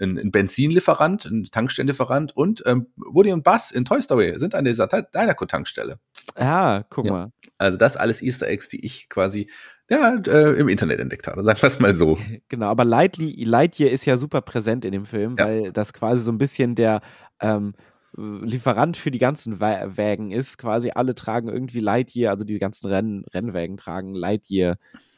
ein, 0.00 0.18
ein 0.18 0.30
Benzinlieferant, 0.32 1.24
ein 1.24 1.44
Tankstellenlieferant 1.50 2.36
und 2.36 2.62
ähm, 2.66 2.88
Woody 2.96 3.32
und 3.32 3.44
Buzz 3.44 3.70
in 3.70 3.84
Toy 3.84 4.02
Story 4.02 4.34
sind 4.38 4.54
an 4.54 4.64
dieser 4.64 4.86
Dynaco-Tankstelle. 4.88 5.98
Ah, 6.36 6.82
guck 6.90 7.06
Ja. 7.06 7.12
mal. 7.12 7.32
Also 7.58 7.76
das 7.78 7.96
alles 7.96 8.20
Easter 8.20 8.48
Eggs, 8.48 8.68
die 8.68 8.84
ich 8.84 9.08
quasi 9.08 9.48
ja, 9.90 10.14
äh, 10.26 10.58
im 10.58 10.68
Internet 10.68 11.00
entdeckt 11.00 11.26
habe. 11.26 11.42
Sagen 11.42 11.60
wir 11.60 11.66
es 11.66 11.78
mal 11.78 11.94
so. 11.94 12.18
Genau, 12.48 12.66
aber 12.66 12.84
Lightly, 12.84 13.44
Lightyear 13.44 13.90
ist 13.90 14.04
ja 14.06 14.16
super 14.16 14.40
präsent 14.40 14.84
in 14.84 14.92
dem 14.92 15.06
Film, 15.06 15.36
Ja. 15.38 15.46
weil 15.46 15.72
das 15.72 15.92
quasi 15.92 16.22
so 16.22 16.32
ein 16.32 16.38
bisschen 16.38 16.74
der 16.74 17.00
ähm, 17.40 17.74
Lieferant 18.16 18.96
für 18.96 19.10
die 19.10 19.18
ganzen 19.18 19.58
Wägen 19.58 20.30
ist. 20.30 20.56
Quasi 20.56 20.92
alle 20.94 21.16
tragen 21.16 21.48
irgendwie 21.48 21.80
Lightyear, 21.80 22.30
also 22.32 22.44
die 22.44 22.60
ganzen 22.60 22.86
Renn 22.88 23.24
Rennwägen 23.34 23.76
tragen 23.76 24.14
Lightyear 24.14 24.76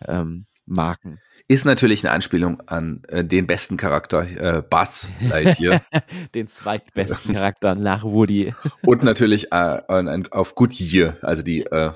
ähm, 0.08 0.46
Marken. 0.66 1.20
Ist 1.48 1.64
natürlich 1.64 2.04
eine 2.04 2.12
Anspielung 2.12 2.60
an 2.66 3.02
äh, 3.08 3.24
den 3.24 3.46
besten 3.46 3.76
Charakter, 3.76 4.22
äh, 4.22 4.62
Buzz 4.62 5.06
Lightyear. 5.20 5.80
Den 6.34 6.48
zweitbesten 6.48 7.34
Charakter 7.34 7.74
nach 7.76 8.02
Woody. 8.02 8.52
Und 8.82 9.04
natürlich 9.04 9.52
äh, 9.52 9.80
an, 9.88 10.26
auf 10.32 10.56
Goodyear, 10.56 11.16
also 11.22 11.42
die 11.44 11.62
äh, 11.64 11.92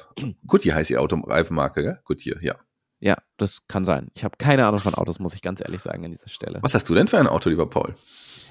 Goodyear 0.46 0.76
heißt 0.76 0.90
die 0.90 0.98
Autoreifenmarke, 0.98 1.82
gell? 1.82 1.98
Goodyear, 2.04 2.40
ja. 2.42 2.54
Ja, 3.00 3.16
das 3.38 3.66
kann 3.66 3.84
sein. 3.84 4.08
Ich 4.14 4.24
habe 4.24 4.36
keine 4.38 4.66
Ahnung 4.66 4.78
von 4.78 4.94
Autos, 4.94 5.18
muss 5.18 5.34
ich 5.34 5.42
ganz 5.42 5.60
ehrlich 5.60 5.80
sagen 5.80 6.04
an 6.04 6.10
dieser 6.12 6.28
Stelle. 6.28 6.58
Was 6.62 6.74
hast 6.74 6.88
du 6.88 6.94
denn 6.94 7.08
für 7.08 7.18
ein 7.18 7.26
Auto, 7.26 7.48
lieber 7.50 7.68
Paul? 7.68 7.96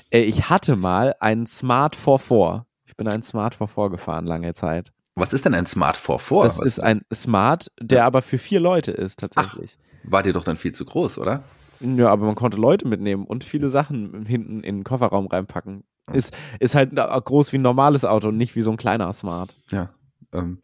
Äh, 0.10 0.22
ich 0.22 0.50
hatte 0.50 0.76
mal 0.76 1.16
einen 1.20 1.46
Smart 1.46 1.96
44. 1.96 2.66
Ich 2.88 2.98
bin 2.98 3.08
einen 3.08 3.24
Smart 3.24 3.56
44 3.56 3.92
gefahren 3.92 4.26
lange 4.26 4.54
Zeit. 4.54 4.92
Was 5.16 5.34
ist 5.34 5.46
denn 5.46 5.54
ein 5.54 5.66
Smart 5.68 5.96
44? 5.98 6.44
das 6.50 6.58
Was- 6.60 6.66
ist 6.68 6.80
ein 6.80 7.04
Smart, 7.14 7.72
der 7.80 8.04
aber 8.06 8.22
für 8.22 8.38
vier 8.38 8.60
Leute 8.60 8.92
ist 8.92 9.20
tatsächlich. 9.20 9.78
War 10.04 10.24
dir 10.24 10.34
doch 10.34 10.44
dann 10.44 10.58
viel 10.58 10.74
zu 10.74 10.86
groß, 10.86 11.18
oder? 11.18 11.44
Ja, 11.80 12.10
aber 12.10 12.26
man 12.26 12.36
konnte 12.36 12.58
Leute 12.58 12.88
mitnehmen 12.88 13.26
und 13.26 13.44
viele 13.44 13.70
Sachen 13.70 14.26
hinten 14.26 14.62
in 14.64 14.78
den 14.78 14.84
Kofferraum 14.84 15.28
reinpacken. 15.28 15.84
Ist, 16.12 16.36
ist 16.60 16.76
halt 16.76 16.96
groß 16.96 17.54
wie 17.54 17.58
ein 17.58 17.62
normales 17.62 18.04
Auto 18.04 18.30
und 18.30 18.38
nicht 18.38 18.56
wie 18.56 18.62
so 18.62 18.72
ein 18.72 18.78
kleiner 18.78 19.12
Smart. 19.14 19.56
Ja. 19.70 19.90
Ähm, 20.34 20.60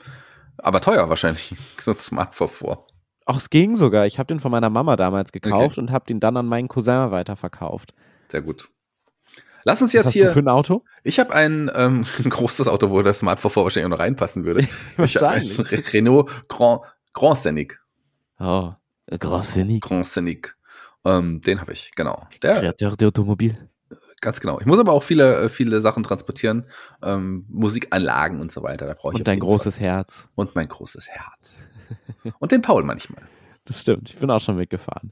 aber 0.57 0.81
teuer 0.81 1.07
wahrscheinlich, 1.09 1.55
so 1.81 1.91
ein 1.91 1.99
Smart 1.99 2.35
44. 2.35 2.77
Auch 3.27 3.37
es 3.37 3.49
ging 3.49 3.75
sogar. 3.75 4.05
Ich 4.05 4.19
habe 4.19 4.27
den 4.27 4.39
von 4.39 4.51
meiner 4.51 4.69
Mama 4.69 4.95
damals 4.95 5.31
gekauft 5.31 5.77
und 5.77 5.91
habe 5.91 6.05
den 6.05 6.19
dann 6.19 6.37
an 6.37 6.45
meinen 6.45 6.67
Cousin 6.67 7.11
weiterverkauft. 7.11 7.93
Sehr 8.27 8.41
gut. 8.41 8.69
Lass 9.63 9.81
uns 9.81 9.89
Was 9.89 9.93
jetzt 9.93 10.05
hast 10.05 10.13
hier. 10.13 10.25
du 10.25 10.31
für 10.33 10.39
ein 10.39 10.47
Auto? 10.47 10.83
Ich 11.03 11.19
habe 11.19 11.33
ein, 11.33 11.71
ähm, 11.73 12.05
ein 12.23 12.29
großes 12.29 12.67
Auto, 12.67 12.91
wo 12.91 13.01
das 13.01 13.19
Smart 13.19 13.39
44 13.39 13.63
wahrscheinlich 13.63 13.85
auch 13.85 13.97
noch 13.97 14.03
reinpassen 14.03 14.45
würde. 14.45 14.67
Wahrscheinlich. 14.97 15.57
Re- 15.57 15.93
Renault 15.93 16.47
Grand, 16.49 16.81
Grand 17.13 17.37
Scenic. 17.37 17.79
Oh, 18.39 18.73
Grossini. 19.07 19.79
Grand 19.79 20.05
Scenic. 20.05 20.55
Ähm, 21.03 21.41
den 21.41 21.61
habe 21.61 21.73
ich, 21.73 21.91
genau. 21.95 22.27
Der, 22.41 22.59
Kreateur 22.59 22.95
de 22.95 23.07
Automobil. 23.07 23.69
Ganz 24.21 24.39
genau. 24.39 24.59
Ich 24.59 24.65
muss 24.65 24.79
aber 24.79 24.93
auch 24.93 25.03
viele, 25.03 25.35
äh, 25.43 25.49
viele 25.49 25.81
Sachen 25.81 26.01
transportieren, 26.03 26.65
ähm, 27.03 27.45
Musikanlagen 27.49 28.39
und 28.39 28.51
so 28.51 28.63
weiter. 28.63 28.87
Da 28.87 28.93
brauche 28.93 29.13
ich 29.13 29.19
Und 29.19 29.27
dein 29.27 29.39
großes 29.39 29.79
Herz. 29.79 30.21
Fall. 30.21 30.29
und 30.35 30.55
mein 30.55 30.67
großes 30.67 31.09
Herz 31.09 31.67
und 32.39 32.51
den 32.51 32.61
Paul 32.61 32.83
manchmal. 32.83 33.23
Das 33.67 33.81
stimmt. 33.81 34.11
Ich 34.11 34.17
bin 34.17 34.29
auch 34.29 34.39
schon 34.39 34.57
mitgefahren. 34.57 35.11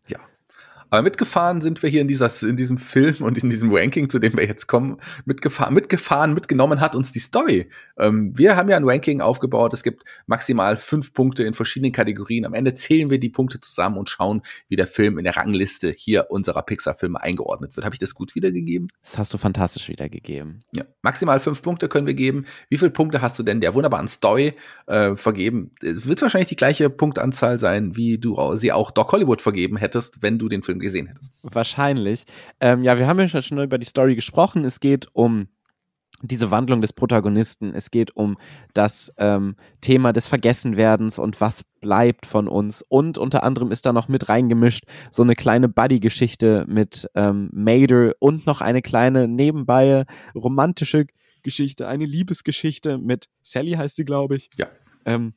Aber 0.94 1.02
mitgefahren 1.02 1.60
sind 1.60 1.82
wir 1.82 1.90
hier 1.90 2.02
in, 2.02 2.08
dieser, 2.08 2.30
in 2.48 2.56
diesem 2.56 2.78
Film 2.78 3.16
und 3.22 3.42
in 3.42 3.50
diesem 3.50 3.74
Ranking, 3.74 4.12
zu 4.12 4.20
dem 4.20 4.38
wir 4.38 4.46
jetzt 4.46 4.68
kommen. 4.68 4.98
Mitgefahren, 5.26 5.74
mitgefahren, 5.74 6.36
mitgenommen 6.36 6.82
hat 6.82 6.94
uns 6.94 7.12
die 7.12 7.18
Story. 7.18 7.68
Ähm, 7.98 8.38
wir 8.38 8.56
haben 8.56 8.70
ja 8.70 8.78
ein 8.78 8.88
Ranking 8.88 9.20
aufgebaut. 9.20 9.74
Es 9.74 9.82
gibt 9.82 10.04
maximal 10.28 10.78
fünf 10.78 11.16
Punkte 11.16 11.46
in 11.46 11.56
verschiedenen 11.56 11.94
Kategorien. 11.94 12.46
Am 12.46 12.54
Ende 12.54 12.76
zählen 12.76 13.10
wir 13.10 13.20
die 13.20 13.30
Punkte 13.30 13.60
zusammen 13.60 13.98
und 13.98 14.08
schauen, 14.08 14.44
wie 14.68 14.76
der 14.76 14.86
Film 14.86 15.18
in 15.18 15.24
der 15.24 15.36
Rangliste 15.36 15.96
hier 15.98 16.28
unserer 16.30 16.62
Pixar-Filme 16.62 17.20
eingeordnet 17.20 17.76
wird. 17.76 17.86
Habe 17.86 17.96
ich 17.96 18.00
das 18.00 18.14
gut 18.14 18.36
wiedergegeben? 18.36 18.88
Das 19.02 19.18
hast 19.18 19.34
du 19.34 19.40
fantastisch 19.40 19.90
wiedergegeben. 19.90 20.60
Ja. 20.76 20.84
Maximal 21.02 21.40
fünf 21.40 21.64
Punkte 21.64 21.90
können 21.90 22.06
wir 22.06 22.14
geben. 22.14 22.46
Wie 22.70 22.78
viele 22.78 22.92
Punkte 22.92 23.24
hast 23.24 23.40
du 23.40 23.42
denn 23.42 23.62
der 23.62 23.74
wunderbaren 23.74 24.08
Story 24.08 24.54
äh, 24.86 25.16
vergeben? 25.16 25.72
Es 25.82 26.06
wird 26.06 26.22
wahrscheinlich 26.22 26.50
die 26.50 26.56
gleiche 26.56 26.92
Punktanzahl 26.92 27.58
sein, 27.58 27.96
wie 27.96 28.20
du 28.20 28.38
sie 28.58 28.72
auch 28.72 28.92
Doc 28.92 29.12
Hollywood 29.12 29.42
vergeben 29.42 29.78
hättest, 29.78 30.22
wenn 30.22 30.38
du 30.38 30.50
den 30.50 30.62
Film 30.62 30.83
gesehen 30.84 31.08
hättest. 31.08 31.34
Wahrscheinlich. 31.42 32.26
Ähm, 32.60 32.84
ja, 32.84 32.98
wir 32.98 33.08
haben 33.08 33.20
ja 33.20 33.42
schon 33.42 33.62
über 33.62 33.78
die 33.78 33.88
Story 33.88 34.16
gesprochen. 34.16 34.66
Es 34.66 34.80
geht 34.80 35.08
um 35.14 35.48
diese 36.22 36.52
Wandlung 36.52 36.82
des 36.82 36.94
Protagonisten. 36.94 37.74
Es 37.74 37.92
geht 37.92 38.16
um 38.16 38.38
das 38.74 39.14
ähm, 39.18 39.56
Thema 39.82 40.14
des 40.14 40.28
Vergessenwerdens 40.28 41.20
und 41.20 41.42
was 41.42 41.64
bleibt 41.82 42.26
von 42.26 42.48
uns. 42.48 42.82
Und 42.88 43.18
unter 43.18 43.44
anderem 43.44 43.72
ist 43.72 43.86
da 43.86 43.94
noch 43.94 44.08
mit 44.08 44.30
reingemischt 44.30 44.86
so 45.12 45.24
eine 45.24 45.36
kleine 45.36 45.68
Buddy-Geschichte 45.68 46.66
mit 46.68 47.10
ähm, 47.16 47.50
Mater 47.52 48.14
und 48.20 48.46
noch 48.46 48.62
eine 48.62 48.82
kleine 48.82 49.28
nebenbei 49.28 50.06
romantische 50.34 51.08
Geschichte, 51.44 51.88
eine 51.88 52.06
Liebesgeschichte 52.06 52.98
mit 52.98 53.28
Sally 53.42 53.74
heißt 53.74 53.98
sie, 53.98 54.06
glaube 54.06 54.38
ich. 54.38 54.50
Ja. 54.58 54.68
Ähm, 55.06 55.34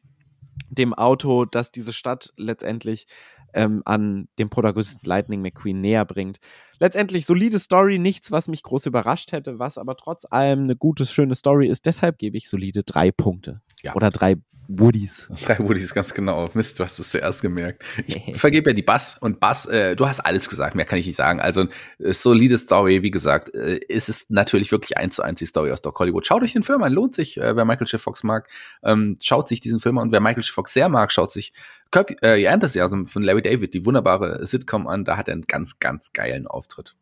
dem 0.70 0.94
Auto, 0.94 1.44
das 1.44 1.72
diese 1.72 1.92
Stadt 1.92 2.32
letztendlich 2.36 3.06
ähm, 3.54 3.82
an 3.84 4.28
dem 4.38 4.50
Protagonisten 4.50 5.06
Lightning 5.06 5.42
McQueen 5.42 5.80
näher 5.80 6.04
bringt. 6.04 6.38
Letztendlich 6.78 7.26
solide 7.26 7.58
Story, 7.58 7.98
nichts, 7.98 8.30
was 8.30 8.48
mich 8.48 8.62
groß 8.62 8.86
überrascht 8.86 9.32
hätte, 9.32 9.58
was 9.58 9.78
aber 9.78 9.96
trotz 9.96 10.26
allem 10.30 10.64
eine 10.64 10.76
gute, 10.76 11.06
schöne 11.06 11.34
Story 11.34 11.68
ist. 11.68 11.86
Deshalb 11.86 12.18
gebe 12.18 12.36
ich 12.36 12.48
solide 12.48 12.82
drei 12.82 13.10
Punkte. 13.10 13.62
Ja. 13.82 13.94
Oder 13.94 14.10
drei 14.10 14.36
Woodies. 14.68 15.28
Drei 15.44 15.58
Woodies, 15.58 15.94
ganz 15.94 16.12
genau. 16.14 16.48
Mist, 16.54 16.78
du 16.78 16.84
hast 16.84 16.98
es 16.98 17.10
zuerst 17.10 17.42
gemerkt. 17.42 17.84
Ich 18.06 18.36
vergebe 18.40 18.70
ja 18.70 18.74
die 18.74 18.82
Bass 18.82 19.16
und 19.20 19.40
Bass, 19.40 19.66
äh, 19.66 19.96
du 19.96 20.06
hast 20.06 20.20
alles 20.20 20.48
gesagt, 20.48 20.74
mehr 20.74 20.84
kann 20.84 20.98
ich 20.98 21.06
nicht 21.06 21.16
sagen. 21.16 21.40
Also 21.40 21.66
äh, 21.98 22.12
solide 22.12 22.58
Story, 22.58 23.02
wie 23.02 23.10
gesagt, 23.10 23.54
äh, 23.54 23.76
ist 23.76 24.08
es 24.08 24.26
natürlich 24.28 24.72
wirklich 24.72 24.96
eins 24.96 25.16
zu 25.16 25.22
eins 25.22 25.38
die 25.38 25.46
Story 25.46 25.72
aus 25.72 25.82
Doc 25.82 25.98
Hollywood. 25.98 26.26
Schaut 26.26 26.42
euch 26.42 26.52
den 26.52 26.62
Film 26.62 26.82
an, 26.82 26.92
lohnt 26.92 27.14
sich, 27.14 27.36
äh, 27.36 27.56
wer 27.56 27.64
Michael 27.64 27.86
J. 27.86 28.00
Fox 28.00 28.22
mag, 28.22 28.48
ähm, 28.82 29.16
schaut 29.22 29.48
sich 29.48 29.60
diesen 29.60 29.80
Film 29.80 29.98
an 29.98 30.08
und 30.08 30.12
wer 30.12 30.20
Michael 30.20 30.42
J. 30.42 30.54
Fox 30.54 30.72
sehr 30.72 30.88
mag, 30.88 31.12
schaut 31.12 31.32
sich 31.32 31.52
Kirby, 31.90 32.16
äh, 32.22 32.44
Enthusiasm 32.44 33.06
von 33.06 33.22
Larry 33.22 33.42
David, 33.42 33.74
die 33.74 33.84
wunderbare 33.84 34.44
Sitcom 34.46 34.86
an, 34.86 35.04
da 35.04 35.16
hat 35.16 35.28
er 35.28 35.34
einen 35.34 35.46
ganz, 35.46 35.78
ganz 35.78 36.12
geilen 36.12 36.46
Auftritt. 36.46 36.96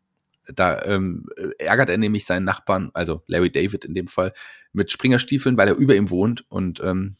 Da 0.53 0.83
ähm, 0.85 1.25
ärgert 1.57 1.89
er 1.89 1.97
nämlich 1.97 2.25
seinen 2.25 2.43
Nachbarn, 2.43 2.91
also 2.93 3.23
Larry 3.25 3.51
David 3.51 3.83
in 3.85 3.95
dem 3.95 4.07
Fall, 4.07 4.33
mit 4.73 4.91
Springerstiefeln, 4.91 5.57
weil 5.57 5.69
er 5.69 5.75
über 5.75 5.95
ihm 5.95 6.09
wohnt 6.11 6.45
und 6.49 6.81
ähm, 6.81 7.15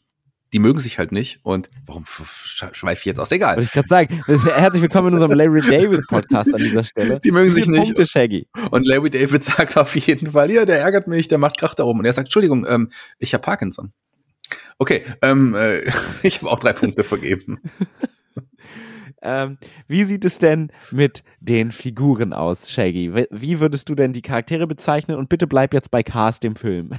die 0.52 0.58
mögen 0.58 0.78
sich 0.78 0.98
halt 0.98 1.12
nicht. 1.12 1.40
Und 1.42 1.70
warum 1.86 2.04
schweife 2.06 3.00
ich 3.00 3.04
jetzt 3.04 3.18
aus? 3.18 3.32
Egal. 3.32 3.56
Wollte 3.56 3.66
ich 3.66 3.72
gerade 3.72 3.88
sagen. 3.88 4.22
Herzlich 4.26 4.82
willkommen 4.82 5.08
in 5.08 5.14
unserem 5.14 5.32
Larry 5.32 5.60
David 5.60 6.06
Podcast 6.08 6.54
an 6.54 6.60
dieser 6.60 6.84
Stelle. 6.84 7.20
Die 7.20 7.30
mögen 7.30 7.50
sich 7.50 7.66
nicht. 7.66 7.84
Punkte, 7.84 8.06
Shaggy. 8.06 8.46
Und 8.70 8.86
Larry 8.86 9.10
David 9.10 9.44
sagt 9.44 9.76
auf 9.76 9.96
jeden 9.96 10.32
Fall, 10.32 10.50
ja, 10.50 10.64
der 10.64 10.80
ärgert 10.80 11.08
mich, 11.08 11.28
der 11.28 11.38
macht 11.38 11.58
Krach 11.58 11.74
da 11.74 11.84
oben. 11.84 12.00
Und 12.00 12.04
er 12.04 12.12
sagt, 12.12 12.28
Entschuldigung, 12.28 12.66
ähm, 12.68 12.90
ich 13.18 13.34
habe 13.34 13.42
Parkinson. 13.42 13.92
Okay, 14.78 15.04
ähm, 15.22 15.54
äh, 15.54 15.90
ich 16.22 16.38
habe 16.38 16.50
auch 16.50 16.58
drei 16.58 16.72
Punkte 16.72 17.04
vergeben. 17.04 17.60
Ähm, 19.22 19.58
wie 19.88 20.04
sieht 20.04 20.24
es 20.24 20.38
denn 20.38 20.70
mit 20.92 21.24
den 21.40 21.72
Figuren 21.72 22.32
aus, 22.32 22.70
Shaggy? 22.70 23.12
Wie 23.30 23.58
würdest 23.58 23.88
du 23.88 23.96
denn 23.96 24.12
die 24.12 24.22
Charaktere 24.22 24.68
bezeichnen? 24.68 25.16
Und 25.16 25.28
bitte 25.28 25.48
bleib 25.48 25.74
jetzt 25.74 25.90
bei 25.90 26.04
Cast, 26.04 26.44
dem 26.44 26.54
Film. 26.54 26.90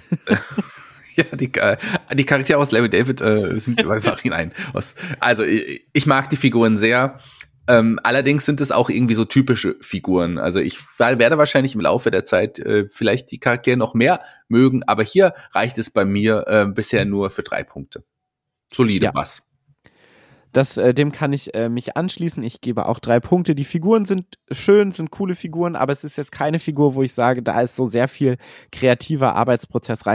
Ja, 1.17 1.23
die, 1.35 1.51
äh, 1.55 1.77
die 2.13 2.25
Charaktere 2.25 2.59
aus 2.59 2.69
Larry 2.69 2.89
David 2.89 3.21
äh, 3.21 3.59
sind 3.59 3.83
einfach 3.89 4.19
hinein. 4.19 4.53
Also 5.19 5.43
ich, 5.43 5.87
ich 5.91 6.05
mag 6.05 6.29
die 6.29 6.35
Figuren 6.35 6.77
sehr. 6.77 7.19
Ähm, 7.67 7.99
allerdings 8.03 8.45
sind 8.45 8.61
es 8.61 8.71
auch 8.71 8.89
irgendwie 8.89 9.15
so 9.15 9.25
typische 9.25 9.75
Figuren. 9.81 10.37
Also 10.37 10.59
ich 10.59 10.77
werde 10.99 11.37
wahrscheinlich 11.37 11.75
im 11.75 11.81
Laufe 11.81 12.11
der 12.11 12.23
Zeit 12.23 12.59
äh, 12.59 12.87
vielleicht 12.89 13.31
die 13.31 13.39
Charaktere 13.39 13.77
noch 13.77 13.93
mehr 13.93 14.21
mögen, 14.47 14.83
aber 14.83 15.03
hier 15.03 15.33
reicht 15.51 15.77
es 15.77 15.89
bei 15.89 16.05
mir 16.05 16.45
äh, 16.47 16.65
bisher 16.65 17.03
nur 17.05 17.29
für 17.29 17.43
drei 17.43 17.63
Punkte. 17.63 18.03
Solide 18.71 19.05
Ja. 19.05 19.11
was. 19.13 19.43
Das, 20.53 20.77
äh, 20.77 20.93
dem 20.93 21.11
kann 21.11 21.33
ich 21.33 21.53
äh, 21.53 21.67
mich 21.67 21.97
anschließen. 21.97 22.41
Ich 22.41 22.61
gebe 22.61 22.87
auch 22.87 22.99
drei 22.99 23.19
Punkte. 23.19 23.53
Die 23.53 23.65
Figuren 23.65 24.05
sind 24.05 24.39
schön, 24.49 24.91
sind 24.91 25.11
coole 25.11 25.35
Figuren, 25.35 25.75
aber 25.75 25.91
es 25.91 26.03
ist 26.03 26.17
jetzt 26.17 26.31
keine 26.31 26.59
Figur, 26.59 26.95
wo 26.95 27.03
ich 27.03 27.13
sage, 27.13 27.43
da 27.43 27.59
ist 27.61 27.75
so 27.75 27.85
sehr 27.85 28.07
viel 28.07 28.37
kreativer 28.71 29.35
Arbeitsprozess 29.35 30.05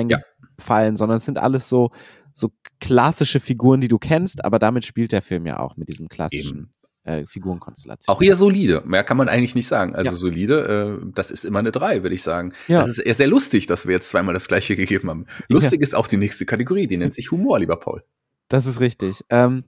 reingefallen, 0.59 0.97
sondern 0.97 1.19
es 1.19 1.25
sind 1.25 1.39
alles 1.39 1.69
so, 1.69 1.91
so 2.35 2.51
klassische 2.81 3.41
Figuren, 3.41 3.81
die 3.81 3.89
du 3.89 3.99
kennst, 3.99 4.45
aber 4.45 4.59
damit 4.59 4.85
spielt 4.85 5.13
der 5.13 5.23
Film 5.23 5.47
ja 5.47 5.59
auch 5.61 5.77
mit 5.77 5.89
diesem 5.89 6.09
klassischen 6.09 6.73
äh, 7.05 7.27
Figurenkonstellation. 7.27 8.15
Auch 8.15 8.21
hier 8.23 8.37
solide. 8.37 8.83
Mehr 8.87 9.05
kann 9.05 9.17
man 9.17 9.29
eigentlich 9.29 9.55
nicht 9.55 9.67
sagen. 9.67 9.95
Also 9.95 10.11
Ja. 10.13 10.17
solide, 10.17 11.01
äh, 11.03 11.07
das 11.15 11.31
ist 11.31 11.45
immer 11.45 11.59
eine 11.59 11.73
drei, 11.73 12.03
würde 12.03 12.15
ich 12.15 12.23
sagen. 12.23 12.53
Ja. 12.69 12.81
Das 12.81 12.91
ist 12.91 12.99
eher 12.99 13.15
sehr 13.15 13.27
lustig, 13.27 13.67
dass 13.67 13.87
wir 13.87 13.93
jetzt 13.95 14.09
zweimal 14.09 14.35
das 14.35 14.47
gleiche 14.49 14.77
gegeben 14.77 15.11
haben. 15.11 15.27
Lustig 15.49 15.81
ist 15.81 15.95
auch 15.95 16.07
die 16.07 16.17
nächste 16.17 16.47
Kategorie, 16.47 16.87
die 16.87 16.97
nennt 16.97 17.15
sich 17.15 17.31
Humor, 17.33 17.59
lieber 17.59 17.77
Paul. 17.77 18.05
Das 18.49 18.67
ist 18.67 18.81
richtig. 18.81 19.25
Ähm, 19.31 19.65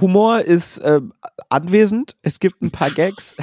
Humor 0.00 0.40
ist 0.40 0.78
äh, 0.78 1.00
anwesend. 1.48 2.16
Es 2.22 2.40
gibt 2.40 2.62
ein 2.62 2.70
paar 2.70 2.90
Gags. 2.94 3.36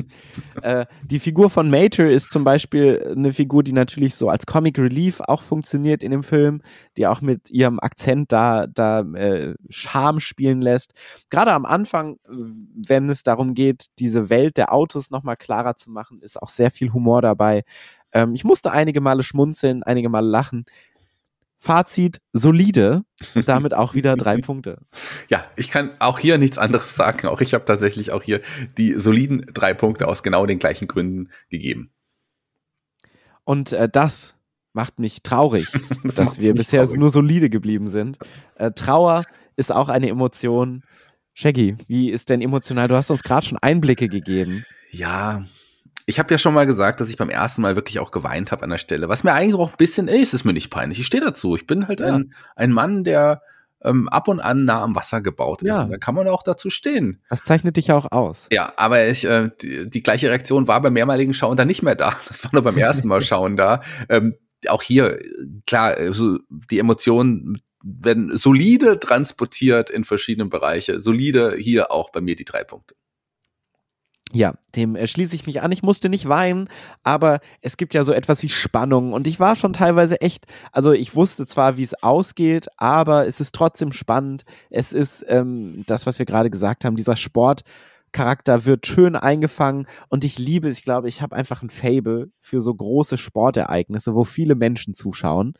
äh, 0.62 0.86
die 1.04 1.18
Figur 1.18 1.50
von 1.50 1.70
Mater 1.70 2.08
ist 2.08 2.30
zum 2.30 2.44
Beispiel 2.44 3.14
eine 3.16 3.32
Figur, 3.32 3.62
die 3.62 3.72
natürlich 3.72 4.14
so 4.14 4.28
als 4.28 4.46
Comic 4.46 4.78
Relief 4.78 5.20
auch 5.20 5.42
funktioniert 5.42 6.02
in 6.02 6.10
dem 6.10 6.22
Film, 6.22 6.62
die 6.96 7.06
auch 7.06 7.20
mit 7.20 7.50
ihrem 7.50 7.80
Akzent 7.80 8.32
da, 8.32 8.66
da 8.66 9.00
äh, 9.00 9.54
Charme 9.70 10.20
spielen 10.20 10.62
lässt. 10.62 10.94
Gerade 11.30 11.52
am 11.52 11.66
Anfang, 11.66 12.18
wenn 12.26 13.08
es 13.10 13.22
darum 13.22 13.54
geht, 13.54 13.86
diese 13.98 14.30
Welt 14.30 14.56
der 14.56 14.72
Autos 14.72 15.10
nochmal 15.10 15.36
klarer 15.36 15.76
zu 15.76 15.90
machen, 15.90 16.20
ist 16.20 16.40
auch 16.40 16.48
sehr 16.48 16.70
viel 16.70 16.92
Humor 16.92 17.22
dabei. 17.22 17.64
Ähm, 18.12 18.34
ich 18.34 18.44
musste 18.44 18.72
einige 18.72 19.00
Male 19.00 19.22
schmunzeln, 19.22 19.82
einige 19.82 20.08
Male 20.08 20.28
lachen. 20.28 20.64
Fazit 21.58 22.20
solide 22.32 23.02
und 23.34 23.48
damit 23.48 23.74
auch 23.74 23.94
wieder 23.94 24.16
drei 24.16 24.38
Punkte. 24.38 24.78
Ja, 25.28 25.44
ich 25.56 25.70
kann 25.70 25.90
auch 25.98 26.18
hier 26.18 26.38
nichts 26.38 26.56
anderes 26.58 26.94
sagen. 26.94 27.26
Auch 27.28 27.40
ich 27.40 27.54
habe 27.54 27.64
tatsächlich 27.64 28.12
auch 28.12 28.22
hier 28.22 28.40
die 28.76 28.94
soliden 28.94 29.44
drei 29.52 29.74
Punkte 29.74 30.06
aus 30.08 30.22
genau 30.22 30.46
den 30.46 30.58
gleichen 30.58 30.86
Gründen 30.88 31.30
gegeben. 31.50 31.90
Und 33.44 33.72
äh, 33.72 33.88
das 33.88 34.34
macht 34.72 34.98
mich 34.98 35.22
traurig, 35.22 35.66
Das 36.04 36.14
dass 36.14 36.38
wir 36.38 36.54
bisher 36.54 36.84
traurig. 36.84 36.98
nur 37.00 37.10
solide 37.10 37.50
geblieben 37.50 37.88
sind. 37.88 38.18
Äh, 38.54 38.70
Trauer 38.72 39.24
ist 39.56 39.72
auch 39.72 39.88
eine 39.88 40.08
Emotion. 40.08 40.84
Shaggy, 41.34 41.76
wie 41.86 42.10
ist 42.10 42.28
denn 42.28 42.40
emotional? 42.40 42.88
Du 42.88 42.94
hast 42.94 43.10
uns 43.10 43.22
gerade 43.22 43.46
schon 43.46 43.58
Einblicke 43.58 44.08
gegeben. 44.08 44.64
Ja, 44.90 45.44
ich 46.08 46.18
habe 46.18 46.32
ja 46.32 46.38
schon 46.38 46.54
mal 46.54 46.64
gesagt, 46.64 47.00
dass 47.00 47.10
ich 47.10 47.18
beim 47.18 47.28
ersten 47.28 47.60
Mal 47.60 47.76
wirklich 47.76 48.00
auch 48.00 48.10
geweint 48.10 48.50
habe 48.50 48.62
an 48.62 48.70
der 48.70 48.78
Stelle. 48.78 49.10
Was 49.10 49.24
mir 49.24 49.34
eigentlich 49.34 49.54
auch 49.60 49.70
ein 49.72 49.76
bisschen, 49.76 50.08
ey, 50.08 50.22
es 50.22 50.32
ist 50.32 50.42
mir 50.44 50.54
nicht 50.54 50.70
peinlich. 50.70 50.98
Ich 51.00 51.06
stehe 51.06 51.22
dazu. 51.22 51.54
Ich 51.54 51.66
bin 51.66 51.86
halt 51.86 52.00
Ja. 52.00 52.14
ein, 52.14 52.32
ein 52.56 52.72
Mann, 52.72 53.04
der 53.04 53.42
ähm, 53.84 54.08
ab 54.08 54.26
und 54.26 54.40
an 54.40 54.64
nah 54.64 54.82
am 54.82 54.96
Wasser 54.96 55.20
gebaut 55.20 55.60
ist. 55.60 55.68
Ja. 55.68 55.82
Und 55.82 55.90
da 55.90 55.98
kann 55.98 56.14
man 56.14 56.26
auch 56.26 56.42
dazu 56.42 56.70
stehen. 56.70 57.20
Das 57.28 57.44
zeichnet 57.44 57.76
dich 57.76 57.88
ja 57.88 57.96
auch 57.98 58.10
aus. 58.10 58.46
Ja, 58.50 58.72
aber 58.76 59.06
ich, 59.06 59.26
äh, 59.26 59.50
die, 59.60 59.90
die 59.90 60.02
gleiche 60.02 60.30
Reaktion 60.30 60.66
war 60.66 60.80
beim 60.80 60.94
mehrmaligen 60.94 61.34
Schauen 61.34 61.58
dann 61.58 61.68
nicht 61.68 61.82
mehr 61.82 61.94
da. 61.94 62.14
Das 62.28 62.42
war 62.42 62.50
nur 62.54 62.62
beim 62.62 62.78
ersten 62.78 63.06
Mal 63.06 63.20
Schauen 63.20 63.58
da. 63.58 63.82
Ähm, 64.08 64.34
auch 64.66 64.82
hier, 64.82 65.18
klar, 65.66 65.98
äh, 66.00 66.14
so 66.14 66.38
die 66.48 66.78
Emotionen 66.78 67.60
werden 67.84 68.34
solide 68.36 68.98
transportiert 68.98 69.90
in 69.90 70.04
verschiedene 70.04 70.48
Bereiche. 70.48 71.00
Solide 71.00 71.54
hier 71.58 71.92
auch 71.92 72.10
bei 72.10 72.22
mir 72.22 72.34
die 72.34 72.46
drei 72.46 72.64
Punkte. 72.64 72.94
Ja, 74.32 74.54
dem 74.76 74.94
äh, 74.94 75.06
schließe 75.06 75.34
ich 75.34 75.46
mich 75.46 75.62
an. 75.62 75.72
Ich 75.72 75.82
musste 75.82 76.10
nicht 76.10 76.28
weinen, 76.28 76.68
aber 77.02 77.40
es 77.62 77.78
gibt 77.78 77.94
ja 77.94 78.04
so 78.04 78.12
etwas 78.12 78.42
wie 78.42 78.50
Spannung 78.50 79.14
und 79.14 79.26
ich 79.26 79.40
war 79.40 79.56
schon 79.56 79.72
teilweise 79.72 80.20
echt, 80.20 80.44
also 80.70 80.92
ich 80.92 81.14
wusste 81.14 81.46
zwar, 81.46 81.78
wie 81.78 81.82
es 81.82 81.94
ausgeht, 82.02 82.68
aber 82.76 83.26
es 83.26 83.40
ist 83.40 83.54
trotzdem 83.54 83.92
spannend. 83.92 84.44
Es 84.68 84.92
ist 84.92 85.24
ähm, 85.28 85.82
das, 85.86 86.04
was 86.04 86.18
wir 86.18 86.26
gerade 86.26 86.50
gesagt 86.50 86.84
haben, 86.84 86.96
dieser 86.96 87.16
Sportcharakter 87.16 88.66
wird 88.66 88.86
schön 88.86 89.16
eingefangen 89.16 89.86
und 90.08 90.24
ich 90.24 90.38
liebe. 90.38 90.68
Ich 90.68 90.84
glaube, 90.84 91.08
ich 91.08 91.22
habe 91.22 91.34
einfach 91.34 91.62
ein 91.62 91.70
Fable 91.70 92.30
für 92.38 92.60
so 92.60 92.74
große 92.74 93.16
Sportereignisse, 93.16 94.14
wo 94.14 94.24
viele 94.24 94.56
Menschen 94.56 94.92
zuschauen. 94.92 95.54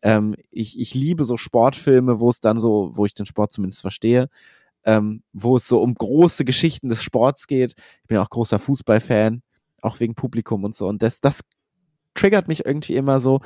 Ähm, 0.00 0.36
ich, 0.50 0.80
ich 0.80 0.94
liebe 0.94 1.24
so 1.24 1.36
Sportfilme, 1.36 2.18
wo 2.18 2.30
es 2.30 2.40
dann 2.40 2.60
so, 2.60 2.92
wo 2.94 3.04
ich 3.04 3.14
den 3.14 3.26
Sport 3.26 3.52
zumindest 3.52 3.82
verstehe, 3.82 4.28
ähm, 4.86 5.22
wo 5.32 5.56
es 5.56 5.68
so 5.68 5.82
um 5.82 5.94
große 5.94 6.44
Geschichten 6.44 6.88
des 6.88 7.02
Sports 7.02 7.46
geht. 7.46 7.74
Ich 8.02 8.08
bin 8.08 8.16
ja 8.16 8.22
auch 8.22 8.30
großer 8.30 8.58
Fußballfan, 8.58 9.42
auch 9.82 10.00
wegen 10.00 10.14
Publikum 10.14 10.64
und 10.64 10.74
so. 10.74 10.86
Und 10.88 11.02
das, 11.02 11.20
das 11.20 11.40
triggert 12.14 12.48
mich 12.48 12.64
irgendwie 12.64 12.96
immer 12.96 13.20
so. 13.20 13.40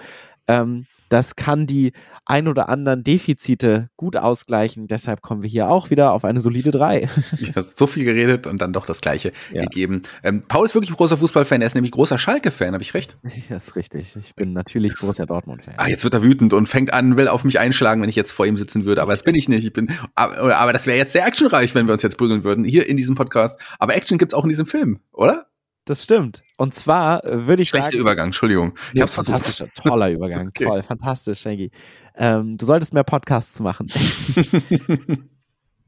Ähm, 0.46 0.86
das 1.10 1.36
kann 1.36 1.66
die 1.66 1.92
ein 2.24 2.48
oder 2.48 2.68
anderen 2.70 3.02
Defizite 3.04 3.90
gut 3.96 4.16
ausgleichen. 4.16 4.86
Deshalb 4.86 5.20
kommen 5.20 5.42
wir 5.42 5.48
hier 5.50 5.68
auch 5.68 5.90
wieder 5.90 6.12
auf 6.12 6.24
eine 6.24 6.40
solide 6.40 6.70
3. 6.70 7.08
Ich 7.38 7.50
habe 7.50 7.66
so 7.76 7.86
viel 7.86 8.04
geredet 8.04 8.46
und 8.46 8.60
dann 8.62 8.72
doch 8.72 8.86
das 8.86 9.00
Gleiche 9.00 9.32
Ja. 9.52 9.62
gegeben. 9.62 10.02
Ähm, 10.22 10.44
Paul 10.48 10.64
ist 10.64 10.74
wirklich 10.74 10.90
großer 10.96 11.18
Fußballfan. 11.18 11.60
Er 11.60 11.66
ist 11.66 11.74
nämlich 11.74 11.92
großer 11.92 12.18
Schalke-Fan. 12.18 12.72
Habe 12.72 12.82
ich 12.82 12.94
recht? 12.94 13.18
das 13.48 13.68
ist 13.68 13.76
richtig. 13.76 14.16
Ich 14.16 14.34
bin 14.34 14.52
natürlich 14.52 14.94
Borussia 14.98 15.26
Dortmund-Fan. 15.26 15.74
Ah, 15.76 15.88
jetzt 15.88 16.04
wird 16.04 16.14
er 16.14 16.22
wütend 16.22 16.52
und 16.54 16.68
fängt 16.68 16.92
an, 16.92 17.16
will 17.16 17.28
auf 17.28 17.44
mich 17.44 17.58
einschlagen, 17.58 18.00
wenn 18.02 18.08
ich 18.08 18.16
jetzt 18.16 18.32
vor 18.32 18.46
ihm 18.46 18.56
sitzen 18.56 18.84
würde. 18.84 19.02
Aber 19.02 19.12
das 19.12 19.22
bin 19.22 19.34
ich 19.34 19.48
nicht. 19.48 19.64
Ich 19.66 19.72
bin, 19.72 19.90
aber, 20.14 20.42
oder- 20.44 20.58
aber 20.58 20.72
das 20.72 20.86
wäre 20.86 20.96
jetzt 20.96 21.12
sehr 21.12 21.26
actionreich, 21.26 21.74
wenn 21.74 21.86
wir 21.86 21.92
uns 21.94 22.02
jetzt 22.02 22.16
prügeln 22.16 22.44
würden, 22.44 22.64
hier 22.64 22.88
in 22.88 22.96
diesem 22.96 23.16
Podcast. 23.16 23.58
Aber 23.78 23.94
Action 23.96 24.16
gibt's 24.18 24.34
auch 24.34 24.44
in 24.44 24.48
diesem 24.48 24.66
Film, 24.66 25.00
oder? 25.12 25.46
Das 25.90 26.04
stimmt. 26.04 26.44
Und 26.56 26.72
zwar 26.72 27.24
äh, 27.24 27.48
würde 27.48 27.64
ich 27.64 27.70
Schlechter 27.70 27.90
sagen. 27.90 28.00
Übergang, 28.00 28.26
Entschuldigung. 28.26 28.74
Ich 28.92 29.00
versucht. 29.00 29.26
fantastischer, 29.26 29.66
toller 29.74 30.08
Übergang. 30.10 30.46
Okay. 30.50 30.64
Toll, 30.64 30.82
fantastisch, 30.84 31.40
Shaggy. 31.40 31.72
Ähm, 32.14 32.56
du 32.56 32.64
solltest 32.64 32.94
mehr 32.94 33.02
Podcasts 33.02 33.58
machen. 33.58 33.88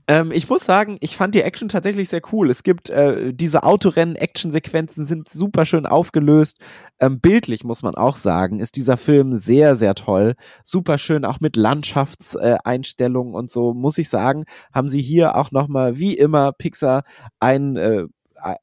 ähm, 0.08 0.32
ich 0.32 0.48
muss 0.48 0.64
sagen, 0.64 0.96
ich 0.98 1.16
fand 1.16 1.36
die 1.36 1.42
Action 1.42 1.68
tatsächlich 1.68 2.08
sehr 2.08 2.20
cool. 2.32 2.50
Es 2.50 2.64
gibt 2.64 2.90
äh, 2.90 3.32
diese 3.32 3.62
Autorennen-Action-Sequenzen 3.62 5.06
sind 5.06 5.28
super 5.28 5.66
schön 5.66 5.86
aufgelöst. 5.86 6.58
Ähm, 6.98 7.20
bildlich 7.20 7.62
muss 7.62 7.84
man 7.84 7.94
auch 7.94 8.16
sagen, 8.16 8.58
ist 8.58 8.74
dieser 8.74 8.96
Film 8.96 9.36
sehr, 9.36 9.76
sehr 9.76 9.94
toll. 9.94 10.34
Super 10.64 10.98
schön, 10.98 11.24
auch 11.24 11.38
mit 11.38 11.54
Landschaftseinstellungen 11.54 13.34
und 13.34 13.52
so, 13.52 13.72
muss 13.72 13.98
ich 13.98 14.08
sagen, 14.08 14.46
haben 14.74 14.88
sie 14.88 15.00
hier 15.00 15.36
auch 15.36 15.52
nochmal, 15.52 15.96
wie 15.96 16.16
immer, 16.16 16.50
Pixar 16.50 17.04
ein, 17.38 17.76
äh, 17.76 18.06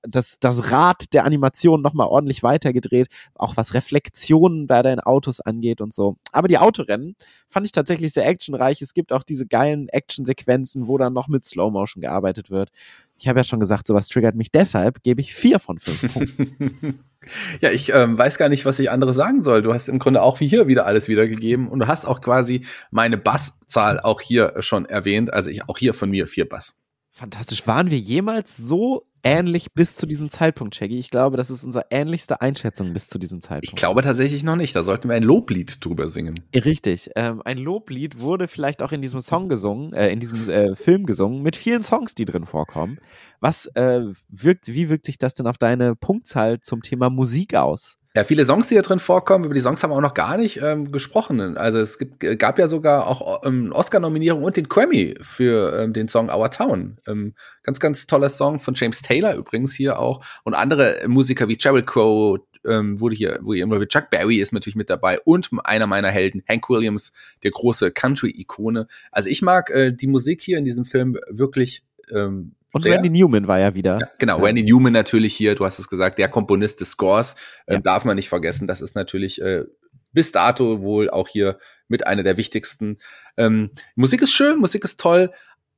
das, 0.03 0.39
das 0.39 0.71
Rad 0.71 1.13
der 1.13 1.25
Animation 1.25 1.81
nochmal 1.81 2.07
ordentlich 2.07 2.43
weitergedreht, 2.43 3.07
auch 3.35 3.57
was 3.57 3.73
Reflexionen 3.73 4.67
bei 4.67 4.81
den 4.81 4.99
Autos 4.99 5.41
angeht 5.41 5.81
und 5.81 5.93
so. 5.93 6.17
Aber 6.31 6.47
die 6.47 6.57
Autorennen 6.57 7.15
fand 7.49 7.65
ich 7.65 7.71
tatsächlich 7.71 8.13
sehr 8.13 8.27
actionreich. 8.27 8.81
Es 8.81 8.93
gibt 8.93 9.11
auch 9.11 9.23
diese 9.23 9.47
geilen 9.47 9.89
Actionsequenzen, 9.89 10.87
wo 10.87 10.97
dann 10.97 11.13
noch 11.13 11.27
mit 11.27 11.45
Slow 11.45 11.71
Motion 11.71 12.01
gearbeitet 12.01 12.49
wird. 12.49 12.69
Ich 13.17 13.27
habe 13.27 13.39
ja 13.39 13.43
schon 13.43 13.59
gesagt, 13.59 13.87
sowas 13.87 14.07
triggert 14.07 14.35
mich. 14.35 14.51
Deshalb 14.51 15.03
gebe 15.03 15.21
ich 15.21 15.33
vier 15.33 15.59
von 15.59 15.79
fünf 15.79 16.13
Punkten. 16.13 17.03
ja, 17.61 17.71
ich 17.71 17.91
ähm, 17.93 18.17
weiß 18.17 18.37
gar 18.37 18.49
nicht, 18.49 18.65
was 18.65 18.79
ich 18.79 18.91
andere 18.91 19.13
sagen 19.13 19.43
soll. 19.43 19.61
Du 19.61 19.73
hast 19.73 19.89
im 19.89 19.99
Grunde 19.99 20.21
auch 20.21 20.39
wie 20.39 20.47
hier 20.47 20.67
wieder 20.67 20.85
alles 20.85 21.07
wiedergegeben 21.07 21.67
und 21.67 21.79
du 21.79 21.87
hast 21.87 22.05
auch 22.05 22.21
quasi 22.21 22.65
meine 22.91 23.17
Basszahl 23.17 23.99
auch 23.99 24.21
hier 24.21 24.53
schon 24.59 24.85
erwähnt. 24.85 25.33
Also 25.33 25.49
ich 25.49 25.67
auch 25.67 25.77
hier 25.77 25.93
von 25.93 26.09
mir 26.09 26.27
vier 26.27 26.47
Bass. 26.47 26.75
Fantastisch. 27.11 27.67
Waren 27.67 27.91
wir 27.91 27.97
jemals 27.97 28.55
so 28.55 29.08
ähnlich 29.23 29.73
bis 29.73 29.95
zu 29.95 30.05
diesem 30.05 30.29
Zeitpunkt, 30.29 30.75
Shaggy? 30.75 30.97
Ich 30.97 31.09
glaube, 31.09 31.37
das 31.37 31.49
ist 31.49 31.63
unsere 31.63 31.85
ähnlichste 31.89 32.41
Einschätzung 32.41 32.93
bis 32.93 33.07
zu 33.07 33.19
diesem 33.19 33.41
Zeitpunkt. 33.41 33.65
Ich 33.65 33.75
glaube 33.75 34.01
tatsächlich 34.01 34.43
noch 34.43 34.55
nicht. 34.55 34.75
Da 34.75 34.83
sollten 34.83 35.09
wir 35.09 35.15
ein 35.15 35.23
Loblied 35.23 35.83
drüber 35.83 36.07
singen. 36.07 36.35
Richtig. 36.53 37.11
Ähm, 37.15 37.41
ein 37.43 37.57
Loblied 37.57 38.19
wurde 38.19 38.47
vielleicht 38.47 38.81
auch 38.81 38.91
in 38.91 39.01
diesem 39.01 39.21
Song 39.21 39.49
gesungen, 39.49 39.93
äh, 39.93 40.09
in 40.09 40.19
diesem 40.19 40.49
äh, 40.49 40.75
Film 40.75 41.05
gesungen, 41.05 41.43
mit 41.43 41.55
vielen 41.55 41.83
Songs, 41.83 42.15
die 42.15 42.25
drin 42.25 42.45
vorkommen. 42.45 42.99
Was 43.39 43.67
äh, 43.75 44.01
wirkt, 44.29 44.67
wie 44.67 44.89
wirkt 44.89 45.05
sich 45.05 45.17
das 45.17 45.33
denn 45.33 45.47
auf 45.47 45.57
deine 45.57 45.95
Punktzahl 45.95 46.59
zum 46.61 46.81
Thema 46.81 47.09
Musik 47.09 47.55
aus? 47.55 47.98
Ja, 48.15 48.23
viele 48.23 48.43
Songs, 48.43 48.67
die 48.67 48.73
hier 48.73 48.81
drin 48.81 48.97
vorkommen, 48.97 49.45
über 49.45 49.53
die 49.53 49.61
Songs 49.61 49.83
haben 49.83 49.91
wir 49.91 49.95
auch 49.95 50.01
noch 50.01 50.15
gar 50.15 50.35
nicht 50.35 50.59
ähm, 50.63 50.91
gesprochen. 50.91 51.57
Also 51.57 51.77
es 51.77 51.99
gibt, 51.99 52.19
gab 52.39 52.57
ja 52.57 52.67
sogar 52.67 53.05
auch 53.05 53.43
ähm, 53.45 53.71
Oscar-Nominierung 53.71 54.41
und 54.43 54.57
den 54.57 54.67
Grammy 54.67 55.13
für 55.21 55.79
ähm, 55.79 55.93
den 55.93 56.07
Song 56.07 56.29
Our 56.29 56.49
Town. 56.49 56.97
Ähm, 57.07 57.35
ganz, 57.61 57.79
ganz 57.79 58.07
toller 58.07 58.29
Song 58.29 58.57
von 58.57 58.73
James 58.73 59.03
Taylor 59.03 59.35
übrigens 59.35 59.73
hier 59.73 59.99
auch. 59.99 60.25
Und 60.43 60.55
andere 60.55 61.07
Musiker 61.07 61.47
wie 61.47 61.59
Sheryl 61.59 61.83
Crow, 61.83 62.39
ähm, 62.65 62.99
wurde 62.99 63.15
hier, 63.15 63.39
wo 63.41 63.53
immer 63.53 63.77
mit 63.77 63.89
Chuck 63.89 64.09
Berry 64.09 64.37
ist 64.37 64.53
natürlich 64.53 64.75
mit 64.75 64.89
dabei 64.89 65.19
und 65.23 65.49
einer 65.63 65.87
meiner 65.87 66.09
Helden, 66.09 66.43
Hank 66.47 66.69
Williams, 66.69 67.11
der 67.43 67.51
große 67.51 67.91
Country-Ikone. 67.91 68.87
Also 69.11 69.29
ich 69.29 69.41
mag 69.41 69.69
äh, 69.69 69.91
die 69.91 70.07
Musik 70.07 70.41
hier 70.41 70.57
in 70.57 70.65
diesem 70.65 70.85
Film 70.85 71.17
wirklich 71.29 71.83
ähm, 72.11 72.55
und 72.71 72.83
Sehr. 72.83 72.95
Randy 72.95 73.09
Newman 73.09 73.47
war 73.47 73.59
ja 73.59 73.73
wieder. 73.73 73.99
Ja, 73.99 74.07
genau. 74.19 74.39
Randy 74.39 74.63
Newman 74.63 74.93
natürlich 74.93 75.35
hier, 75.35 75.55
du 75.55 75.65
hast 75.65 75.79
es 75.79 75.89
gesagt, 75.89 76.19
der 76.19 76.29
Komponist 76.29 76.81
des 76.81 76.91
Scores, 76.91 77.35
äh, 77.65 77.75
ja. 77.75 77.79
darf 77.79 78.05
man 78.05 78.15
nicht 78.15 78.29
vergessen. 78.29 78.67
Das 78.67 78.81
ist 78.81 78.95
natürlich 78.95 79.41
äh, 79.41 79.63
bis 80.11 80.31
dato 80.31 80.81
wohl 80.81 81.09
auch 81.09 81.27
hier 81.27 81.57
mit 81.87 82.05
einer 82.05 82.23
der 82.23 82.37
wichtigsten. 82.37 82.97
Ähm, 83.37 83.71
Musik 83.95 84.21
ist 84.21 84.31
schön, 84.31 84.59
Musik 84.59 84.83
ist 84.83 84.99
toll, 84.99 85.31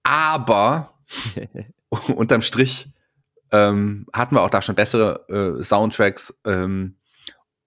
aber 0.04 0.94
unterm 2.16 2.42
Strich 2.42 2.88
ähm, 3.52 4.06
hatten 4.14 4.36
wir 4.36 4.42
auch 4.42 4.50
da 4.50 4.62
schon 4.62 4.76
bessere 4.76 5.26
äh, 5.30 5.64
Soundtracks 5.64 6.34
ähm, 6.46 6.96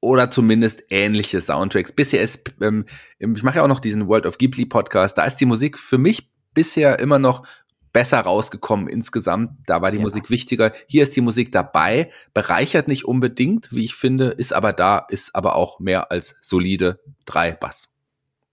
oder 0.01 0.31
zumindest 0.31 0.85
ähnliche 0.91 1.41
Soundtracks. 1.41 1.93
Bisher 1.93 2.21
ist, 2.21 2.55
ähm, 2.61 2.85
ich 3.19 3.43
mache 3.43 3.57
ja 3.57 3.65
auch 3.65 3.69
noch 3.69 3.81
diesen 3.81 4.07
World 4.09 4.27
of 4.27 4.39
Ghibli 4.39 4.67
Podcast, 4.67 5.17
da 5.17 5.25
ist 5.25 5.37
die 5.37 5.47
Musik 5.47 5.79
für 5.79 5.99
mich 5.99 6.31
bisher 6.53 6.99
immer 6.99 7.19
noch 7.19 7.47
besser 7.95 8.21
rausgekommen 8.21 8.89
insgesamt. 8.89 9.53
Da 9.67 9.81
war 9.81 9.91
die 9.91 9.97
ja. 9.97 10.03
Musik 10.03 10.29
wichtiger. 10.29 10.73
Hier 10.87 11.05
ist 11.05 11.17
die 11.17 11.23
Musik 11.23 11.53
dabei, 11.53 12.11
bereichert 12.35 12.89
nicht 12.89 13.07
unbedingt, 13.07 13.73
wie 13.73 13.85
ich 13.85 13.95
finde, 13.95 14.27
ist 14.27 14.53
aber 14.53 14.75
da, 14.75 14.99
ist 15.09 15.35
aber 15.35 15.57
auch 15.57 15.81
mehr 15.81 16.11
als 16.11 16.35
solide 16.43 17.01
drei 17.25 17.53
Bass. 17.53 17.94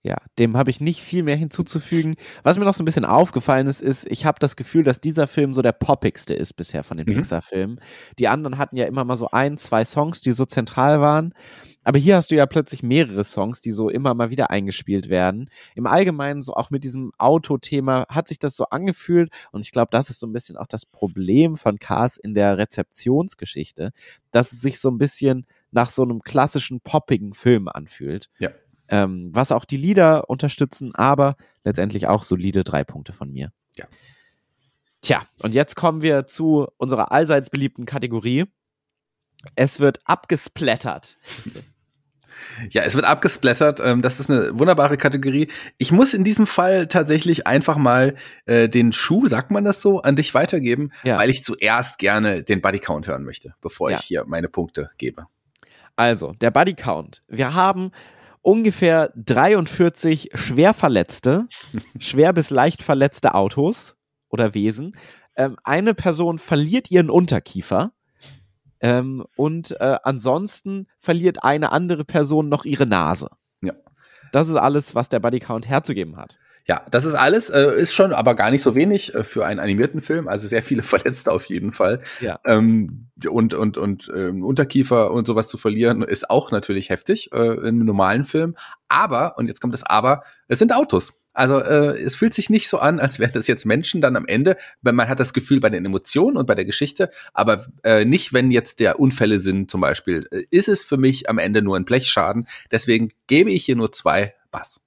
Ja, 0.04 0.18
dem 0.40 0.58
habe 0.58 0.72
ich 0.72 0.82
nicht 0.82 1.02
viel 1.02 1.22
mehr 1.22 1.36
hinzuzufügen. 1.36 2.16
Was 2.42 2.58
mir 2.58 2.66
noch 2.66 2.74
so 2.74 2.82
ein 2.82 2.86
bisschen 2.86 3.06
aufgefallen 3.06 3.68
ist, 3.68 3.82
ist, 3.82 4.08
ich 4.10 4.26
habe 4.26 4.40
das 4.40 4.56
Gefühl, 4.56 4.84
dass 4.84 5.00
dieser 5.00 5.28
Film 5.28 5.54
so 5.54 5.62
der 5.62 5.74
poppigste 5.74 6.34
ist 6.34 6.54
bisher 6.54 6.84
von 6.84 6.98
den 6.98 7.08
mhm. 7.08 7.14
Pixar-Filmen. 7.14 7.80
Die 8.18 8.28
anderen 8.28 8.58
hatten 8.58 8.78
ja 8.78 8.86
immer 8.86 9.06
mal 9.06 9.16
so 9.16 9.30
ein, 9.30 9.60
zwei 9.60 9.86
Songs, 9.86 10.22
die 10.22 10.32
so 10.32 10.46
zentral 10.46 11.02
waren. 11.02 11.36
Aber 11.84 12.00
hier 12.00 12.16
hast 12.16 12.32
du 12.32 12.36
ja 12.36 12.46
plötzlich 12.46 12.84
mehrere 12.84 13.24
Songs, 13.24 13.62
die 13.62 13.72
so 13.72 13.90
immer 13.90 14.14
mal 14.14 14.30
wieder 14.30 14.50
eingespielt 14.50 15.10
werden. 15.10 15.50
Im 15.76 15.88
Allgemeinen 15.88 16.42
so 16.42 16.54
auch 16.54 16.70
mit 16.70 16.84
diesem 16.84 17.12
Auto-Thema 17.18 18.06
hat 18.10 18.28
sich 18.28 18.40
das 18.40 18.56
so 18.56 18.66
angefühlt 18.66 19.32
und 19.52 19.66
ich 19.66 19.72
glaube, 19.72 19.90
das 19.92 20.10
ist 20.10 20.20
so 20.20 20.28
ein 20.28 20.34
bisschen 20.34 20.58
auch 20.58 20.68
das 20.68 20.86
Problem 20.86 21.58
von 21.58 21.80
Cars 21.80 22.18
in 22.18 22.34
der 22.34 22.58
Rezeptionsgeschichte, 22.58 23.92
dass 24.32 24.52
es 24.52 24.62
sich 24.62 24.80
so 24.80 24.90
ein 24.90 25.00
bisschen 25.00 25.46
nach 25.72 25.90
so 25.90 26.04
einem 26.04 26.22
klassischen 26.22 26.82
poppigen 26.82 27.34
Film 27.34 27.68
anfühlt. 27.68 28.30
Ja. 28.40 28.50
Ähm, 28.92 29.30
was 29.34 29.52
auch 29.52 29.66
die 29.66 29.78
Lieder 29.78 30.30
unterstützen, 30.30 30.94
aber 30.94 31.36
letztendlich 31.64 32.08
auch 32.08 32.24
solide 32.24 32.64
drei 32.64 32.84
Punkte 32.84 33.14
von 33.14 33.32
mir. 33.32 33.52
Ja. 33.78 33.86
Tja, 35.02 35.24
und 35.40 35.56
jetzt 35.56 35.76
kommen 35.76 36.02
wir 36.02 36.28
zu 36.28 36.68
unserer 36.78 37.12
allseits 37.12 37.50
beliebten 37.50 37.86
Kategorie. 37.86 38.46
Es 39.56 39.80
wird 39.80 40.00
abgesplattert. 40.06 41.18
Ja, 42.72 42.84
es 42.84 42.96
wird 42.96 43.06
abgesplattert. 43.06 43.80
Ähm, 43.80 44.02
das 44.02 44.20
ist 44.20 44.30
eine 44.30 44.58
wunderbare 44.58 44.98
Kategorie. 44.98 45.48
Ich 45.78 45.92
muss 45.92 46.14
in 46.14 46.24
diesem 46.24 46.48
Fall 46.48 46.88
tatsächlich 46.88 47.48
einfach 47.48 47.78
mal 47.78 48.16
äh, 48.46 48.70
den 48.70 48.94
Schuh, 48.94 49.28
sagt 49.28 49.52
man 49.52 49.64
das 49.64 49.82
so, 49.82 50.02
an 50.02 50.16
dich 50.16 50.34
weitergeben, 50.34 50.92
ja. 51.04 51.18
weil 51.18 51.30
ich 51.30 51.44
zuerst 51.44 51.98
gerne 51.98 52.44
den 52.44 52.62
Bodycount 52.62 53.08
hören 53.08 53.24
möchte, 53.24 53.54
bevor 53.62 53.92
ja. 53.92 53.98
ich 53.98 54.06
hier 54.06 54.26
meine 54.26 54.50
Punkte 54.50 54.90
gebe. 54.98 55.28
Also, 55.96 56.34
der 56.34 56.52
Bodycount. 56.52 57.22
Wir 57.28 57.54
haben 57.54 57.92
ungefähr 58.42 59.12
43 59.16 60.32
schwer 60.34 60.74
verletzte, 60.74 61.48
schwer 62.00 62.34
bis 62.34 62.50
leicht 62.50 62.84
verletzte 62.84 63.36
Autos 63.36 63.96
oder 64.30 64.54
Wesen. 64.54 64.94
Ähm, 65.36 65.58
eine 65.64 65.94
Person 65.94 66.40
verliert 66.40 66.92
ihren 66.92 67.10
Unterkiefer. 67.10 67.92
Ähm, 68.84 69.24
und 69.36 69.80
äh, 69.80 69.98
ansonsten 70.04 70.88
verliert 70.98 71.44
eine 71.44 71.72
andere 71.72 72.04
Person 72.04 72.50
noch 72.50 72.66
ihre 72.66 72.88
Nase. 72.88 73.30
Ja. 73.62 73.74
Das 74.32 74.50
ist 74.50 74.56
alles, 74.56 74.96
was 74.96 75.08
der 75.08 75.20
Bodycount 75.20 75.68
herzugeben 75.68 76.18
hat. 76.18 76.40
Ja, 76.68 76.86
das 76.92 77.06
ist 77.06 77.16
alles, 77.16 77.50
äh, 77.50 77.74
ist 77.76 77.94
schon 77.94 78.14
aber 78.14 78.36
gar 78.36 78.52
nicht 78.52 78.62
so 78.62 78.76
wenig 78.76 79.16
äh, 79.16 79.24
für 79.24 79.46
einen 79.46 79.60
animierten 79.60 80.02
Film, 80.02 80.28
also 80.28 80.48
sehr 80.48 80.64
viele 80.64 80.84
Verletzte 80.84 81.32
auf 81.32 81.46
jeden 81.46 81.74
Fall. 81.74 82.02
Ja. 82.20 82.40
Ähm, 82.46 83.08
und 83.28 83.54
und 83.54 83.78
und 83.78 84.12
ähm, 84.16 84.44
Unterkiefer 84.44 85.12
und 85.12 85.28
sowas 85.28 85.48
zu 85.48 85.58
verlieren 85.58 86.02
ist 86.02 86.30
auch 86.30 86.52
natürlich 86.52 86.90
heftig 86.90 87.32
äh, 87.34 87.38
in 87.38 87.68
einem 87.68 87.86
normalen 87.86 88.24
Film. 88.24 88.56
Aber 88.90 89.38
und 89.38 89.48
jetzt 89.48 89.62
kommt 89.62 89.74
das 89.74 89.84
Aber, 89.84 90.24
es 90.48 90.60
sind 90.60 90.74
Autos. 90.74 91.14
Also 91.34 91.60
äh, 91.60 91.98
es 92.00 92.16
fühlt 92.16 92.34
sich 92.34 92.50
nicht 92.50 92.68
so 92.68 92.80
an, 92.80 93.00
als 93.00 93.20
wären 93.20 93.32
das 93.34 93.48
jetzt 93.48 93.66
Menschen 93.66 94.02
dann 94.02 94.16
am 94.16 94.26
Ende. 94.26 94.58
weil 94.82 94.94
Man 94.94 95.08
hat 95.08 95.20
das 95.20 95.34
Gefühl 95.34 95.60
bei 95.60 95.70
den 95.70 95.86
Emotionen 95.86 96.38
und 96.38 96.46
bei 96.46 96.56
der 96.56 96.66
Geschichte, 96.66 97.10
aber 97.34 97.68
äh, 97.84 98.06
nicht, 98.06 98.34
wenn 98.34 98.52
jetzt 98.52 98.80
der 98.80 99.00
Unfälle 99.00 99.40
sind 99.40 99.72
zum 99.72 99.82
Beispiel. 99.82 100.28
Äh, 100.32 100.44
ist 100.52 100.68
es 100.68 100.84
für 100.84 100.98
mich 100.98 101.30
am 101.30 101.38
Ende 101.38 101.62
nur 101.62 101.78
ein 101.78 101.86
Blechschaden. 101.86 102.48
Deswegen 102.70 103.12
gebe 103.28 103.52
ich 103.52 103.66
hier 103.66 103.76
nur 103.78 103.92
zwei 103.92 104.34
Bass. 104.52 104.82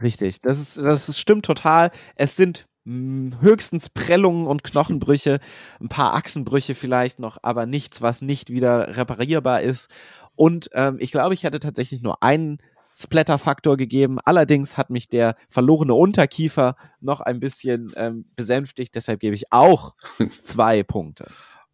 Richtig, 0.00 0.40
das 0.42 0.58
ist, 0.58 0.78
das 0.78 1.18
stimmt 1.18 1.44
total. 1.44 1.90
Es 2.14 2.36
sind 2.36 2.66
hm, 2.84 3.36
höchstens 3.40 3.90
Prellungen 3.90 4.46
und 4.46 4.64
Knochenbrüche, 4.64 5.40
ein 5.80 5.88
paar 5.88 6.14
Achsenbrüche 6.14 6.74
vielleicht 6.74 7.18
noch, 7.18 7.38
aber 7.42 7.66
nichts, 7.66 8.00
was 8.00 8.22
nicht 8.22 8.50
wieder 8.50 8.96
reparierbar 8.96 9.62
ist. 9.62 9.90
Und 10.36 10.70
ähm, 10.72 10.96
ich 11.00 11.10
glaube, 11.10 11.34
ich 11.34 11.42
hätte 11.44 11.60
tatsächlich 11.60 12.00
nur 12.00 12.22
einen 12.22 12.58
Splatter-Faktor 12.96 13.76
gegeben. 13.76 14.18
Allerdings 14.24 14.76
hat 14.76 14.90
mich 14.90 15.08
der 15.08 15.36
verlorene 15.48 15.94
Unterkiefer 15.94 16.76
noch 17.00 17.20
ein 17.20 17.40
bisschen 17.40 17.92
ähm, 17.96 18.24
besänftigt. 18.34 18.94
Deshalb 18.94 19.20
gebe 19.20 19.34
ich 19.36 19.52
auch 19.52 19.94
zwei 20.42 20.82
Punkte. 20.82 21.26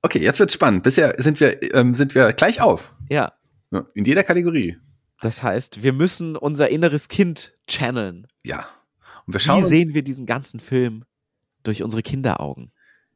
Okay, 0.02 0.18
jetzt 0.18 0.38
wird's 0.38 0.52
spannend. 0.52 0.82
Bisher 0.82 1.14
sind 1.18 1.40
wir, 1.40 1.74
ähm, 1.74 1.94
sind 1.94 2.14
wir 2.14 2.32
gleich 2.34 2.60
auf. 2.60 2.94
Ja. 3.08 3.32
In 3.94 4.04
jeder 4.04 4.22
Kategorie. 4.22 4.76
Das 5.20 5.42
heißt, 5.42 5.82
wir 5.82 5.92
müssen 5.92 6.36
unser 6.36 6.68
inneres 6.68 7.08
Kind 7.08 7.54
channeln. 7.66 8.26
Ja. 8.44 8.66
Und 9.26 9.32
wir 9.32 9.40
schauen 9.40 9.64
Wie 9.64 9.68
sehen 9.68 9.94
wir 9.94 10.02
diesen 10.02 10.26
ganzen 10.26 10.60
Film 10.60 11.04
durch 11.62 11.82
unsere 11.82 12.02
Kinderaugen? 12.02 12.72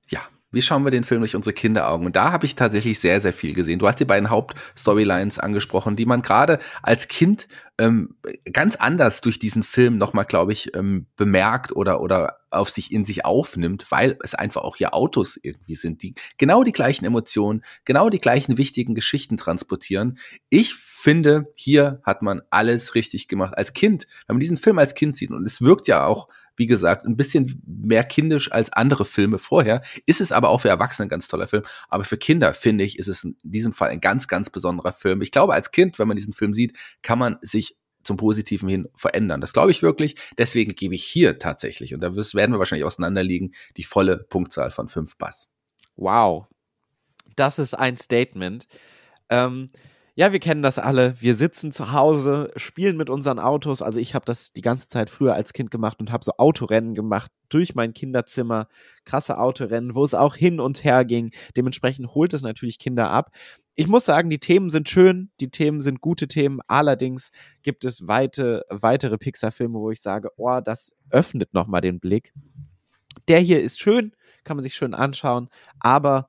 Ja, 0.08 0.20
wie 0.50 0.62
schauen 0.62 0.84
wir 0.84 0.90
den 0.90 1.04
Film 1.04 1.20
durch 1.20 1.36
unsere 1.36 1.52
Kinderaugen? 1.52 2.06
Und 2.06 2.16
da 2.16 2.32
habe 2.32 2.46
ich 2.46 2.54
tatsächlich 2.54 2.98
sehr, 2.98 3.20
sehr 3.20 3.34
viel 3.34 3.52
gesehen. 3.52 3.78
Du 3.78 3.86
hast 3.86 4.00
die 4.00 4.06
beiden 4.06 4.30
Hauptstorylines 4.30 5.38
angesprochen, 5.38 5.96
die 5.96 6.06
man 6.06 6.22
gerade 6.22 6.58
als 6.82 7.08
Kind 7.08 7.48
ähm, 7.78 8.16
ganz 8.52 8.76
anders 8.76 9.20
durch 9.20 9.38
diesen 9.38 9.62
Film 9.62 9.98
nochmal, 9.98 10.24
glaube 10.24 10.52
ich, 10.52 10.74
ähm, 10.74 11.06
bemerkt 11.16 11.74
oder, 11.74 12.00
oder 12.00 12.38
auf 12.50 12.70
sich 12.70 12.92
in 12.92 13.04
sich 13.04 13.24
aufnimmt, 13.24 13.86
weil 13.90 14.18
es 14.22 14.34
einfach 14.34 14.62
auch 14.62 14.76
hier 14.76 14.94
Autos 14.94 15.38
irgendwie 15.40 15.76
sind, 15.76 16.02
die 16.02 16.14
genau 16.38 16.64
die 16.64 16.72
gleichen 16.72 17.04
Emotionen, 17.04 17.62
genau 17.84 18.08
die 18.10 18.20
gleichen 18.20 18.58
wichtigen 18.58 18.94
Geschichten 18.94 19.36
transportieren. 19.36 20.18
Ich 20.48 20.74
finde, 20.74 21.52
hier 21.54 22.00
hat 22.02 22.22
man 22.22 22.42
alles 22.50 22.94
richtig 22.94 23.28
gemacht. 23.28 23.56
Als 23.56 23.72
Kind, 23.72 24.06
wenn 24.26 24.36
man 24.36 24.40
diesen 24.40 24.56
Film 24.56 24.78
als 24.78 24.94
Kind 24.94 25.16
sieht, 25.16 25.30
und 25.30 25.46
es 25.46 25.62
wirkt 25.62 25.86
ja 25.86 26.04
auch 26.04 26.28
wie 26.58 26.66
gesagt, 26.66 27.06
ein 27.06 27.16
bisschen 27.16 27.62
mehr 27.66 28.04
kindisch 28.04 28.50
als 28.52 28.72
andere 28.72 29.04
Filme 29.04 29.38
vorher. 29.38 29.80
Ist 30.06 30.20
es 30.20 30.32
aber 30.32 30.48
auch 30.48 30.60
für 30.60 30.68
Erwachsene 30.68 31.06
ein 31.06 31.08
ganz 31.08 31.28
toller 31.28 31.46
Film. 31.46 31.62
Aber 31.88 32.02
für 32.02 32.18
Kinder, 32.18 32.52
finde 32.52 32.84
ich, 32.84 32.98
ist 32.98 33.06
es 33.06 33.24
in 33.24 33.36
diesem 33.44 33.72
Fall 33.72 33.90
ein 33.90 34.00
ganz, 34.00 34.26
ganz 34.26 34.50
besonderer 34.50 34.92
Film. 34.92 35.22
Ich 35.22 35.30
glaube, 35.30 35.54
als 35.54 35.70
Kind, 35.70 35.98
wenn 35.98 36.08
man 36.08 36.16
diesen 36.16 36.32
Film 36.32 36.52
sieht, 36.54 36.76
kann 37.00 37.18
man 37.18 37.38
sich 37.42 37.67
zum 38.08 38.16
Positiven 38.16 38.68
hin 38.68 38.88
verändern. 38.94 39.40
Das 39.40 39.52
glaube 39.52 39.70
ich 39.70 39.82
wirklich. 39.82 40.16
Deswegen 40.38 40.74
gebe 40.74 40.94
ich 40.94 41.04
hier 41.04 41.38
tatsächlich, 41.38 41.94
und 41.94 42.00
da 42.00 42.16
werden 42.16 42.52
wir 42.52 42.58
wahrscheinlich 42.58 42.86
auseinanderliegen, 42.86 43.54
die 43.76 43.84
volle 43.84 44.24
Punktzahl 44.30 44.70
von 44.70 44.88
fünf 44.88 45.18
Bass. 45.18 45.50
Wow. 45.94 46.46
Das 47.36 47.58
ist 47.58 47.74
ein 47.74 47.98
Statement. 47.98 48.66
Ähm, 49.28 49.68
ja, 50.14 50.32
wir 50.32 50.40
kennen 50.40 50.62
das 50.62 50.78
alle. 50.78 51.20
Wir 51.20 51.36
sitzen 51.36 51.70
zu 51.70 51.92
Hause, 51.92 52.50
spielen 52.56 52.96
mit 52.96 53.10
unseren 53.10 53.38
Autos. 53.38 53.82
Also 53.82 54.00
ich 54.00 54.14
habe 54.14 54.24
das 54.24 54.52
die 54.54 54.62
ganze 54.62 54.88
Zeit 54.88 55.10
früher 55.10 55.34
als 55.34 55.52
Kind 55.52 55.70
gemacht 55.70 56.00
und 56.00 56.10
habe 56.10 56.24
so 56.24 56.32
Autorennen 56.38 56.94
gemacht 56.94 57.30
durch 57.50 57.74
mein 57.74 57.92
Kinderzimmer. 57.92 58.68
Krasse 59.04 59.38
Autorennen, 59.38 59.94
wo 59.94 60.02
es 60.02 60.14
auch 60.14 60.34
hin 60.34 60.60
und 60.60 60.82
her 60.82 61.04
ging. 61.04 61.30
Dementsprechend 61.58 62.14
holt 62.14 62.32
es 62.32 62.40
natürlich 62.40 62.78
Kinder 62.78 63.10
ab. 63.10 63.30
Ich 63.80 63.86
muss 63.86 64.04
sagen, 64.04 64.28
die 64.28 64.40
Themen 64.40 64.70
sind 64.70 64.88
schön, 64.88 65.30
die 65.38 65.50
Themen 65.50 65.80
sind 65.80 66.00
gute 66.00 66.26
Themen. 66.26 66.58
Allerdings 66.66 67.30
gibt 67.62 67.84
es 67.84 68.08
weite, 68.08 68.64
weitere 68.70 69.18
Pixar-Filme, 69.18 69.78
wo 69.78 69.92
ich 69.92 70.00
sage, 70.00 70.30
oh, 70.36 70.58
das 70.58 70.92
öffnet 71.10 71.54
nochmal 71.54 71.80
den 71.80 72.00
Blick. 72.00 72.32
Der 73.28 73.38
hier 73.38 73.62
ist 73.62 73.78
schön, 73.78 74.16
kann 74.42 74.56
man 74.56 74.64
sich 74.64 74.74
schön 74.74 74.94
anschauen, 74.94 75.48
aber 75.78 76.28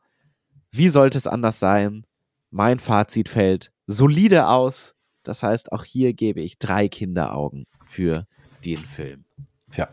wie 0.72 0.90
sollte 0.90 1.18
es 1.18 1.26
anders 1.26 1.60
sein? 1.60 2.06
Mein 2.52 2.78
Fazit 2.78 3.30
fällt 3.30 3.72
solide 3.88 4.48
aus. 4.48 4.94
Das 5.24 5.42
heißt, 5.42 5.72
auch 5.72 5.86
hier 5.86 6.14
gebe 6.14 6.42
ich 6.42 6.60
drei 6.60 6.88
Kinderaugen 6.88 7.66
für 7.88 8.28
den 8.64 8.78
Film. 8.78 9.26
Ja. 9.76 9.90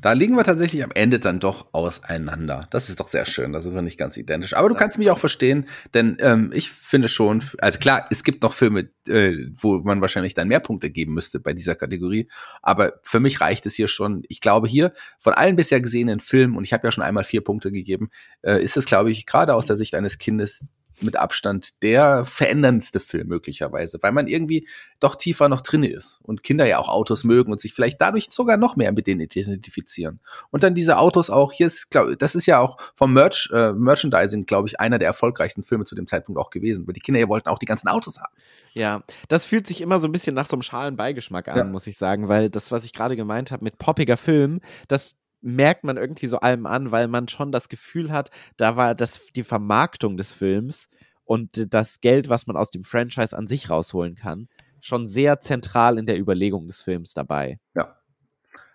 Da 0.00 0.12
liegen 0.12 0.36
wir 0.36 0.44
tatsächlich 0.44 0.84
am 0.84 0.90
Ende 0.94 1.18
dann 1.18 1.40
doch 1.40 1.72
auseinander. 1.72 2.68
Das 2.70 2.88
ist 2.88 3.00
doch 3.00 3.08
sehr 3.08 3.26
schön. 3.26 3.52
Das 3.52 3.64
ist 3.64 3.74
wir 3.74 3.82
nicht 3.82 3.98
ganz 3.98 4.16
identisch. 4.16 4.54
Aber 4.54 4.68
du 4.68 4.74
das 4.74 4.80
kannst 4.80 4.98
mich 4.98 5.10
auch 5.10 5.18
verstehen, 5.18 5.66
denn 5.94 6.16
ähm, 6.20 6.50
ich 6.54 6.70
finde 6.70 7.08
schon, 7.08 7.42
also 7.58 7.78
klar, 7.78 8.06
es 8.10 8.24
gibt 8.24 8.42
noch 8.42 8.52
Filme, 8.52 8.90
äh, 9.08 9.36
wo 9.58 9.78
man 9.78 10.00
wahrscheinlich 10.00 10.34
dann 10.34 10.48
mehr 10.48 10.60
Punkte 10.60 10.90
geben 10.90 11.14
müsste 11.14 11.40
bei 11.40 11.52
dieser 11.52 11.74
Kategorie. 11.74 12.28
Aber 12.62 12.94
für 13.02 13.20
mich 13.20 13.40
reicht 13.40 13.66
es 13.66 13.74
hier 13.74 13.88
schon. 13.88 14.22
Ich 14.28 14.40
glaube, 14.40 14.68
hier 14.68 14.92
von 15.18 15.32
allen 15.32 15.56
bisher 15.56 15.80
gesehenen 15.80 16.20
Filmen, 16.20 16.56
und 16.56 16.64
ich 16.64 16.72
habe 16.72 16.86
ja 16.86 16.92
schon 16.92 17.04
einmal 17.04 17.24
vier 17.24 17.42
Punkte 17.42 17.72
gegeben, 17.72 18.10
äh, 18.42 18.62
ist 18.62 18.76
es, 18.76 18.86
glaube 18.86 19.10
ich, 19.10 19.26
gerade 19.26 19.54
aus 19.54 19.66
der 19.66 19.76
Sicht 19.76 19.94
eines 19.94 20.18
Kindes 20.18 20.66
mit 21.00 21.16
Abstand 21.16 21.70
der 21.82 22.24
veränderndste 22.24 23.00
Film 23.00 23.28
möglicherweise, 23.28 23.98
weil 24.02 24.12
man 24.12 24.26
irgendwie 24.26 24.66
doch 25.00 25.16
tiefer 25.16 25.48
noch 25.48 25.60
drin 25.60 25.82
ist 25.82 26.20
und 26.22 26.42
Kinder 26.42 26.66
ja 26.66 26.78
auch 26.78 26.88
Autos 26.88 27.24
mögen 27.24 27.52
und 27.52 27.60
sich 27.60 27.74
vielleicht 27.74 28.00
dadurch 28.00 28.28
sogar 28.30 28.56
noch 28.56 28.76
mehr 28.76 28.92
mit 28.92 29.06
denen 29.06 29.20
identifizieren. 29.20 30.20
Und 30.50 30.62
dann 30.62 30.74
diese 30.74 30.98
Autos 30.98 31.30
auch, 31.30 31.52
hier 31.52 31.66
ist, 31.66 31.90
glaube 31.90 32.16
das 32.16 32.34
ist 32.34 32.46
ja 32.46 32.58
auch 32.58 32.78
vom 32.94 33.12
Merch, 33.12 33.50
äh, 33.52 33.72
Merchandising, 33.72 34.46
glaube 34.46 34.68
ich, 34.68 34.80
einer 34.80 34.98
der 34.98 35.08
erfolgreichsten 35.08 35.62
Filme 35.62 35.84
zu 35.84 35.94
dem 35.94 36.06
Zeitpunkt 36.06 36.40
auch 36.40 36.50
gewesen, 36.50 36.86
weil 36.86 36.94
die 36.94 37.00
Kinder 37.00 37.20
ja 37.20 37.28
wollten 37.28 37.48
auch 37.48 37.58
die 37.58 37.66
ganzen 37.66 37.88
Autos 37.88 38.18
haben. 38.18 38.34
Ja, 38.72 39.02
das 39.28 39.44
fühlt 39.44 39.66
sich 39.66 39.80
immer 39.80 39.98
so 39.98 40.08
ein 40.08 40.12
bisschen 40.12 40.34
nach 40.34 40.46
so 40.46 40.54
einem 40.54 40.62
schalen 40.62 40.96
Beigeschmack 40.96 41.48
an, 41.48 41.56
ja. 41.56 41.64
muss 41.64 41.86
ich 41.86 41.96
sagen, 41.96 42.28
weil 42.28 42.50
das, 42.50 42.70
was 42.70 42.84
ich 42.84 42.92
gerade 42.92 43.16
gemeint 43.16 43.50
habe 43.50 43.64
mit 43.64 43.78
poppiger 43.78 44.16
Film, 44.16 44.60
das 44.88 45.16
merkt 45.46 45.84
man 45.84 45.96
irgendwie 45.96 46.26
so 46.26 46.40
allem 46.40 46.66
an, 46.66 46.90
weil 46.90 47.08
man 47.08 47.28
schon 47.28 47.52
das 47.52 47.68
Gefühl 47.68 48.10
hat, 48.10 48.30
da 48.56 48.76
war 48.76 48.94
das 48.94 49.20
die 49.34 49.44
Vermarktung 49.44 50.16
des 50.16 50.32
Films 50.32 50.88
und 51.24 51.72
das 51.72 52.00
Geld, 52.00 52.28
was 52.28 52.46
man 52.46 52.56
aus 52.56 52.70
dem 52.70 52.84
Franchise 52.84 53.36
an 53.36 53.46
sich 53.46 53.70
rausholen 53.70 54.16
kann, 54.16 54.48
schon 54.80 55.06
sehr 55.06 55.40
zentral 55.40 55.98
in 55.98 56.06
der 56.06 56.18
Überlegung 56.18 56.66
des 56.66 56.82
Films 56.82 57.14
dabei. 57.14 57.60
Ja. 57.74 57.96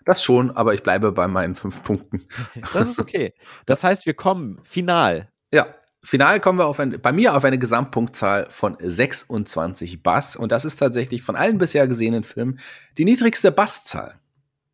Das 0.06 0.24
schon, 0.24 0.50
aber 0.52 0.74
ich 0.74 0.82
bleibe 0.82 1.12
bei 1.12 1.28
meinen 1.28 1.56
fünf 1.56 1.84
Punkten. 1.84 2.26
Das 2.74 2.90
ist 2.90 3.00
okay. 3.00 3.34
Das 3.66 3.84
heißt, 3.84 4.06
wir 4.06 4.16
kommen 4.16 4.60
final. 4.64 5.30
Ja, 5.54 5.68
final 6.02 6.40
kommen 6.40 6.58
wir 6.58 6.66
auf 6.66 6.80
ein, 6.80 7.00
bei 7.02 7.12
mir 7.12 7.36
auf 7.36 7.44
eine 7.44 7.60
Gesamtpunktzahl 7.60 8.48
von 8.50 8.78
26 8.80 10.02
Bass 10.02 10.36
und 10.36 10.52
das 10.52 10.66
ist 10.66 10.78
tatsächlich 10.78 11.22
von 11.22 11.36
allen 11.36 11.58
bisher 11.58 11.88
gesehenen 11.88 12.24
Filmen 12.24 12.60
die 12.98 13.06
niedrigste 13.06 13.52
Basszahl. 13.52 14.20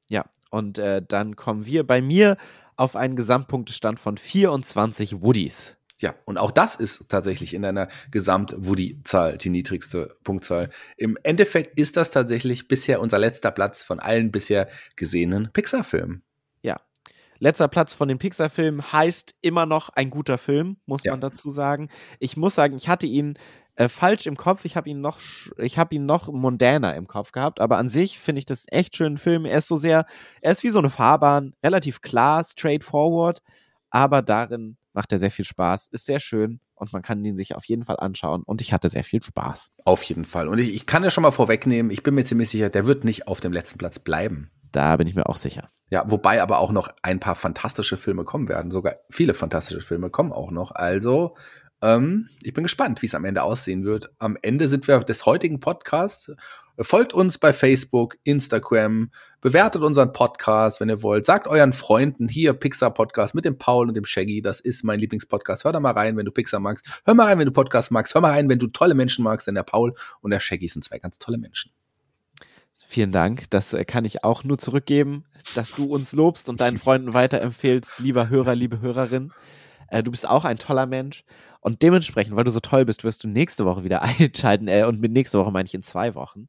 Ja, 0.07 0.25
und 0.49 0.77
äh, 0.77 1.01
dann 1.07 1.35
kommen 1.35 1.65
wir 1.65 1.85
bei 1.85 2.01
mir 2.01 2.37
auf 2.75 2.95
einen 2.95 3.15
Gesamtpunktestand 3.15 3.99
von 3.99 4.17
24 4.17 5.21
Woodies. 5.21 5.77
Ja, 5.99 6.13
und 6.25 6.37
auch 6.37 6.51
das 6.51 6.75
ist 6.75 7.09
tatsächlich 7.09 7.55
in 7.55 7.63
deiner 7.63 7.87
Gesamt-Woody-Zahl 8.11 9.39
die 9.39 9.49
niedrigste 9.49 10.15
Punktzahl. 10.23 10.69
Im 10.95 11.17
Endeffekt 11.23 11.79
ist 11.79 11.97
das 11.97 12.11
tatsächlich 12.11 12.67
bisher 12.67 13.01
unser 13.01 13.17
letzter 13.17 13.49
Platz 13.49 13.81
von 13.81 13.99
allen 13.99 14.31
bisher 14.31 14.69
gesehenen 14.95 15.51
Pixar-Filmen. 15.51 16.21
Ja. 16.61 16.77
Letzter 17.39 17.67
Platz 17.67 17.95
von 17.95 18.07
den 18.07 18.19
Pixar-Filmen 18.19 18.91
heißt 18.91 19.35
immer 19.41 19.65
noch 19.65 19.89
ein 19.89 20.11
guter 20.11 20.37
Film, 20.37 20.77
muss 20.85 21.03
ja. 21.03 21.13
man 21.13 21.21
dazu 21.21 21.49
sagen. 21.49 21.89
Ich 22.19 22.37
muss 22.37 22.53
sagen, 22.53 22.75
ich 22.75 22.89
hatte 22.89 23.07
ihn 23.07 23.39
äh, 23.77 23.89
falsch 23.89 24.25
im 24.25 24.35
Kopf. 24.35 24.65
Ich 24.65 24.75
habe 24.75 24.89
ihn 24.89 25.01
noch, 25.01 25.19
ich 25.57 25.77
habe 25.77 25.95
ihn 25.95 26.05
noch 26.05 26.31
mondäner 26.31 26.95
im 26.95 27.07
Kopf 27.07 27.31
gehabt. 27.31 27.61
Aber 27.61 27.77
an 27.77 27.89
sich 27.89 28.19
finde 28.19 28.39
ich 28.39 28.45
das 28.45 28.65
echt 28.67 28.97
schönen 28.97 29.17
Film. 29.17 29.45
Er 29.45 29.59
ist 29.59 29.67
so 29.67 29.77
sehr, 29.77 30.05
er 30.41 30.51
ist 30.51 30.63
wie 30.63 30.71
so 30.71 30.79
eine 30.79 30.89
Fahrbahn, 30.89 31.53
relativ 31.63 32.01
klar, 32.01 32.43
straightforward, 32.43 33.41
aber 33.89 34.21
darin 34.21 34.77
macht 34.93 35.13
er 35.13 35.19
sehr 35.19 35.31
viel 35.31 35.45
Spaß, 35.45 35.89
ist 35.89 36.07
sehr 36.07 36.19
schön 36.19 36.59
und 36.73 36.91
man 36.91 37.03
kann 37.03 37.23
ihn 37.23 37.37
sich 37.37 37.55
auf 37.55 37.65
jeden 37.65 37.83
Fall 37.83 37.97
anschauen 37.99 38.41
und 38.43 38.61
ich 38.61 38.73
hatte 38.73 38.89
sehr 38.89 39.03
viel 39.03 39.23
Spaß. 39.23 39.71
Auf 39.85 40.01
jeden 40.03 40.25
Fall. 40.25 40.47
Und 40.47 40.57
ich, 40.57 40.73
ich 40.73 40.87
kann 40.87 41.03
ja 41.03 41.11
schon 41.11 41.21
mal 41.21 41.31
vorwegnehmen, 41.31 41.91
ich 41.91 42.01
bin 42.01 42.15
mir 42.15 42.25
ziemlich 42.25 42.49
sicher, 42.49 42.69
der 42.69 42.87
wird 42.87 43.03
nicht 43.03 43.27
auf 43.27 43.39
dem 43.39 43.53
letzten 43.53 43.77
Platz 43.77 43.99
bleiben. 43.99 44.49
Da 44.71 44.97
bin 44.97 45.07
ich 45.07 45.15
mir 45.15 45.27
auch 45.27 45.37
sicher. 45.37 45.69
Ja, 45.89 46.03
wobei 46.07 46.41
aber 46.41 46.59
auch 46.59 46.71
noch 46.71 46.89
ein 47.01 47.19
paar 47.19 47.35
fantastische 47.35 47.95
Filme 47.95 48.25
kommen 48.25 48.49
werden. 48.49 48.69
Sogar 48.71 48.95
viele 49.09 49.33
fantastische 49.33 49.81
Filme 49.81 50.09
kommen 50.09 50.33
auch 50.33 50.51
noch. 50.51 50.71
Also 50.71 51.35
ähm, 51.81 52.29
ich 52.43 52.53
bin 52.53 52.63
gespannt, 52.63 53.01
wie 53.01 53.05
es 53.05 53.15
am 53.15 53.25
Ende 53.25 53.43
aussehen 53.43 53.85
wird. 53.85 54.11
Am 54.19 54.37
Ende 54.41 54.67
sind 54.67 54.87
wir 54.87 54.99
des 54.99 55.25
heutigen 55.25 55.59
Podcasts. 55.59 56.31
Folgt 56.79 57.13
uns 57.13 57.39
bei 57.39 57.53
Facebook, 57.53 58.17
Instagram, 58.23 59.09
bewertet 59.41 59.81
unseren 59.81 60.13
Podcast, 60.13 60.79
wenn 60.79 60.89
ihr 60.89 61.01
wollt. 61.01 61.25
Sagt 61.25 61.47
euren 61.47 61.73
Freunden 61.73 62.27
hier 62.27 62.53
Pixar 62.53 62.93
Podcast 62.93 63.33
mit 63.33 63.45
dem 63.45 63.57
Paul 63.57 63.87
und 63.87 63.95
dem 63.95 64.05
Shaggy. 64.05 64.43
Das 64.43 64.59
ist 64.59 64.83
mein 64.83 64.99
Lieblingspodcast. 64.99 65.63
Hör 65.63 65.71
da 65.71 65.79
mal 65.79 65.93
rein, 65.93 66.17
wenn 66.17 66.25
du 66.25 66.31
Pixar 66.31 66.59
magst. 66.59 66.85
Hör 67.05 67.15
mal 67.15 67.25
rein, 67.25 67.39
wenn 67.39 67.47
du 67.47 67.51
Podcast 67.51 67.89
magst. 67.89 68.13
Hör 68.13 68.21
mal 68.21 68.31
rein, 68.31 68.47
wenn 68.47 68.59
du 68.59 68.67
tolle 68.67 68.93
Menschen 68.93 69.23
magst. 69.23 69.47
Denn 69.47 69.55
der 69.55 69.63
Paul 69.63 69.95
und 70.21 70.31
der 70.31 70.39
Shaggy 70.39 70.67
sind 70.67 70.83
zwei 70.83 70.99
ganz 70.99 71.17
tolle 71.17 71.39
Menschen. 71.39 71.71
Vielen 72.85 73.11
Dank. 73.11 73.49
Das 73.49 73.73
äh, 73.73 73.83
kann 73.83 74.05
ich 74.05 74.23
auch 74.23 74.43
nur 74.43 74.59
zurückgeben, 74.59 75.25
dass 75.55 75.71
du 75.71 75.85
uns 75.85 76.13
lobst 76.13 76.47
und 76.47 76.61
deinen 76.61 76.77
Freunden 76.79 77.13
weiterempfehlst, 77.13 77.99
lieber 77.99 78.29
Hörer, 78.29 78.53
liebe 78.53 78.81
Hörerin. 78.81 79.33
Äh, 79.89 80.03
du 80.03 80.11
bist 80.11 80.27
auch 80.27 80.45
ein 80.45 80.57
toller 80.57 80.85
Mensch. 80.85 81.23
Und 81.61 81.81
dementsprechend, 81.81 82.35
weil 82.35 82.43
du 82.43 82.51
so 82.51 82.59
toll 82.59 82.85
bist, 82.85 83.03
wirst 83.03 83.23
du 83.23 83.27
nächste 83.27 83.65
Woche 83.65 83.83
wieder 83.83 84.01
einschalten. 84.19 84.67
Äh, 84.67 84.83
und 84.83 84.99
mit 84.99 85.11
nächste 85.11 85.39
Woche 85.39 85.51
meine 85.51 85.65
ich 85.65 85.73
in 85.73 85.83
zwei 85.83 86.15
Wochen. 86.15 86.47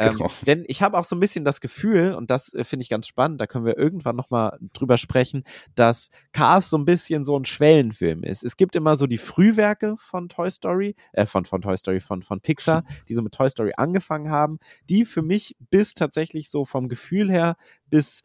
Ähm, 0.00 0.14
genau. 0.14 0.30
Denn 0.46 0.64
ich 0.68 0.80
habe 0.82 0.96
auch 0.96 1.04
so 1.04 1.16
ein 1.16 1.20
bisschen 1.20 1.44
das 1.44 1.60
Gefühl, 1.60 2.14
und 2.14 2.30
das 2.30 2.54
äh, 2.54 2.62
finde 2.62 2.84
ich 2.84 2.88
ganz 2.88 3.08
spannend, 3.08 3.40
da 3.40 3.46
können 3.46 3.64
wir 3.64 3.76
irgendwann 3.76 4.14
nochmal 4.14 4.56
drüber 4.72 4.96
sprechen, 4.96 5.42
dass 5.74 6.10
Cars 6.32 6.70
so 6.70 6.78
ein 6.78 6.84
bisschen 6.84 7.24
so 7.24 7.36
ein 7.36 7.44
Schwellenfilm 7.44 8.22
ist. 8.22 8.44
Es 8.44 8.56
gibt 8.56 8.76
immer 8.76 8.96
so 8.96 9.06
die 9.08 9.18
Frühwerke 9.18 9.96
von 9.98 10.28
Toy 10.28 10.50
Story, 10.50 10.94
äh, 11.12 11.26
von, 11.26 11.44
von 11.44 11.62
Toy 11.62 11.76
Story, 11.76 12.00
von, 12.00 12.22
von 12.22 12.40
Pixar, 12.40 12.84
die 13.08 13.14
so 13.14 13.22
mit 13.22 13.34
Toy 13.34 13.50
Story 13.50 13.72
angefangen 13.76 14.30
haben, 14.30 14.60
die 14.88 15.04
für 15.04 15.22
mich 15.22 15.56
bis 15.70 15.94
tatsächlich 15.94 16.48
so 16.48 16.64
vom 16.64 16.88
Gefühl 16.88 17.30
her 17.30 17.56
bis 17.86 18.22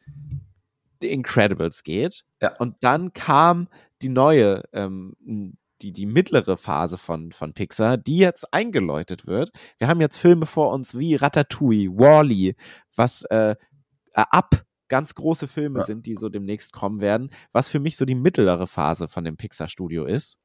The 1.01 1.11
Incredibles 1.11 1.83
geht. 1.83 2.23
Ja. 2.39 2.55
Und 2.57 2.75
dann 2.81 3.13
kam 3.13 3.67
die 4.03 4.09
neue 4.09 4.63
ähm, 4.73 5.15
die, 5.83 5.91
die 5.91 6.05
mittlere 6.05 6.57
Phase 6.57 6.97
von, 6.97 7.31
von 7.31 7.53
Pixar, 7.53 7.97
die 7.97 8.17
jetzt 8.17 8.53
eingeläutet 8.53 9.27
wird. 9.27 9.51
Wir 9.77 9.87
haben 9.87 10.01
jetzt 10.01 10.17
Filme 10.17 10.45
vor 10.45 10.71
uns 10.71 10.97
wie 10.97 11.15
Ratatouille, 11.15 11.89
Wally, 11.89 12.55
was 12.95 13.23
äh, 13.23 13.51
äh, 13.51 13.55
ab 14.13 14.65
ganz 14.87 15.15
große 15.15 15.47
Filme 15.47 15.79
ja. 15.79 15.85
sind, 15.85 16.05
die 16.05 16.15
so 16.15 16.29
demnächst 16.29 16.71
kommen 16.71 17.01
werden, 17.01 17.29
was 17.51 17.67
für 17.67 17.79
mich 17.79 17.97
so 17.97 18.05
die 18.05 18.15
mittlere 18.15 18.67
Phase 18.67 19.07
von 19.07 19.23
dem 19.23 19.37
Pixar-Studio 19.37 20.05
ist, 20.05 20.37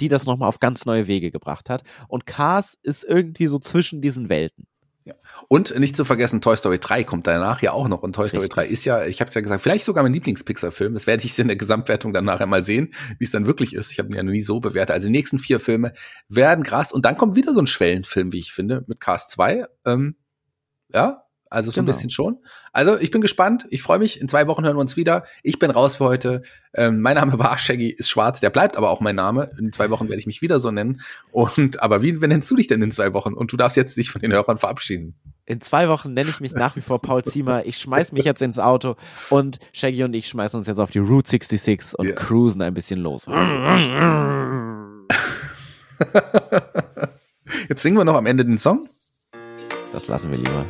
die 0.00 0.08
das 0.08 0.26
nochmal 0.26 0.48
auf 0.48 0.60
ganz 0.60 0.86
neue 0.86 1.06
Wege 1.06 1.30
gebracht 1.30 1.70
hat. 1.70 1.82
Und 2.08 2.26
Cars 2.26 2.78
ist 2.82 3.04
irgendwie 3.04 3.46
so 3.46 3.58
zwischen 3.58 4.00
diesen 4.00 4.28
Welten. 4.28 4.66
Ja. 5.06 5.14
Und 5.48 5.78
nicht 5.78 5.96
zu 5.96 6.06
vergessen, 6.06 6.40
Toy 6.40 6.56
Story 6.56 6.78
3 6.78 7.04
kommt 7.04 7.26
danach 7.26 7.60
ja 7.60 7.72
auch 7.72 7.88
noch. 7.88 8.02
Und 8.02 8.14
Toy 8.14 8.28
Story 8.28 8.44
Richtig. 8.44 8.64
3 8.64 8.66
ist 8.66 8.84
ja, 8.86 9.04
ich 9.04 9.20
habe 9.20 9.30
ja 9.34 9.40
gesagt, 9.42 9.62
vielleicht 9.62 9.84
sogar 9.84 10.02
mein 10.02 10.14
Lieblings-Pixar-Film. 10.14 10.94
Das 10.94 11.06
werde 11.06 11.24
ich 11.24 11.38
in 11.38 11.48
der 11.48 11.58
Gesamtwertung 11.58 12.14
dann 12.14 12.24
nachher 12.24 12.46
mal 12.46 12.64
sehen, 12.64 12.94
wie 13.18 13.24
es 13.24 13.30
dann 13.30 13.46
wirklich 13.46 13.74
ist. 13.74 13.92
Ich 13.92 13.98
habe 13.98 14.08
ihn 14.08 14.14
ja 14.14 14.22
noch 14.22 14.32
nie 14.32 14.40
so 14.40 14.60
bewertet. 14.60 14.94
Also 14.94 15.08
die 15.08 15.12
nächsten 15.12 15.38
vier 15.38 15.60
Filme 15.60 15.92
werden 16.28 16.64
krass. 16.64 16.90
Und 16.90 17.04
dann 17.04 17.18
kommt 17.18 17.36
wieder 17.36 17.52
so 17.52 17.60
ein 17.60 17.66
Schwellenfilm, 17.66 18.32
wie 18.32 18.38
ich 18.38 18.52
finde, 18.52 18.84
mit 18.86 18.98
Cast 18.98 19.30
2. 19.32 19.66
Ähm, 19.84 20.16
ja, 20.90 21.23
also 21.50 21.70
so 21.70 21.76
genau. 21.76 21.84
ein 21.84 21.94
bisschen 21.94 22.10
schon. 22.10 22.38
Also 22.72 22.98
ich 22.98 23.10
bin 23.10 23.20
gespannt. 23.20 23.66
Ich 23.70 23.82
freue 23.82 23.98
mich. 23.98 24.20
In 24.20 24.28
zwei 24.28 24.46
Wochen 24.46 24.64
hören 24.64 24.76
wir 24.76 24.80
uns 24.80 24.96
wieder. 24.96 25.24
Ich 25.42 25.58
bin 25.58 25.70
raus 25.70 25.96
für 25.96 26.04
heute. 26.04 26.42
Ähm, 26.74 27.00
mein 27.00 27.16
Name 27.16 27.38
war 27.38 27.58
Shaggy, 27.58 27.90
ist 27.90 28.08
schwarz. 28.08 28.40
Der 28.40 28.50
bleibt 28.50 28.76
aber 28.76 28.90
auch 28.90 29.00
mein 29.00 29.16
Name. 29.16 29.50
In 29.58 29.72
zwei 29.72 29.90
Wochen 29.90 30.08
werde 30.08 30.20
ich 30.20 30.26
mich 30.26 30.42
wieder 30.42 30.60
so 30.60 30.70
nennen. 30.70 31.00
Und 31.30 31.82
aber 31.82 32.02
wie 32.02 32.12
nennst 32.12 32.50
du 32.50 32.56
dich 32.56 32.66
denn 32.66 32.82
in 32.82 32.92
zwei 32.92 33.12
Wochen? 33.12 33.34
Und 33.34 33.52
du 33.52 33.56
darfst 33.56 33.76
jetzt 33.76 33.96
dich 33.96 34.10
von 34.10 34.20
den 34.20 34.32
Hörern 34.32 34.58
verabschieden. 34.58 35.14
In 35.46 35.60
zwei 35.60 35.88
Wochen 35.88 36.14
nenne 36.14 36.30
ich 36.30 36.40
mich 36.40 36.52
nach 36.52 36.74
wie 36.74 36.80
vor 36.80 37.00
Paul 37.00 37.22
Ziemer. 37.22 37.66
Ich 37.66 37.76
schmeiß 37.78 38.12
mich 38.12 38.24
jetzt 38.24 38.40
ins 38.40 38.58
Auto 38.58 38.96
und 39.28 39.58
Shaggy 39.72 40.04
und 40.04 40.14
ich 40.14 40.28
schmeißen 40.28 40.58
uns 40.58 40.66
jetzt 40.66 40.78
auf 40.78 40.90
die 40.90 41.00
Route 41.00 41.28
66 41.28 41.98
und 41.98 42.06
yeah. 42.06 42.14
cruisen 42.14 42.62
ein 42.62 42.72
bisschen 42.72 43.00
los. 43.00 43.26
Jetzt 47.68 47.82
singen 47.82 47.96
wir 47.96 48.04
noch 48.04 48.16
am 48.16 48.26
Ende 48.26 48.44
den 48.44 48.58
Song. 48.58 48.86
Das 49.92 50.08
lassen 50.08 50.30
wir 50.30 50.38
lieber. 50.38 50.66